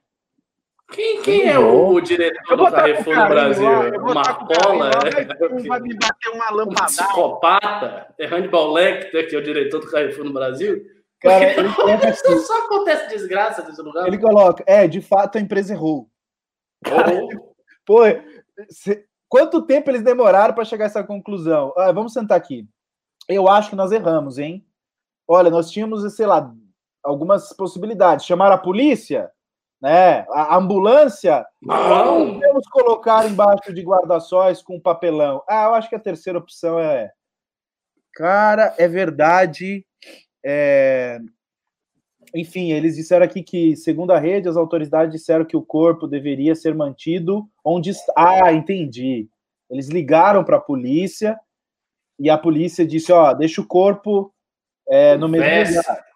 [0.92, 3.64] Quem, quem é o, o diretor do Carrefour no Brasil?
[3.64, 4.90] Lá, Marcola?
[4.90, 5.66] É?
[5.66, 6.82] Vai me bater uma lâmpada.
[6.82, 8.14] Um psicopata?
[8.18, 10.95] É Hannibal Lecter, que é o diretor do Carrefour no Brasil?
[11.20, 11.68] Cara, ele
[12.08, 14.06] assim, só acontece desgraça nesse lugar.
[14.06, 16.08] Ele coloca, é, de fato a empresa errou.
[16.86, 17.46] Oh.
[17.86, 18.00] Pô,
[19.28, 21.72] quanto tempo eles demoraram para chegar a essa conclusão?
[21.76, 22.68] Ah, vamos sentar aqui.
[23.28, 24.66] Eu acho que nós erramos, hein?
[25.26, 26.52] Olha, nós tínhamos, sei lá,
[27.02, 28.26] algumas possibilidades.
[28.26, 29.30] Chamar a polícia?
[29.80, 30.26] né?
[30.30, 35.42] A ambulância, não podemos colocar embaixo de guarda-sóis com papelão.
[35.48, 37.12] Ah, eu acho que a terceira opção é.
[38.14, 39.86] Cara, é verdade.
[40.48, 41.18] É...
[42.32, 46.54] Enfim, eles disseram aqui que, segundo a rede, as autoridades disseram que o corpo deveria
[46.54, 48.12] ser mantido onde está.
[48.16, 49.28] Ah, entendi.
[49.68, 51.36] Eles ligaram para a polícia
[52.18, 54.32] e a polícia disse: ó, deixa o corpo
[54.88, 56.06] é, no mesmo lugar.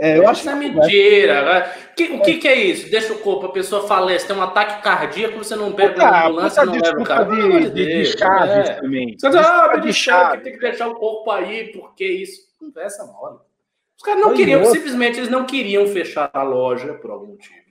[0.00, 1.72] É, eu acho que é mentira.
[1.96, 2.90] Que, o que, que, é isso?
[2.90, 6.64] Deixa o corpo, a pessoa falece, tem um ataque cardíaco, você não pega a ambulância,
[6.64, 7.24] não leva o cara.
[7.24, 8.74] De, de, de chaves é.
[8.74, 9.16] também.
[9.18, 12.46] Você diz, ah, de chave, tem que deixar o corpo aí, porque isso.
[12.58, 13.38] Conversa mole.
[13.96, 14.74] Os caras não Foi queriam, outro.
[14.74, 17.66] simplesmente eles não queriam fechar a loja por algum motivo.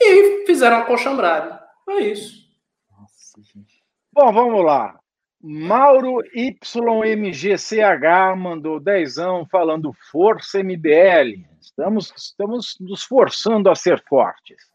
[0.00, 1.62] E fizeram uma coxambrada.
[1.88, 2.46] É isso.
[2.90, 3.82] Nossa, gente.
[4.12, 4.98] Bom, vamos lá.
[5.40, 11.44] Mauro YMGCH mandou dezão falando Força MBL.
[11.60, 14.70] Estamos, estamos nos forçando a ser fortes.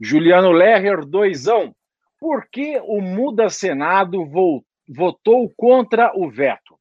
[0.00, 1.74] Juliano Lerrer, doisão.
[2.18, 4.26] Por que o Muda Senado
[4.88, 6.76] votou contra o veto?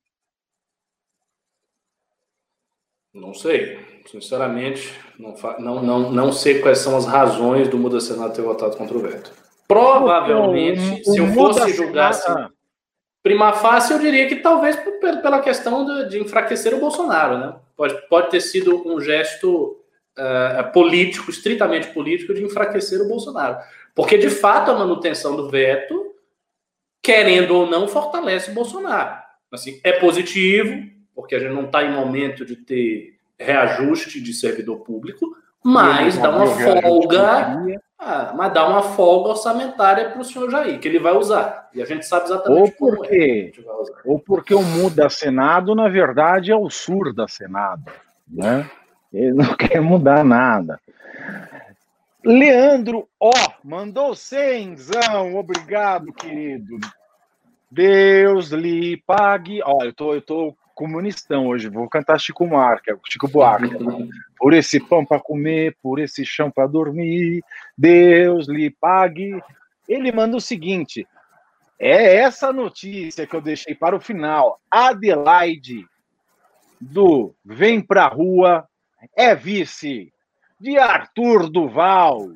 [3.16, 3.80] Não sei.
[4.12, 8.76] Sinceramente, não, não, não, não sei quais são as razões do Muda Senado ter votado
[8.76, 9.32] contra o veto.
[9.68, 12.32] Provavelmente, o, o se eu fosse julgar assim,
[13.24, 17.56] prima facie, eu diria que talvez pela questão de, de enfraquecer o Bolsonaro, né?
[17.76, 19.80] Pode, pode ter sido um gesto
[20.20, 23.58] uh, político, estritamente político, de enfraquecer o Bolsonaro.
[23.96, 26.14] Porque, de fato, a manutenção do veto,
[27.02, 29.24] querendo ou não, fortalece o Bolsonaro.
[29.52, 34.80] Assim, é positivo, porque a gente não está em momento de ter reajuste de servidor
[34.80, 40.80] público, mas dá uma folga ah, mas dá uma folga orçamentária para o senhor Jair,
[40.80, 41.70] que ele vai usar.
[41.74, 45.88] E a gente sabe exatamente ou porque, como é Ou porque o muda Senado, na
[45.88, 47.92] verdade, é o sur da Senado.
[48.28, 48.70] Né?
[49.12, 50.80] Ele não quer mudar nada.
[52.24, 53.32] Leandro Ó,
[53.64, 55.36] mandou cenzão.
[55.36, 56.78] Obrigado, querido.
[57.72, 59.62] Deus lhe pague.
[59.64, 61.70] Ó, eu tô, eu tô comunistão hoje.
[61.70, 63.74] Vou cantar Chico Marque, Chico Buarque.
[64.38, 67.44] Por esse pão para comer, por esse chão para dormir,
[67.76, 69.42] Deus lhe pague.
[69.88, 71.08] Ele manda o seguinte:
[71.80, 74.60] é essa notícia que eu deixei para o final.
[74.70, 75.88] Adelaide
[76.80, 78.68] do Vem Pra Rua
[79.16, 80.12] é vice
[80.60, 82.32] de Arthur Duval.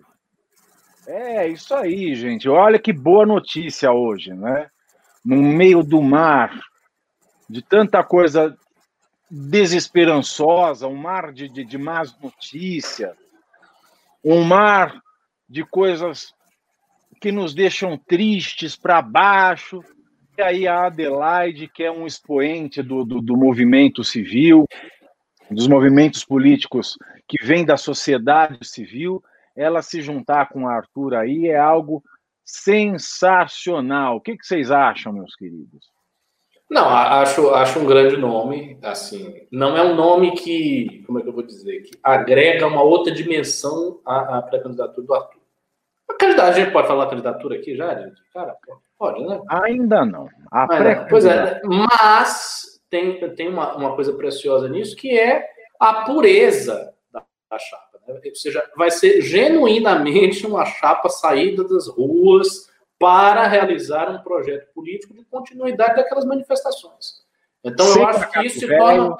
[1.07, 2.47] É isso aí, gente.
[2.47, 4.69] Olha que boa notícia hoje, né?
[5.25, 6.51] No meio do mar,
[7.49, 8.55] de tanta coisa
[9.29, 13.15] desesperançosa, um mar de, de, de más notícias,
[14.23, 15.01] um mar
[15.47, 16.33] de coisas
[17.19, 19.83] que nos deixam tristes para baixo.
[20.37, 24.65] E aí a Adelaide, que é um expoente do, do, do movimento civil,
[25.49, 26.97] dos movimentos políticos
[27.27, 29.23] que vem da sociedade civil,
[29.55, 32.03] ela se juntar com o Arthur aí é algo
[32.45, 34.17] sensacional.
[34.17, 35.89] O que, que vocês acham, meus queridos?
[36.69, 38.77] Não, acho, acho um grande nome.
[38.83, 42.83] Assim, não é um nome que, como é que eu vou dizer, que agrega uma
[42.83, 45.39] outra dimensão à, à pré-candidatura do Arthur.
[46.19, 48.21] Candidato, a gente pode falar candidatura aqui já, gente?
[48.33, 48.55] Cara,
[48.97, 49.41] pode, né?
[49.49, 50.27] Ainda não.
[50.51, 55.47] A pré pois é, mas tem, tem uma, uma coisa preciosa nisso, que é
[55.79, 57.99] a pureza da, da chapa.
[58.07, 58.19] Né?
[58.25, 65.13] Ou seja, vai ser genuinamente uma chapa saída das ruas para realizar um projeto político
[65.13, 67.23] de continuidade daquelas manifestações.
[67.63, 69.17] Então, eu acho que isso se torna.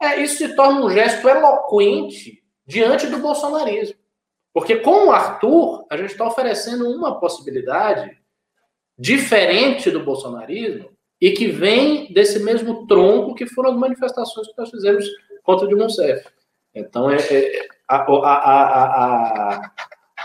[0.00, 3.96] É, isso se torna um gesto eloquente diante do bolsonarismo.
[4.54, 8.18] Porque com o Arthur, a gente está oferecendo uma possibilidade
[8.98, 14.70] diferente do bolsonarismo e que vem desse mesmo tronco que foram as manifestações que nós
[14.70, 15.04] fizemos
[15.42, 16.26] contra o Dilma Rousseff.
[16.74, 19.70] Então, é, é a, a, a,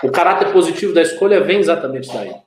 [0.04, 2.45] o caráter positivo da escolha vem exatamente daí.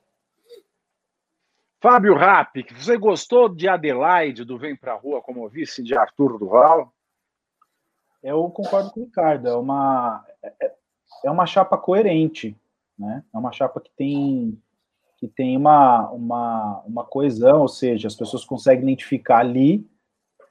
[1.80, 6.92] Fábio Rapp, você gostou de Adelaide do Vem Pra Rua como vice de Arthur Duval?
[8.22, 9.48] Eu concordo com o Ricardo.
[9.48, 10.72] É uma, é,
[11.26, 12.56] é uma chapa coerente,
[12.98, 13.22] né?
[13.32, 14.60] É uma chapa que tem
[15.18, 19.84] que tem uma, uma, uma coesão, ou seja, as pessoas conseguem identificar ali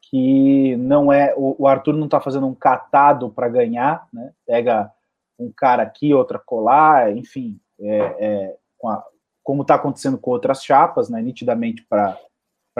[0.01, 4.33] que não é o, o Arthur não está fazendo um catado para ganhar, né?
[4.45, 4.91] Pega
[5.39, 9.03] um cara aqui, outra colar, enfim, é, é, a,
[9.47, 11.21] como está acontecendo com outras chapas, né?
[11.21, 12.19] Nitidamente para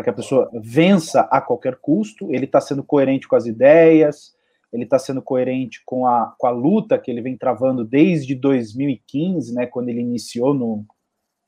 [0.04, 2.30] que a pessoa vença a qualquer custo.
[2.30, 4.36] Ele está sendo coerente com as ideias,
[4.74, 9.56] ele está sendo coerente com a, com a luta que ele vem travando desde 2015,
[9.56, 10.86] né, quando ele iniciou no,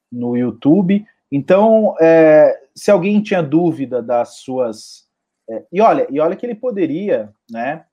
[0.10, 1.06] no YouTube.
[1.30, 5.06] Então, é, se alguém tinha dúvida das suas.
[5.50, 7.84] É, e olha, e olha que ele poderia né,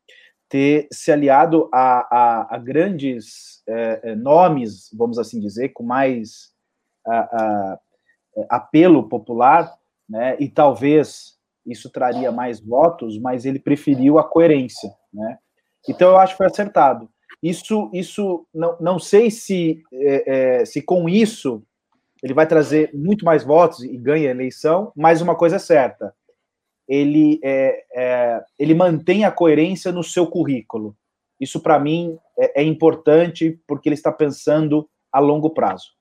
[0.49, 6.55] ter se aliado a, a, a grandes é, é nomes, vamos assim dizer, com mais
[7.13, 7.79] a,
[8.37, 9.73] é, apelo popular,
[10.09, 15.39] né, e talvez isso traria mais votos, mas ele preferiu a coerência, né?
[15.89, 17.09] Então eu acho que foi acertado.
[17.43, 21.63] Isso, isso não, não sei se, é, é, se com isso
[22.23, 26.15] ele vai trazer muito mais votos e ganha a eleição, mas uma coisa é certa,
[26.89, 30.97] ele, é, é ele mantém a coerência no seu currículo.
[31.41, 35.96] Isso, para mim, é, é importante porque ele está pensando a longo prazo.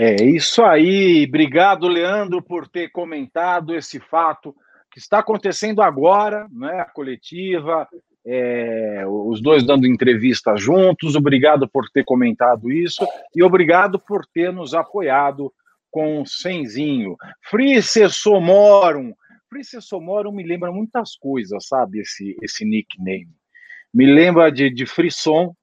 [0.00, 1.24] É isso aí.
[1.26, 4.54] Obrigado, Leandro, por ter comentado esse fato
[4.92, 6.78] que está acontecendo agora, né?
[6.78, 7.88] A coletiva,
[8.24, 11.16] é, os dois dando entrevista juntos.
[11.16, 13.04] Obrigado por ter comentado isso
[13.34, 15.52] e obrigado por ter nos apoiado
[15.90, 17.16] com o Senzinho.
[17.50, 19.12] Frice Somorum.
[19.80, 21.98] Somorum me lembra muitas coisas, sabe?
[21.98, 23.34] Esse, esse nickname.
[23.92, 25.56] Me lembra de, de frisson,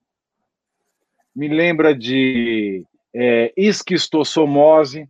[1.34, 2.84] me lembra de
[3.16, 5.08] é, esquistossomose.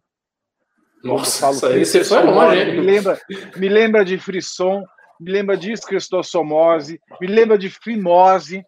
[1.03, 3.21] Nossa, isso foi longe, me lembra,
[3.57, 4.83] me lembra de frisson,
[5.21, 8.65] me lembra de esquistossomose, me lembra de fimose,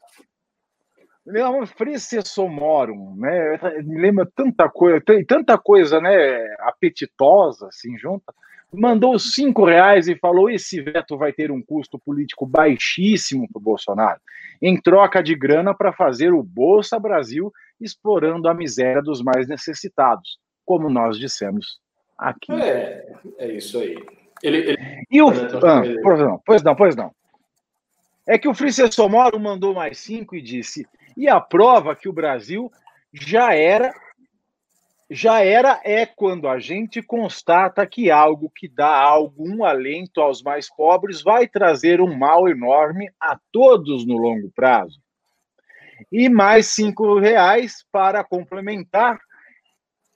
[1.27, 3.59] me lembra fricessomorum, né?
[3.83, 6.55] Me lembra tanta coisa, tanta coisa, né?
[6.61, 8.33] Apetitosa, assim, junta
[8.73, 13.63] mandou cinco reais e falou: esse veto vai ter um custo político baixíssimo para o
[13.63, 14.21] Bolsonaro,
[14.61, 20.39] em troca de grana para fazer o Bolsa Brasil explorando a miséria dos mais necessitados,
[20.65, 21.79] como nós dissemos
[22.19, 22.53] aqui.
[22.53, 23.07] É,
[23.39, 23.97] é isso aí.
[24.43, 24.77] Ele, ele...
[25.11, 25.29] E o.
[25.29, 27.13] Ah, pois não, pois não, pois não.
[28.27, 30.87] É que o Francisco Moro mandou mais cinco e disse:
[31.17, 32.71] e a prova que o Brasil
[33.13, 33.93] já era
[35.11, 40.69] já era é quando a gente constata que algo que dá algum alento aos mais
[40.69, 45.01] pobres vai trazer um mal enorme a todos no longo prazo.
[46.13, 49.19] E mais cinco reais para complementar.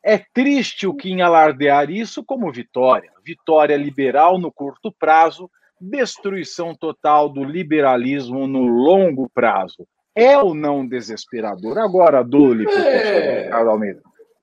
[0.04, 3.10] É triste o que alardear isso como vitória.
[3.24, 5.50] Vitória liberal no curto prazo,
[5.80, 9.86] destruição total do liberalismo no longo prazo.
[10.14, 11.78] É ou não desesperador?
[11.78, 13.50] Agora, Dole, é...
[13.52, 14.02] Almeida.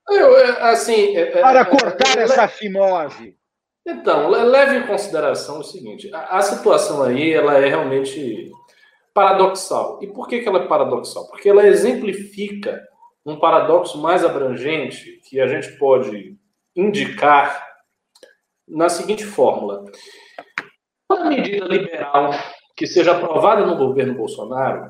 [0.10, 3.38] Eu, é, assim, é, é, Para cortar é, essa fimose.
[3.86, 8.52] Então, leve em consideração o seguinte: a, a, situação aí ela é realmente
[9.14, 10.00] paradoxal.
[10.02, 11.28] E por que, que ela é paradoxal?
[11.28, 12.82] Porque ela exemplifica
[13.26, 16.38] um paradoxo mais abrangente que a gente pode
[16.76, 17.68] indicar
[18.68, 19.86] na seguinte fórmula:
[21.08, 22.32] toda medida liberal
[22.76, 24.90] que seja aprovada no governo Bolsonaro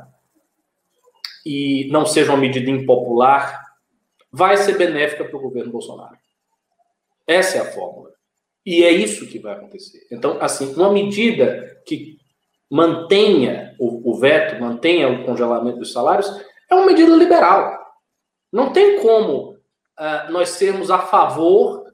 [1.45, 3.68] e não seja uma medida impopular
[4.31, 6.17] vai ser benéfica para o governo Bolsonaro.
[7.25, 8.09] Essa é a fórmula.
[8.65, 10.05] E é isso que vai acontecer.
[10.11, 12.17] Então, assim, uma medida que
[12.69, 16.27] mantenha o, o veto, mantenha o congelamento dos salários,
[16.69, 17.79] é uma medida liberal.
[18.51, 21.89] Não tem como uh, nós sermos a favor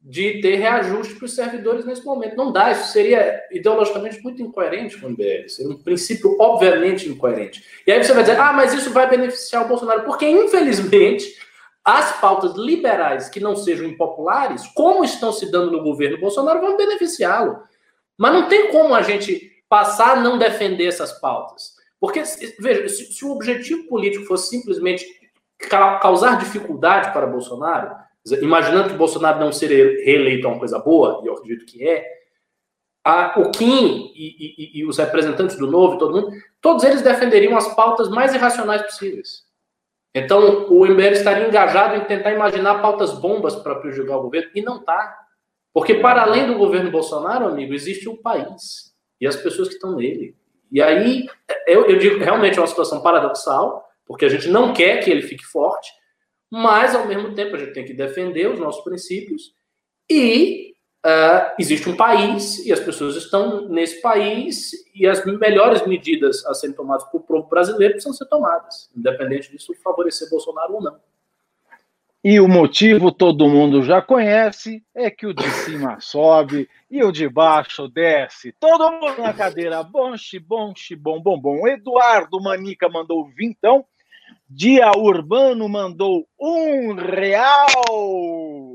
[0.00, 2.36] de ter reajuste para os servidores nesse momento.
[2.36, 7.64] Não dá, isso seria ideologicamente muito incoerente com o MBL, seria um princípio obviamente incoerente.
[7.86, 11.24] E aí você vai dizer, ah, mas isso vai beneficiar o Bolsonaro, porque infelizmente
[11.84, 16.76] as pautas liberais que não sejam impopulares, como estão se dando no governo Bolsonaro, vão
[16.76, 17.62] beneficiá-lo.
[18.16, 21.72] Mas não tem como a gente passar a não defender essas pautas.
[21.98, 22.22] Porque,
[22.58, 25.04] veja, se, se o objetivo político fosse simplesmente
[26.00, 27.94] causar dificuldade para Bolsonaro,
[28.40, 29.68] imaginando que Bolsonaro não ser
[30.04, 32.06] reeleito é uma coisa boa, e eu acredito que é,
[33.04, 37.56] a, o Kim e, e, e, os representantes do Novo, todo mundo, todos eles defenderiam
[37.56, 39.44] as pautas mais irracionais possíveis.
[40.14, 44.60] Então, o MBL estaria engajado em tentar imaginar pautas bombas para prejudicar o governo, e
[44.60, 45.18] não está.
[45.72, 49.96] Porque, para além do governo Bolsonaro, amigo, existe o país e as pessoas que estão
[49.96, 50.36] nele.
[50.70, 51.26] E aí,
[51.66, 55.22] eu, eu digo, realmente é uma situação paradoxal, porque a gente não quer que ele
[55.22, 55.90] fique forte,
[56.50, 59.54] mas, ao mesmo tempo, a gente tem que defender os nossos princípios
[60.10, 66.46] e Uh, existe um país e as pessoas estão nesse país e as melhores medidas
[66.46, 71.00] a serem tomadas o povo brasileiro precisam ser tomadas, independente disso favorecer Bolsonaro ou não.
[72.22, 77.10] E o motivo todo mundo já conhece, é que o de cima sobe e o
[77.10, 78.54] de baixo desce.
[78.60, 81.66] Todo mundo na cadeira, bom, xibom, xibom, bom, bom.
[81.66, 83.84] Eduardo Manica mandou vintão,
[84.48, 88.71] Dia Urbano mandou um real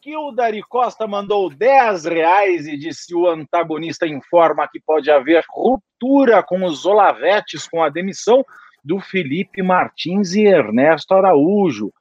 [0.00, 5.44] que o Dari Costa mandou 10 reais e disse o antagonista informa que pode haver
[5.50, 8.44] ruptura com os Olavetes com a demissão
[8.82, 11.92] do Felipe Martins e Ernesto Araújo,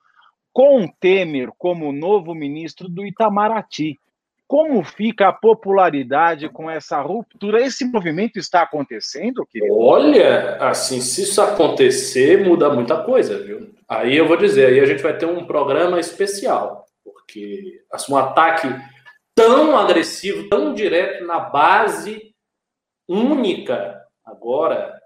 [0.54, 3.98] com Temer como novo ministro do Itamaraty.
[4.48, 7.62] Como fica a popularidade com essa ruptura?
[7.62, 9.78] Esse movimento está acontecendo, querido?
[9.78, 13.70] Olha, assim, se isso acontecer, muda muita coisa, viu?
[13.88, 18.18] Aí eu vou dizer, aí a gente vai ter um programa especial porque assim, um
[18.18, 18.68] ataque
[19.36, 22.36] tão agressivo, tão direto na base
[23.08, 25.00] única agora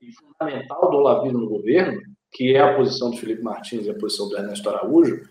[0.00, 2.00] e fundamental do Olavino no governo,
[2.32, 5.22] que é a posição de Felipe Martins e a posição do Ernesto Araújo,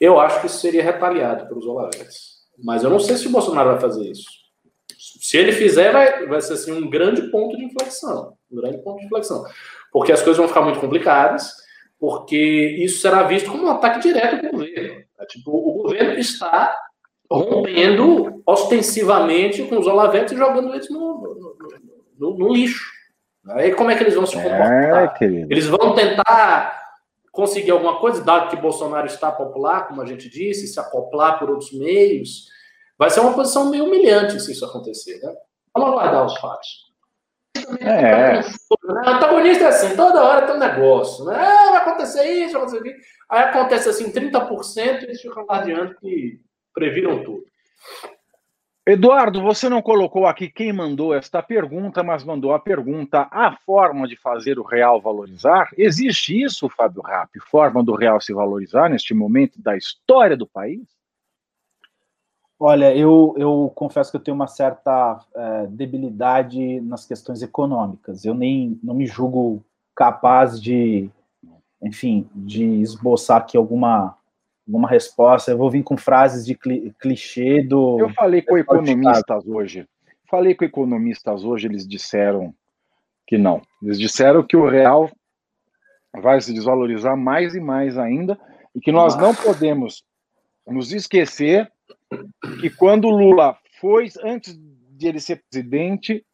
[0.00, 2.36] eu acho que isso seria retaliado pelos Olavetes.
[2.58, 4.28] Mas eu não sei se o Bolsonaro vai fazer isso.
[4.98, 8.36] Se ele fizer, vai, vai ser assim, um grande ponto de inflexão.
[8.50, 9.44] Um grande ponto de inflexão.
[9.92, 11.52] Porque as coisas vão ficar muito complicadas,
[11.98, 12.36] porque
[12.78, 15.05] isso será visto como um ataque direto do governo.
[15.18, 16.76] É tipo, o governo está
[17.30, 21.56] rompendo ostensivamente com os olavetes e jogando eles no, no,
[22.18, 22.84] no, no, lixo.
[23.48, 25.22] Aí como é que eles vão se é, comportar?
[25.22, 26.86] É, eles vão tentar
[27.32, 31.50] conseguir alguma coisa, dado que Bolsonaro está popular, como a gente disse, se acoplar por
[31.50, 32.46] outros meios.
[32.98, 35.20] Vai ser uma posição meio humilhante se isso acontecer.
[35.22, 35.34] Né?
[35.74, 36.85] Vamos aguardar os fatos.
[37.80, 38.40] É.
[38.40, 41.36] O antagonista é assim, toda hora tem um negócio, né?
[41.38, 43.06] Ah, vai acontecer isso, vai acontecer isso.
[43.30, 46.40] Aí acontece assim, 30% e eles ficam lá adiante que
[46.74, 47.44] previram tudo.
[48.88, 54.06] Eduardo, você não colocou aqui quem mandou esta pergunta, mas mandou a pergunta: a forma
[54.06, 55.70] de fazer o real valorizar?
[55.76, 57.32] Existe isso, Fábio Rapp?
[57.50, 60.95] Forma do real se valorizar neste momento da história do país?
[62.58, 68.24] Olha, eu, eu confesso que eu tenho uma certa é, debilidade nas questões econômicas.
[68.24, 69.62] Eu nem não me julgo
[69.94, 71.10] capaz de,
[71.82, 74.16] enfim, de esboçar aqui alguma,
[74.66, 75.50] alguma resposta.
[75.50, 76.54] Eu vou vir com frases de
[76.98, 78.00] clichê do.
[78.00, 79.86] Eu falei com economistas hoje.
[80.28, 82.54] Falei com economistas hoje, eles disseram
[83.26, 83.60] que não.
[83.82, 85.10] Eles disseram que o real
[86.20, 88.38] vai se desvalorizar mais e mais ainda
[88.74, 90.02] e que nós não podemos
[90.66, 91.70] nos esquecer
[92.60, 94.58] que quando o Lula foi, antes
[94.90, 96.24] de ele ser presidente,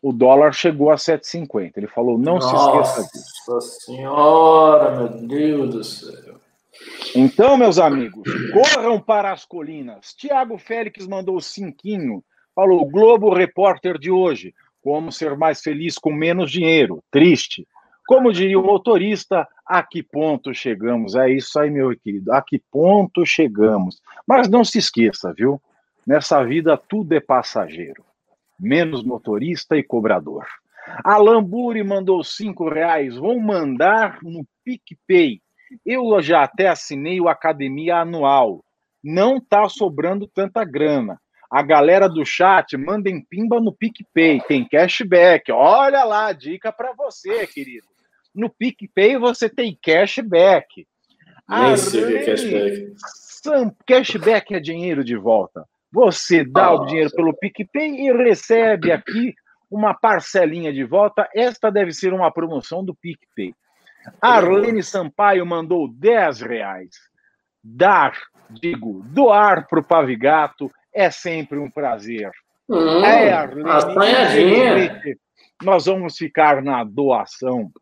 [0.00, 1.72] o dólar chegou a 7,50.
[1.76, 3.32] Ele falou, não Nossa se esqueça disso.
[3.48, 6.36] Nossa senhora, meu Deus do céu.
[7.14, 10.14] Então, meus amigos, corram para as colinas.
[10.14, 12.22] Tiago Félix mandou cinquinho.
[12.54, 14.54] Falou, Globo Repórter de hoje.
[14.82, 17.02] Como ser mais feliz com menos dinheiro.
[17.10, 17.66] Triste.
[18.06, 21.16] Como diria o motorista, a que ponto chegamos?
[21.16, 22.32] É isso aí, meu querido.
[22.32, 24.00] A que ponto chegamos?
[24.26, 25.60] Mas não se esqueça, viu?
[26.06, 28.04] Nessa vida tudo é passageiro,
[28.60, 30.46] menos motorista e cobrador.
[31.02, 33.16] Alan Buri mandou cinco reais.
[33.16, 35.40] Vou mandar no PicPay.
[35.84, 38.64] Eu já até assinei o Academia Anual.
[39.02, 41.20] Não tá sobrando tanta grana.
[41.50, 44.40] A galera do chat mandem pimba no PicPay.
[44.46, 45.50] Tem cashback.
[45.50, 47.95] Olha lá, dica para você, querido.
[48.36, 50.86] No PicPay você tem cashback.
[51.48, 52.94] O que é cashback.
[53.86, 55.66] Cashback é dinheiro de volta.
[55.90, 59.34] Você dá o dinheiro pelo PicPay e recebe aqui
[59.70, 61.28] uma parcelinha de volta.
[61.34, 63.54] Esta deve ser uma promoção do PicPay.
[64.20, 66.90] Arlene Sampaio mandou 10 reais.
[67.64, 68.12] Dar,
[68.50, 72.30] digo, doar para o Pavigato é sempre um prazer.
[72.68, 73.68] Hum, é, Arlene.
[75.62, 77.72] Nós vamos ficar na doação.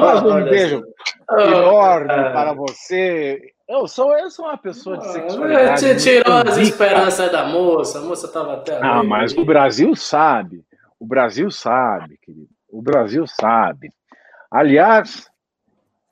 [0.00, 0.82] Mas um beijo
[1.30, 3.52] enorme para você.
[3.68, 5.80] Eu sou, eu sou uma pessoa de sexualidade.
[5.80, 8.78] Você tirou as esperanças da moça, a moça estava até.
[8.82, 10.64] Ah, mas o Brasil sabe.
[10.98, 12.48] O Brasil sabe, querido.
[12.70, 13.92] O Brasil sabe.
[14.50, 15.28] Aliás,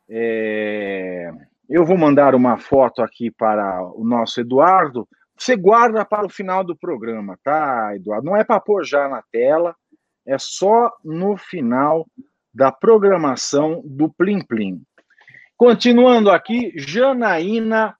[0.08, 1.30] é...
[1.68, 5.08] eu vou mandar uma foto aqui para o nosso Eduardo.
[5.36, 8.26] Você guarda para o final do programa, tá, Eduardo?
[8.26, 9.74] Não é para pôr já na tela,
[10.26, 12.06] é só no final
[12.56, 14.80] da programação do Plim Plim.
[15.58, 17.94] Continuando aqui, Janaína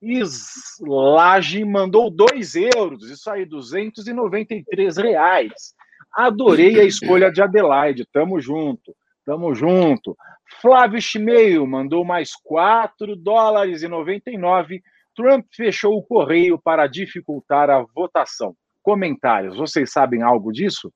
[0.00, 5.74] Islage mandou 2 euros, isso aí, 293 reais.
[6.10, 8.96] Adorei a escolha de Adelaide, tamo junto,
[9.26, 10.16] tamo junto.
[10.62, 14.82] Flávio Chimeio mandou mais 4 dólares e 99.
[15.14, 18.56] Trump fechou o correio para dificultar a votação.
[18.82, 20.90] Comentários, vocês sabem algo disso?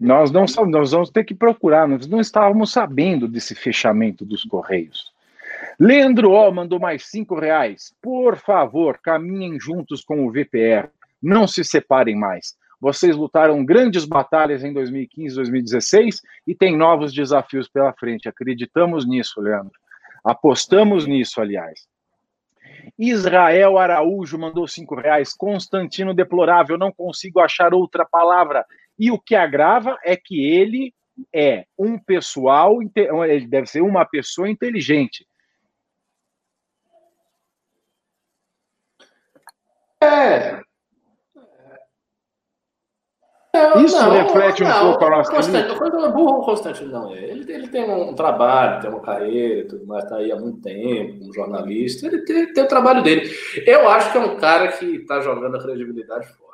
[0.00, 5.12] Nós não nós vamos ter que procurar, nós não estávamos sabendo desse fechamento dos Correios.
[5.78, 7.94] Leandro O mandou mais cinco reais.
[8.00, 10.88] Por favor, caminhem juntos com o VPR.
[11.22, 12.56] Não se separem mais.
[12.80, 18.28] Vocês lutaram grandes batalhas em 2015 2016 e tem novos desafios pela frente.
[18.28, 19.78] Acreditamos nisso, Leandro.
[20.24, 21.86] Apostamos nisso, aliás.
[22.98, 25.32] Israel Araújo mandou cinco reais.
[25.32, 28.66] Constantino deplorável, não consigo achar outra palavra.
[29.02, 30.94] E o que agrava é que ele
[31.34, 35.26] é um pessoal, ele deve ser uma pessoa inteligente.
[40.00, 40.62] É.
[43.84, 47.12] Isso não, reflete um não, pouco a nossa Constante, Não é burro Constantino, não.
[47.12, 51.18] Ele, ele tem um trabalho, tem uma carreira, tudo mais, está aí há muito tempo,
[51.18, 52.06] como jornalista.
[52.06, 53.28] Ele tem, tem o trabalho dele.
[53.66, 56.51] Eu acho que é um cara que está jogando a credibilidade fora.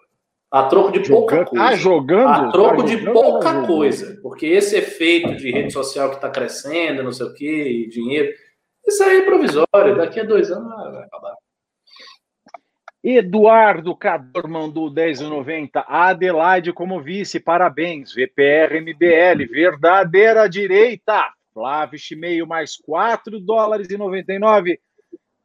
[0.51, 1.65] A troco de pouca jogando, coisa.
[1.65, 2.29] Ah, jogando?
[2.29, 4.19] A troco tá de pouca coisa.
[4.23, 8.33] Porque esse efeito de rede social que está crescendo, não sei o quê, e dinheiro,
[8.87, 9.97] isso aí é provisório.
[9.97, 11.35] Daqui a dois anos vai acabar.
[13.05, 15.85] Eduardo Cador mandou 10,90.
[15.87, 18.15] Adelaide como vice, parabéns.
[18.15, 21.33] VPR MBL, verdadeira direita.
[21.53, 24.81] Flávio Chimeio, mais 4 dólares e 99.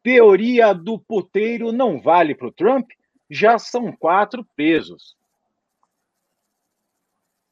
[0.01, 2.89] Teoria do puteiro não vale para o Trump?
[3.29, 5.15] Já são quatro presos.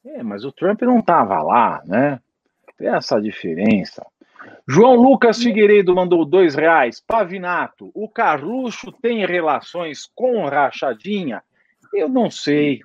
[0.04, 2.20] É, mas o Trump não estava lá, né?
[2.76, 4.04] Tem essa diferença.
[4.66, 7.00] João Lucas Figueiredo mandou dois reais.
[7.00, 11.42] Pavinato, o Carluxo tem relações com Rachadinha?
[11.94, 12.80] Eu não sei,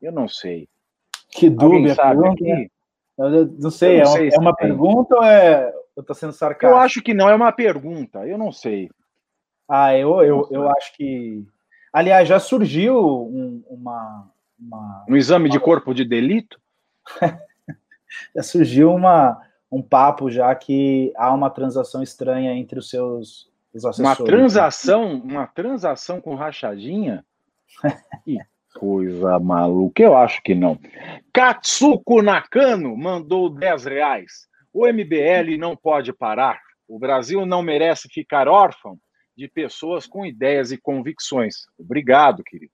[0.00, 0.68] eu não sei.
[1.30, 2.70] Que dúvida, sabe aqui?
[3.18, 5.72] Eu não sei, não é, sei é, uma pergunta ou é.
[5.96, 6.72] Eu tô sendo sarcástico?
[6.72, 8.88] Eu acho que não é uma pergunta, eu não sei.
[9.68, 11.44] Ah, eu, eu, eu acho que
[11.92, 15.52] Aliás, já surgiu um, uma, uma, Um exame uma...
[15.52, 16.60] de corpo de delito?
[18.34, 19.40] já surgiu uma,
[19.70, 24.18] um papo já que há uma transação estranha entre os seus os assessores.
[24.18, 27.24] Uma transação, uma transação com rachadinha?
[28.24, 28.38] que
[28.74, 30.78] coisa maluca, eu acho que não.
[31.32, 34.48] Katsuko Nakano mandou 10 reais.
[34.72, 36.60] O MBL não pode parar.
[36.88, 38.98] O Brasil não merece ficar órfão
[39.40, 41.66] de pessoas com ideias e convicções.
[41.78, 42.72] Obrigado, querido.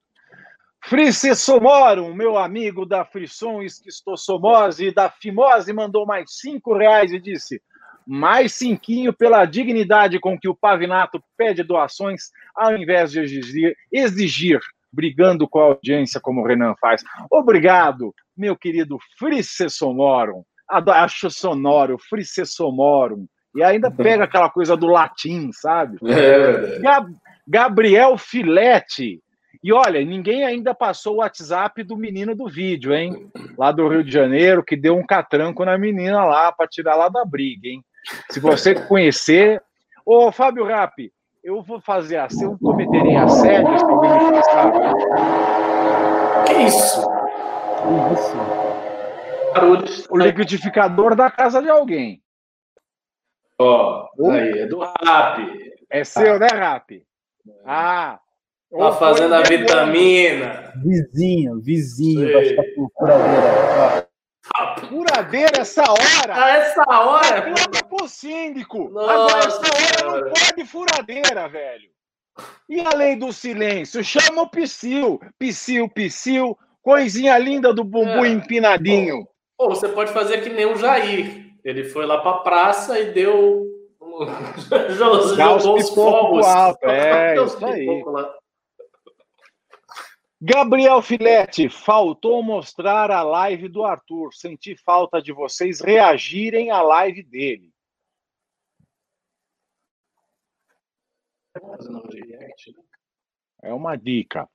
[0.82, 7.20] Frice Somorum, meu amigo da Frisson Esquistossomose e da Fimose, mandou mais cinco reais e
[7.20, 7.62] disse:
[8.04, 14.60] mais cinquinho pela dignidade com que o Pavinato pede doações, ao invés de exigir, exigir
[14.92, 17.04] brigando com a audiência como o Renan faz.
[17.30, 20.42] Obrigado, meu querido Frice Somorum.
[20.68, 23.26] Acho sonoro, Frice Somorum.
[23.56, 25.98] E ainda pega aquela coisa do latim, sabe?
[26.04, 26.78] É.
[26.80, 27.10] Gab
[27.48, 29.22] Gabriel Filete.
[29.62, 33.30] E olha, ninguém ainda passou o WhatsApp do menino do vídeo, hein?
[33.56, 37.08] Lá do Rio de Janeiro, que deu um catranco na menina lá para tirar lá
[37.08, 37.82] da briga, hein?
[38.30, 39.62] Se você conhecer.
[40.04, 41.10] Ô, Fábio Rap,
[41.42, 44.72] eu vou fazer assim, eu cometerei assédio se alguém me passar.
[46.44, 47.08] Que isso?
[47.80, 48.36] Que isso?
[50.10, 52.20] O liquidificador da casa de alguém.
[53.58, 55.72] Ó, oh, aí, é do Rap.
[55.90, 57.02] É seu, né, Rap?
[57.64, 58.20] Ah.
[58.70, 60.72] Tá fazendo a vitamina.
[60.84, 62.28] Vizinho, vizinho,
[62.98, 64.08] furadeira.
[64.88, 66.34] Furadeira essa hora?
[66.34, 67.40] A essa hora?
[67.40, 68.90] Reclama pro síndico.
[68.90, 71.90] Nossa, Agora, essa hora não pode furadeira, velho.
[72.68, 74.04] E a lei do silêncio?
[74.04, 75.20] Chama o Psyu.
[75.38, 76.58] Psyu, Psyu.
[76.82, 78.28] Coisinha linda do bumbum é.
[78.28, 79.26] empinadinho.
[79.58, 81.45] Ou você pode fazer que nem o Jair.
[81.66, 83.66] Ele foi lá para a praça e deu.
[84.96, 86.46] jogou os fogos.
[86.46, 86.78] Alto.
[86.86, 88.04] É, isso aí.
[90.40, 94.32] Gabriel Filete, faltou mostrar a live do Arthur.
[94.32, 97.72] Senti falta de vocês reagirem à live dele.
[103.60, 104.48] É uma dica.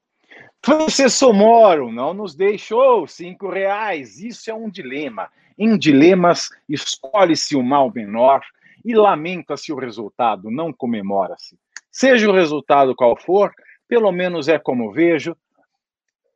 [0.64, 4.18] Francisco Moro não nos deixou cinco reais.
[4.18, 5.30] Isso é um dilema.
[5.58, 8.42] Em dilemas, escolhe-se o mal menor
[8.84, 11.58] e lamenta-se o resultado, não comemora-se.
[11.92, 13.52] Seja o resultado qual for,
[13.88, 15.36] pelo menos é como vejo.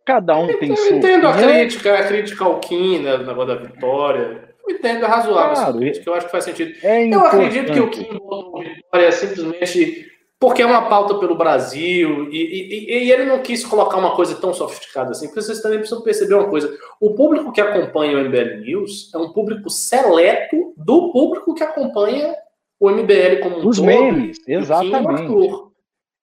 [0.05, 0.97] Cada um eu tem eu sua.
[0.97, 4.55] entendo a crítica, a crítica ao Kim, né, no negócio da vitória.
[4.67, 6.73] Eu entendo, é razoável Claro, essa crítica, eu acho que faz sentido.
[6.83, 7.89] É Eu acredito que o.
[7.89, 13.41] Kim botou vitória simplesmente porque é uma pauta pelo Brasil e, e- e ele não
[13.41, 16.77] quis colocar uma coisa tão sofisticada assim, porque vocês também precisam perceber uma coisa.
[16.99, 22.35] O público que acompanha o MBL News é um público seleto do público que acompanha
[22.79, 23.85] o MBL como um Os todo.
[23.85, 25.33] memes, o exatamente.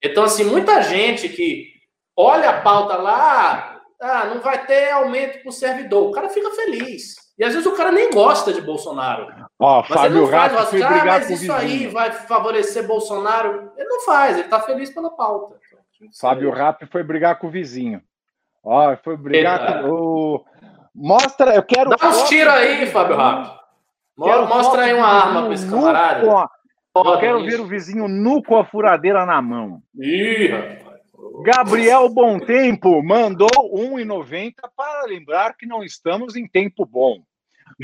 [0.05, 1.69] Então, assim, muita gente que
[2.17, 6.09] olha a pauta lá, ah, não vai ter aumento para o servidor.
[6.09, 7.15] O cara fica feliz.
[7.43, 9.27] E às vezes o cara nem gosta de Bolsonaro.
[9.59, 12.87] Ó, Mas ele Fábio não faz, Rato foi ah, brigar mas isso aí vai favorecer
[12.87, 13.73] Bolsonaro.
[13.77, 15.57] Ele não faz, ele tá feliz pela pauta.
[16.21, 18.01] Fábio Rato foi brigar com o vizinho.
[18.63, 19.83] Ó, foi brigar Eita.
[19.83, 20.45] com o.
[20.95, 21.91] Mostra, eu quero.
[21.91, 22.87] Dá uns tiros aí.
[22.87, 26.49] Fábio Quero Mostra foto aí uma arma para esse camarada.
[26.95, 27.47] com Eu quero isso.
[27.51, 29.83] ver o vizinho nu com a furadeira na mão.
[29.99, 30.93] Ih, rapaz.
[31.43, 37.21] Gabriel Bom Tempo mandou 1,90 para lembrar que não estamos em tempo bom.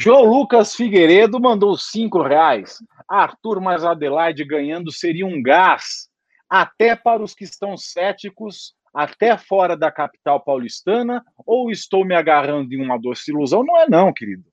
[0.00, 2.78] João Lucas Figueiredo mandou 5 reais.
[3.08, 6.08] Arthur mais Adelaide ganhando seria um gás,
[6.48, 12.72] até para os que estão céticos, até fora da capital paulistana, ou estou me agarrando
[12.72, 13.64] em uma doce ilusão?
[13.64, 14.44] Não é não, querido.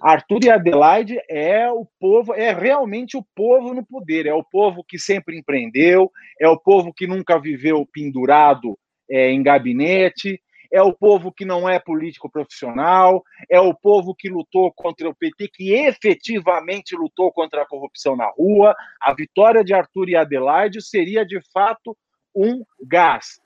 [0.00, 4.82] Arthur e Adelaide é o povo, é realmente o povo no poder, é o povo
[4.82, 6.10] que sempre empreendeu,
[6.40, 8.78] é o povo que nunca viveu pendurado
[9.10, 10.40] é, em gabinete,
[10.74, 15.14] é o povo que não é político profissional, é o povo que lutou contra o
[15.14, 18.74] PT, que efetivamente lutou contra a corrupção na rua.
[19.00, 21.96] A vitória de Arthur e Adelaide seria de fato
[22.34, 23.40] um gás.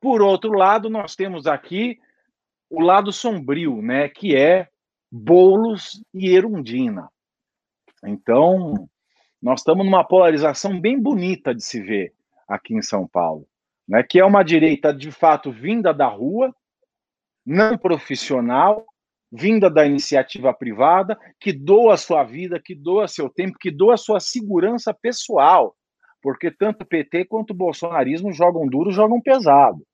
[0.00, 1.98] Por outro lado, nós temos aqui
[2.70, 4.66] o lado sombrio, né, que é
[5.12, 7.10] Boulos e Erundina.
[8.06, 8.88] Então,
[9.42, 12.14] nós estamos numa polarização bem bonita de se ver
[12.48, 13.46] aqui em São Paulo,
[13.86, 14.02] né?
[14.02, 16.54] que é uma direita de fato vinda da rua,
[17.50, 18.86] não profissional,
[19.32, 24.20] vinda da iniciativa privada, que doa sua vida, que doa seu tempo, que doa sua
[24.20, 25.74] segurança pessoal,
[26.22, 29.84] porque tanto PT quanto bolsonarismo jogam duro, jogam pesado.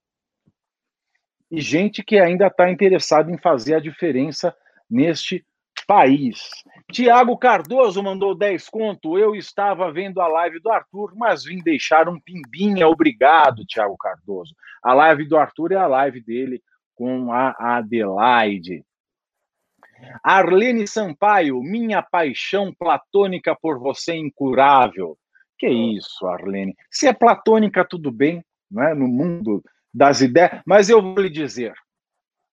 [1.51, 4.55] E gente que ainda está interessada em fazer a diferença
[4.91, 5.43] neste
[5.87, 6.51] país.
[6.93, 9.17] Tiago Cardoso mandou 10 conto.
[9.17, 12.87] Eu estava vendo a live do Arthur, mas vim deixar um pimbinha.
[12.87, 14.55] Obrigado, Tiago Cardoso.
[14.83, 16.61] A live do Arthur é a live dele
[16.97, 18.85] com a Adelaide.
[20.23, 25.17] Arlene Sampaio, minha paixão platônica por você é incurável.
[25.59, 26.75] Que isso, Arlene?
[26.91, 28.95] Se é platônica, tudo bem, não é?
[28.95, 29.63] No mundo
[29.93, 30.61] das ideias.
[30.67, 31.75] Mas eu vou lhe dizer,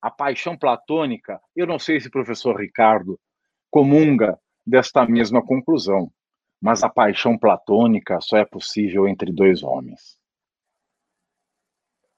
[0.01, 3.19] a paixão platônica, eu não sei se o professor Ricardo
[3.69, 6.11] comunga desta mesma conclusão,
[6.61, 10.17] mas a paixão platônica só é possível entre dois homens.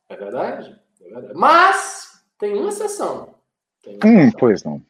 [0.10, 0.80] É verdade?
[1.02, 1.34] É verdade.
[1.34, 3.36] Mas tem uma exceção.
[3.84, 4.82] Tem uma Hum, pois não.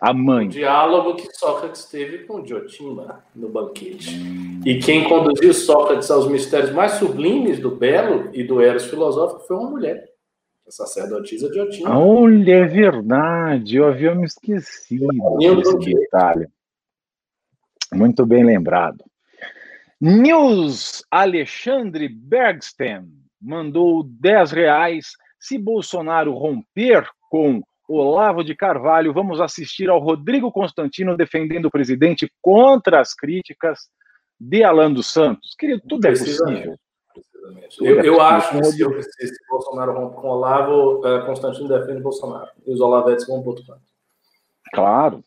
[0.00, 0.46] A O mãe.
[0.48, 4.10] diálogo que Sócrates teve com Diotima no banquete.
[4.64, 9.56] E quem conduziu Sócrates aos mistérios mais sublimes do belo e do eros filosófico foi
[9.56, 10.06] uma mulher,
[10.66, 11.98] a sacerdotisa Diotima.
[11.98, 15.06] Olha, é verdade, eu havia me esquecido
[15.38, 16.46] desse detalhe.
[17.94, 19.02] Muito bem lembrado.
[19.98, 23.06] Nils Alexandre Bergsten
[23.40, 25.12] mandou 10 reais.
[25.46, 32.28] Se Bolsonaro romper com Olavo de Carvalho, vamos assistir ao Rodrigo Constantino defendendo o presidente
[32.42, 33.88] contra as críticas
[34.40, 35.54] de Alan dos Santos.
[35.56, 36.76] Querido, tudo é possível.
[37.80, 38.20] Eu, é eu possível.
[38.22, 42.50] acho que se, eu- se esse Bolsonaro rompe com o Olavo, eh, Constantino defende Bolsonaro.
[42.66, 43.82] E os Olavetes vão pro outro canto.
[44.74, 45.22] Claro.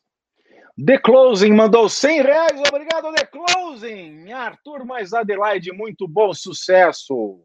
[0.86, 2.62] The Closing mandou 100 reais.
[2.68, 4.32] Obrigado, The Closing.
[4.34, 7.42] Arthur mais Adelaide, muito bom sucesso.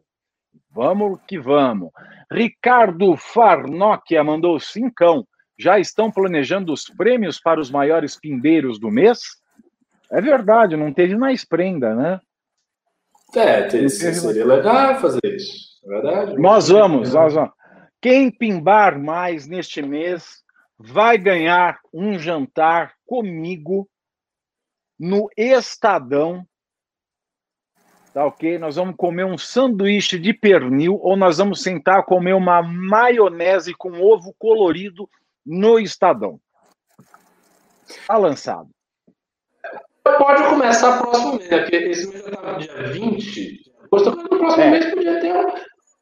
[0.71, 1.89] Vamos que vamos.
[2.31, 5.25] Ricardo Farnokia mandou cincão.
[5.57, 9.19] Já estão planejando os prêmios para os maiores pindeiros do mês?
[10.11, 12.19] É verdade, não teve mais prenda, né?
[13.35, 15.79] É, te- seria legal fazer isso.
[15.85, 16.37] É verdade?
[16.37, 17.51] Nós vamos, nós vamos.
[18.01, 20.43] Quem pimbar mais neste mês
[20.77, 23.89] vai ganhar um jantar comigo
[24.99, 26.45] no Estadão
[28.15, 28.57] Tá ok?
[28.57, 33.73] Nós vamos comer um sanduíche de pernil ou nós vamos sentar a comer uma maionese
[33.73, 35.09] com ovo colorido
[35.45, 36.39] no Estadão.
[38.07, 38.69] Tá lançado.
[40.01, 43.71] Pode começar próximo mês, porque esse mês já estava dia 20.
[43.91, 44.71] No próximo é.
[44.71, 45.53] mês podia ter uma...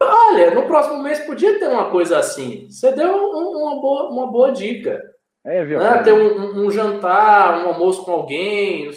[0.03, 2.68] Olha, no próximo mês podia ter uma coisa assim.
[2.69, 5.02] Você deu uma boa, uma boa dica.
[5.44, 5.80] É, viu?
[5.80, 6.03] Né?
[6.03, 8.91] Ter um, um, jantar, um almoço com alguém.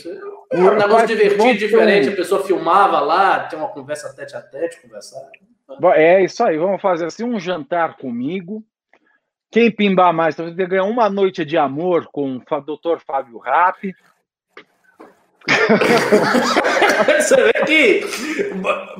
[0.53, 2.09] Um negócio divertido, diferente.
[2.09, 5.29] A pessoa filmava lá, ter uma conversa tete a tete, conversar.
[5.95, 6.57] É isso aí.
[6.57, 8.63] Vamos fazer assim um jantar comigo.
[9.51, 13.95] Quem pimbar mais, talvez ganhar uma noite de amor com o doutor Fábio Rapp.
[17.19, 18.01] Você vê que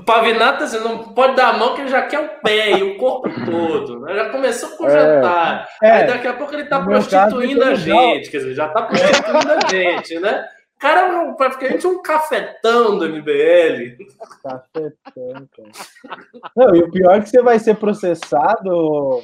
[0.05, 2.97] Pavinato você não pode dar a mão que ele já quer o pé e o
[2.97, 4.01] corpo todo.
[4.01, 4.15] Né?
[4.15, 5.69] Já começou com o é, jantar.
[5.83, 8.31] É, Aí daqui a pouco ele está prostituindo a gente.
[8.31, 10.47] Quer dizer, já está prostituindo a gente, né?
[10.79, 14.05] Cara, praticamente um cafetão do MBL.
[14.43, 16.51] Cafetão, cara.
[16.55, 19.23] Não, e o pior é que você vai ser processado,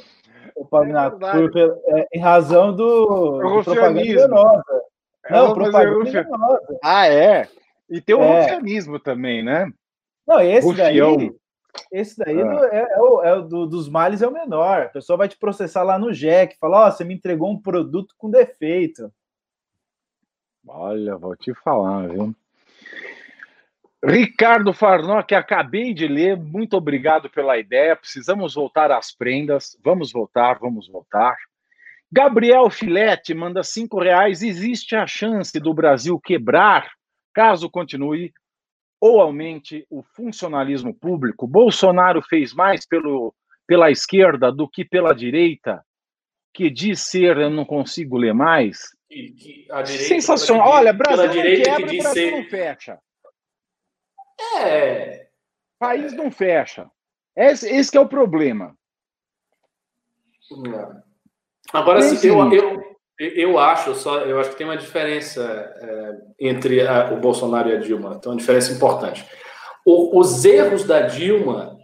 [0.55, 4.81] o Pavinato, é por, é, em razão do, do propaganda enganosa.
[5.29, 7.47] Não, propaganda Ah, é?
[7.89, 8.41] E tem o é.
[8.41, 9.71] rufianismo também, né?
[10.27, 11.17] Não, esse Rufião.
[11.17, 11.31] daí.
[11.91, 12.69] Esse daí ah.
[12.71, 14.83] é, é, o, é o do, dos males é o menor.
[14.83, 17.61] A pessoa vai te processar lá no JEC, falar, ó, oh, você me entregou um
[17.61, 19.11] produto com defeito.
[20.67, 22.35] Olha, vou te falar, viu?
[24.03, 27.95] Ricardo Farnó, que acabei de ler, muito obrigado pela ideia.
[27.95, 29.77] Precisamos voltar às prendas.
[29.83, 31.37] Vamos voltar, vamos voltar.
[32.11, 34.43] Gabriel Filete manda cinco reais.
[34.43, 36.91] Existe a chance do Brasil quebrar
[37.33, 38.33] caso continue
[39.01, 41.47] ou aumente o funcionalismo público?
[41.47, 43.33] Bolsonaro fez mais pelo,
[43.65, 45.83] pela esquerda do que pela direita,
[46.53, 48.89] que diz ser, eu não consigo ler mais.
[49.13, 50.67] Direita, Sensacional.
[50.67, 52.31] Olha, Brasil não quebra, que Brasil ser...
[52.31, 52.99] não fecha.
[54.57, 55.27] É.
[55.79, 56.89] País não fecha.
[57.35, 58.75] Esse, esse é o problema.
[60.51, 61.01] Não.
[61.71, 65.43] Agora, sim, eu, eu, eu acho só, eu acho que tem uma diferença
[65.81, 69.25] é, entre a, o Bolsonaro e a Dilma, tem uma diferença importante.
[69.85, 71.77] O, os erros da Dilma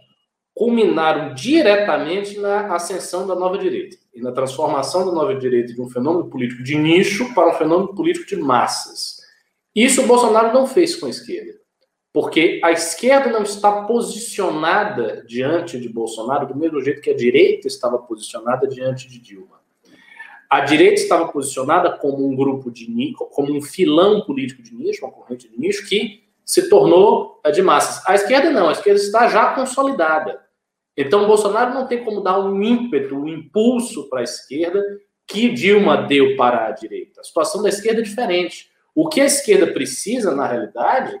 [0.54, 5.88] culminaram diretamente na ascensão da nova direita e na transformação da nova direita de um
[5.88, 9.20] fenômeno político de nicho para um fenômeno político de massas.
[9.74, 11.54] Isso o Bolsonaro não fez com a esquerda,
[12.12, 17.68] porque a esquerda não está posicionada diante de Bolsonaro do mesmo jeito que a direita
[17.68, 19.60] estava posicionada diante de Dilma.
[20.50, 25.04] A direita estava posicionada como um grupo de nicho, como um filão político de nicho,
[25.04, 28.04] uma corrente de nicho, que se tornou de massas.
[28.04, 30.40] A esquerda não, a esquerda está já consolidada.
[31.00, 34.82] Então, Bolsonaro não tem como dar um ímpeto, um impulso para a esquerda
[35.26, 37.20] que Dilma deu para a direita.
[37.20, 38.70] A situação da esquerda é diferente.
[38.94, 41.16] O que a esquerda precisa, na realidade,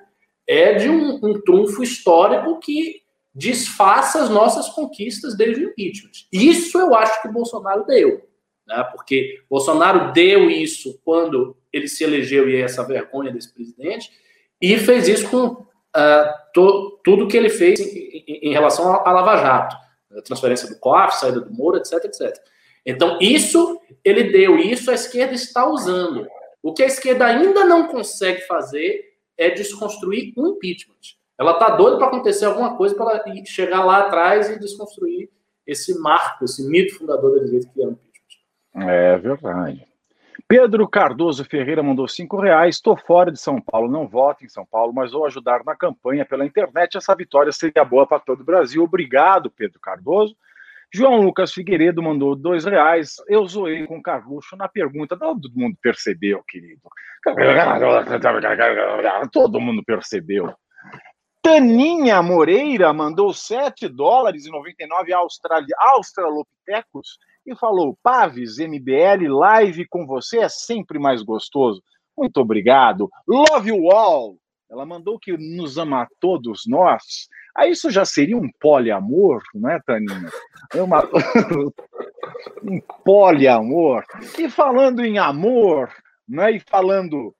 [0.46, 3.02] é de um, um trunfo histórico que
[3.32, 6.10] desfaça as nossas conquistas desde o impeachment.
[6.32, 8.28] Isso eu acho que Bolsonaro deu
[8.70, 8.84] né?
[8.92, 14.10] porque Bolsonaro deu isso quando ele se elegeu e é essa vergonha desse presidente,
[14.60, 15.66] e fez isso com uh,
[16.52, 19.76] to, tudo que ele fez em, em, em relação à Lava Jato,
[20.16, 22.36] a transferência do COAF, saída do Moro, etc, etc.
[22.84, 26.26] Então, isso ele deu, isso a esquerda está usando.
[26.62, 31.18] O que a esquerda ainda não consegue fazer é desconstruir um impeachment.
[31.38, 35.30] Ela está doida para acontecer alguma coisa para chegar lá atrás e desconstruir
[35.66, 38.88] esse marco, esse mito fundador da direita que é o impeachment.
[38.92, 39.89] É verdade.
[40.50, 42.74] Pedro Cardoso Ferreira mandou cinco reais.
[42.74, 46.26] Estou fora de São Paulo, não voto em São Paulo, mas vou ajudar na campanha
[46.26, 46.96] pela internet.
[46.96, 48.82] Essa vitória seria boa para todo o Brasil.
[48.82, 50.36] Obrigado, Pedro Cardoso.
[50.92, 53.14] João Lucas Figueiredo mandou dois reais.
[53.28, 55.16] Eu zoei com o Carluxo na pergunta.
[55.16, 56.80] Todo mundo percebeu, querido.
[59.30, 60.52] Todo mundo percebeu.
[61.40, 67.20] Taninha Moreira mandou 7 dólares e 99 australopitecos
[67.52, 71.82] e falou: Paves, MBL, live com você é sempre mais gostoso.
[72.16, 73.08] Muito obrigado.
[73.26, 74.36] Love you all.
[74.70, 77.28] Ela mandou que nos ama a todos nós.
[77.56, 79.80] Aí isso já seria um poliamor, não é?
[80.74, 81.02] É uma...
[82.62, 84.04] um poliamor.
[84.38, 85.90] E falando em amor,
[86.28, 87.34] né, e falando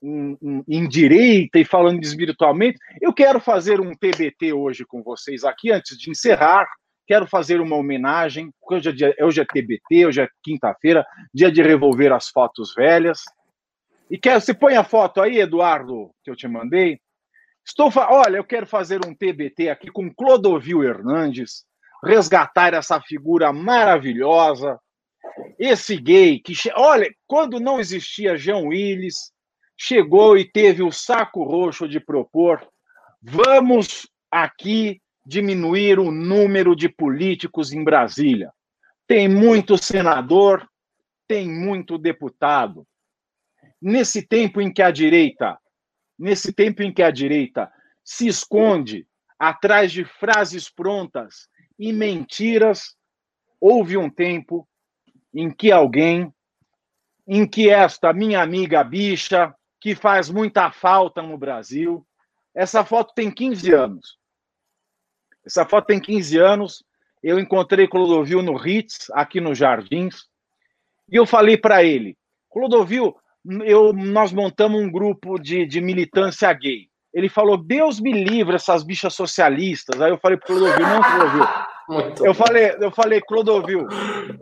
[0.00, 5.42] em, em, em, direita e falando espiritualmente, eu quero fazer um TBT hoje com vocês
[5.42, 6.68] aqui, antes de encerrar,
[7.06, 11.62] quero fazer uma homenagem, hoje é, dia, hoje é TBT, hoje é quinta-feira, dia de
[11.62, 13.22] revolver as fotos velhas.
[14.10, 17.00] E quer, você põe a foto aí, Eduardo, que eu te mandei.
[17.64, 21.64] Estou, olha, eu quero fazer um TBT aqui com Clodovil Hernandes,
[22.04, 24.78] resgatar essa figura maravilhosa,
[25.58, 29.32] esse gay que, olha, quando não existia Jean Willis,
[29.76, 32.66] chegou e teve o saco roxo de propor
[33.28, 38.52] Vamos aqui diminuir o número de políticos em Brasília.
[39.08, 40.66] Tem muito senador,
[41.26, 42.86] tem muito deputado.
[43.82, 45.58] Nesse tempo em que a direita,
[46.16, 47.70] nesse tempo em que a direita
[48.04, 49.04] se esconde
[49.36, 52.94] atrás de frases prontas e mentiras,
[53.60, 54.66] houve um tempo
[55.34, 56.32] em que alguém,
[57.26, 62.06] em que esta minha amiga bicha, que faz muita falta no Brasil,
[62.54, 64.18] essa foto tem 15 anos.
[65.46, 66.84] Essa foto tem 15 anos.
[67.22, 70.26] Eu encontrei Clodovil no Ritz, aqui nos Jardins,
[71.10, 72.16] e eu falei para ele:
[72.50, 73.14] Clodovil,
[73.64, 76.88] eu, nós montamos um grupo de, de militância gay.
[77.14, 80.00] Ele falou: Deus me livre essas bichas socialistas.
[80.00, 81.46] Aí eu falei para Clodovil: Não, Clodovil.
[81.88, 83.86] Muito eu falei, eu falei, Clodovil.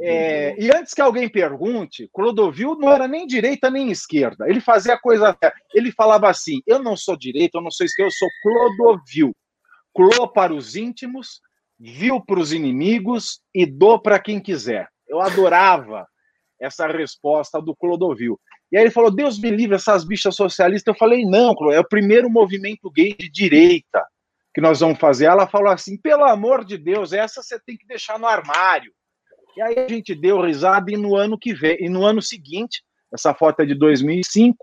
[0.01, 4.49] É, e antes que alguém pergunte, Clodovil não era nem direita nem esquerda.
[4.49, 5.37] Ele fazia coisa.
[5.75, 9.35] Ele falava assim: eu não sou direita, eu não sou esquerda, eu sou Clodovil.
[9.95, 11.41] Clô para os íntimos,
[11.79, 14.89] viu para os inimigos e dou para quem quiser.
[15.09, 16.07] Eu adorava
[16.61, 18.41] essa resposta do Clodovil.
[18.73, 20.93] E aí ele falou: Deus me livre essas bichas socialistas.
[20.93, 24.05] Eu falei: não, Clô, é o primeiro movimento gay de direita
[24.55, 25.27] que nós vamos fazer.
[25.27, 28.93] Ela falou assim: pelo amor de Deus, essa você tem que deixar no armário.
[29.57, 32.83] E aí a gente deu risada e no ano que vem, e no ano seguinte,
[33.13, 34.57] essa foto é de 2005,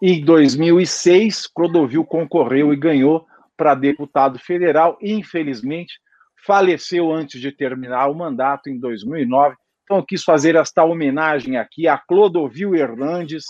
[0.00, 3.26] e em 2006, Clodovil concorreu e ganhou
[3.58, 4.96] para deputado federal.
[5.02, 5.98] Infelizmente,
[6.46, 9.56] faleceu antes de terminar o mandato em 2009.
[9.82, 13.44] Então, eu quis fazer esta homenagem aqui a Clodovil Hernandes,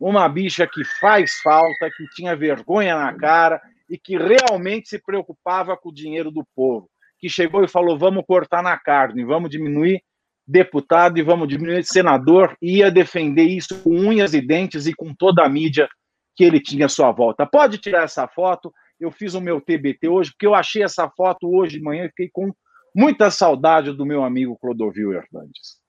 [0.00, 5.76] uma bicha que faz falta, que tinha vergonha na cara e que realmente se preocupava
[5.76, 6.88] com o dinheiro do povo,
[7.18, 10.02] que chegou e falou: vamos cortar na carne, vamos diminuir
[10.46, 15.12] deputado e vamos diminuir senador, e ia defender isso com unhas e dentes e com
[15.12, 15.88] toda a mídia
[16.36, 17.46] que ele tinha à sua volta.
[17.46, 18.72] Pode tirar essa foto.
[18.98, 22.08] Eu fiz o meu TBT hoje, porque eu achei essa foto hoje de manhã e
[22.08, 22.52] fiquei com
[22.94, 25.80] muita saudade do meu amigo Clodovil Hernandes.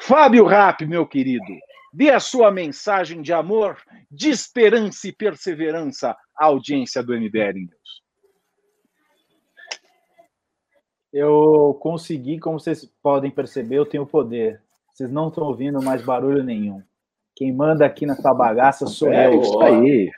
[0.00, 1.44] Fábio Rap, meu querido,
[1.92, 3.76] Dê a sua mensagem de amor,
[4.10, 8.02] de esperança e perseverança à audiência do MBR News.
[11.12, 14.62] Eu consegui, como vocês podem perceber, eu tenho poder.
[14.94, 16.82] Vocês não estão ouvindo mais barulho nenhum.
[17.36, 19.42] Quem manda aqui nessa bagaça sou é, eu.
[19.42, 20.10] Isso aí.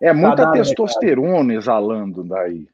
[0.00, 2.68] É muita tá testosterona exalando daí.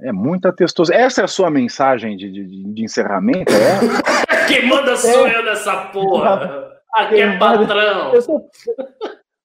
[0.00, 1.04] É muita testosterona.
[1.04, 3.52] Essa é a sua mensagem de, de, de encerramento?
[3.52, 4.46] É?
[4.48, 5.36] Quem manda sou é.
[5.36, 6.68] eu nessa porra.
[6.94, 8.20] Aqui é patrão.
[8.20, 8.50] Sou...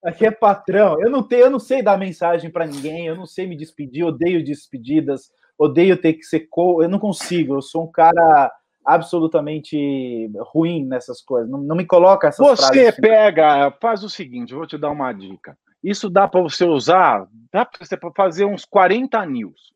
[0.04, 1.00] Aqui é patrão.
[1.00, 4.04] Eu não tenho, eu não sei dar mensagem para ninguém, eu não sei me despedir,
[4.04, 6.82] odeio despedidas, odeio ter que ser co...
[6.82, 8.52] eu não consigo, eu sou um cara
[8.84, 11.50] absolutamente ruim nessas coisas.
[11.50, 13.00] Não, não me coloca essas Você frases.
[13.00, 15.56] pega, faz o seguinte, eu vou te dar uma dica.
[15.84, 19.74] Isso dá para você usar, dá para você fazer uns 40 news.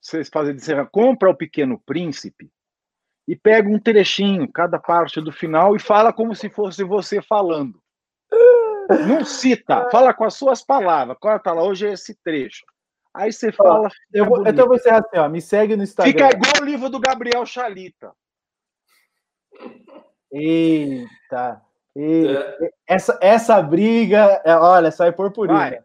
[0.00, 2.48] Você fazer, você compra o Pequeno Príncipe
[3.26, 7.82] e pega um trechinho, cada parte do final, e fala como se fosse você falando.
[9.08, 11.18] Não cita, fala com as suas palavras.
[11.18, 12.64] Corta lá, hoje é esse trecho.
[13.12, 13.88] Aí você fala.
[14.12, 16.12] Eu vou, então você assim, ó, me segue no Instagram.
[16.12, 18.12] Fica igual o livro do Gabriel Chalita.
[20.30, 21.60] Eita.
[21.98, 22.56] Eita.
[22.60, 22.70] É.
[22.86, 25.84] Essa, essa briga, é, olha, sai purpurina.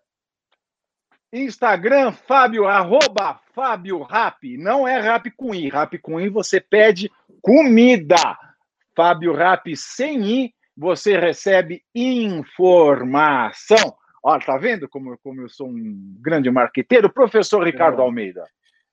[1.31, 4.55] Instagram, Fábio, arroba Fábio Rap.
[4.57, 5.69] Não é rap com I.
[5.69, 7.11] Rap com I você pede
[7.41, 8.37] comida.
[8.95, 13.95] Fábio Rap sem I, você recebe informação.
[14.21, 17.11] Olha, tá vendo como, como eu sou um grande marqueteiro?
[17.11, 18.05] Professor Ricardo é.
[18.05, 18.45] Almeida.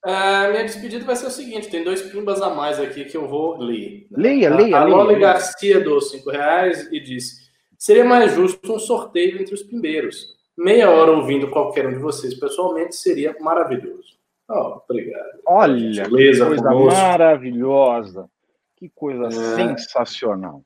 [0.04, 3.28] Uh, minha despedida vai ser o seguinte: tem dois pimbas a mais aqui que eu
[3.28, 4.06] vou ler.
[4.10, 4.78] Leia, leia.
[4.78, 9.62] A Loli Garcia deu cinco reais e disse: seria mais justo um sorteio entre os
[9.62, 10.38] pimbeiros.
[10.56, 14.18] Meia hora ouvindo qualquer um de vocês pessoalmente seria maravilhoso.
[14.48, 15.40] Oh, obrigado.
[15.46, 17.00] Olha, que coisa conosco.
[17.00, 18.28] maravilhosa.
[18.76, 19.30] Que coisa é.
[19.30, 20.62] sensacional.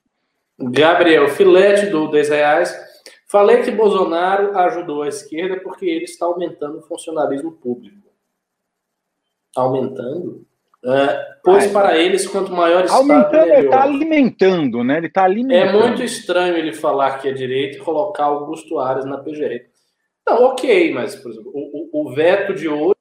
[0.58, 2.94] Gabriel Filete, do 10 reais.
[3.26, 8.03] Falei que Bolsonaro ajudou a esquerda porque ele está aumentando o funcionalismo público.
[9.56, 10.46] Aumentando?
[10.84, 13.58] É, pois Ai, para eles, quanto maior Estado, aumentando, melhor.
[13.58, 14.96] Ele está alimentando, né?
[14.98, 15.78] Ele está alimentando.
[15.78, 19.62] É muito estranho ele falar que é direito e colocar Augusto Ares na PGR.
[20.26, 22.94] Não, ok, mas, por exemplo, o, o, veto de hoje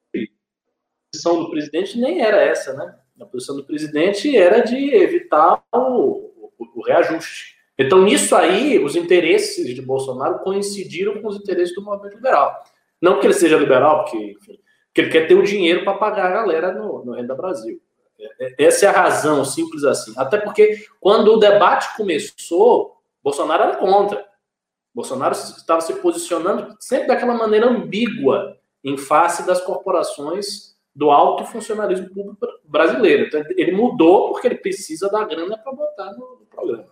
[1.14, 2.94] posição do presidente nem era essa, né?
[3.20, 7.54] A posição do presidente era de evitar o, o, o reajuste.
[7.78, 12.62] Então, nisso aí, os interesses de Bolsonaro coincidiram com os interesses do movimento liberal.
[13.00, 14.58] Não que ele seja liberal, porque, enfim,
[14.94, 17.82] porque ele quer ter o dinheiro para pagar a galera no, no Renda Brasil.
[18.16, 20.14] É, é, essa é a razão, simples assim.
[20.16, 24.24] Até porque, quando o debate começou, Bolsonaro era contra.
[24.94, 32.08] Bolsonaro estava se posicionando sempre daquela maneira ambígua em face das corporações do alto funcionalismo
[32.10, 33.26] público brasileiro.
[33.26, 36.86] Então, ele mudou porque ele precisa da grana para botar no, no, programa.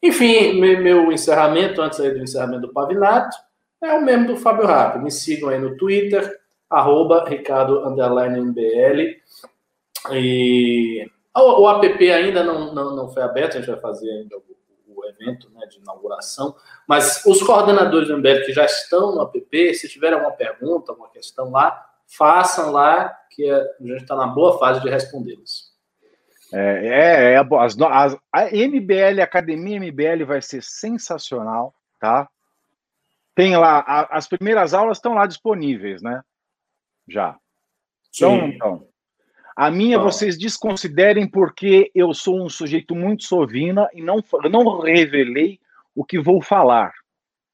[0.00, 3.36] Enfim, meu, meu encerramento, antes do encerramento do Pavinato,
[3.82, 5.00] é o mesmo do Fábio Rapp.
[5.00, 6.38] Me sigam aí no Twitter,
[6.70, 9.20] arroba Ricardo MBL.
[10.12, 14.36] E o, o app ainda não, não, não foi aberto, a gente vai fazer ainda
[14.36, 14.42] o,
[14.94, 16.54] o evento né, de inauguração,
[16.88, 21.10] mas os coordenadores do MBL que já estão no app, se tiver alguma pergunta, alguma
[21.10, 25.70] questão lá, façam lá, que a gente está na boa fase de respondê-las.
[26.52, 32.28] É, é, é as, as, a MBL, a Academia MBL vai ser sensacional, tá?
[33.36, 36.20] Tem lá, a, as primeiras aulas estão lá disponíveis, né?
[37.08, 37.36] Já.
[38.14, 38.88] Então, então.
[39.56, 45.60] A minha vocês desconsiderem porque eu sou um sujeito muito sovina e não, não revelei
[45.94, 46.92] o que vou falar,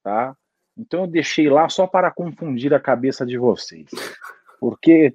[0.02, 0.36] tá?
[0.76, 3.88] Então eu deixei lá só para confundir a cabeça de vocês
[4.60, 5.14] porque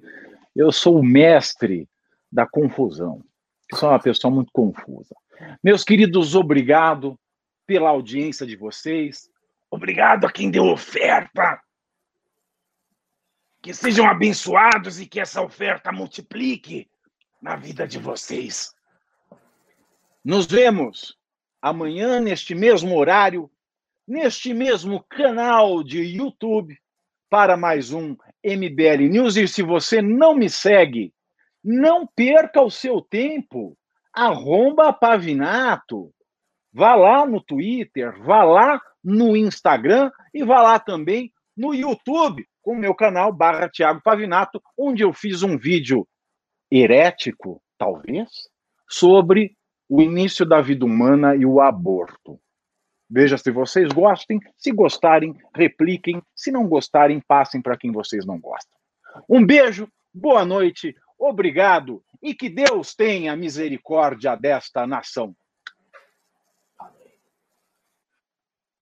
[0.54, 1.88] eu sou o mestre
[2.30, 3.22] da confusão.
[3.70, 5.14] Eu sou uma pessoa muito confusa.
[5.62, 7.18] Meus queridos, obrigado
[7.66, 9.28] pela audiência de vocês.
[9.70, 11.60] Obrigado a quem deu oferta.
[13.62, 16.90] Que sejam abençoados e que essa oferta multiplique
[17.40, 18.74] na vida de vocês.
[20.24, 21.16] Nos vemos
[21.60, 23.48] amanhã, neste mesmo horário,
[24.06, 26.76] neste mesmo canal de YouTube,
[27.30, 29.36] para mais um MBL News.
[29.36, 31.14] E se você não me segue,
[31.62, 33.78] não perca o seu tempo.
[34.12, 36.12] Arromba Pavinato.
[36.72, 42.72] Vá lá no Twitter, vá lá no Instagram e vá lá também no YouTube, com
[42.72, 46.06] o meu canal barra Thiago Pavinato, onde eu fiz um vídeo
[46.70, 48.28] herético, talvez,
[48.88, 49.56] sobre
[49.88, 52.40] o início da vida humana e o aborto.
[53.10, 54.40] Veja se vocês gostem.
[54.56, 56.22] Se gostarem, repliquem.
[56.34, 58.78] Se não gostarem, passem para quem vocês não gostam.
[59.28, 65.34] Um beijo, boa noite, obrigado e que Deus tenha misericórdia desta nação.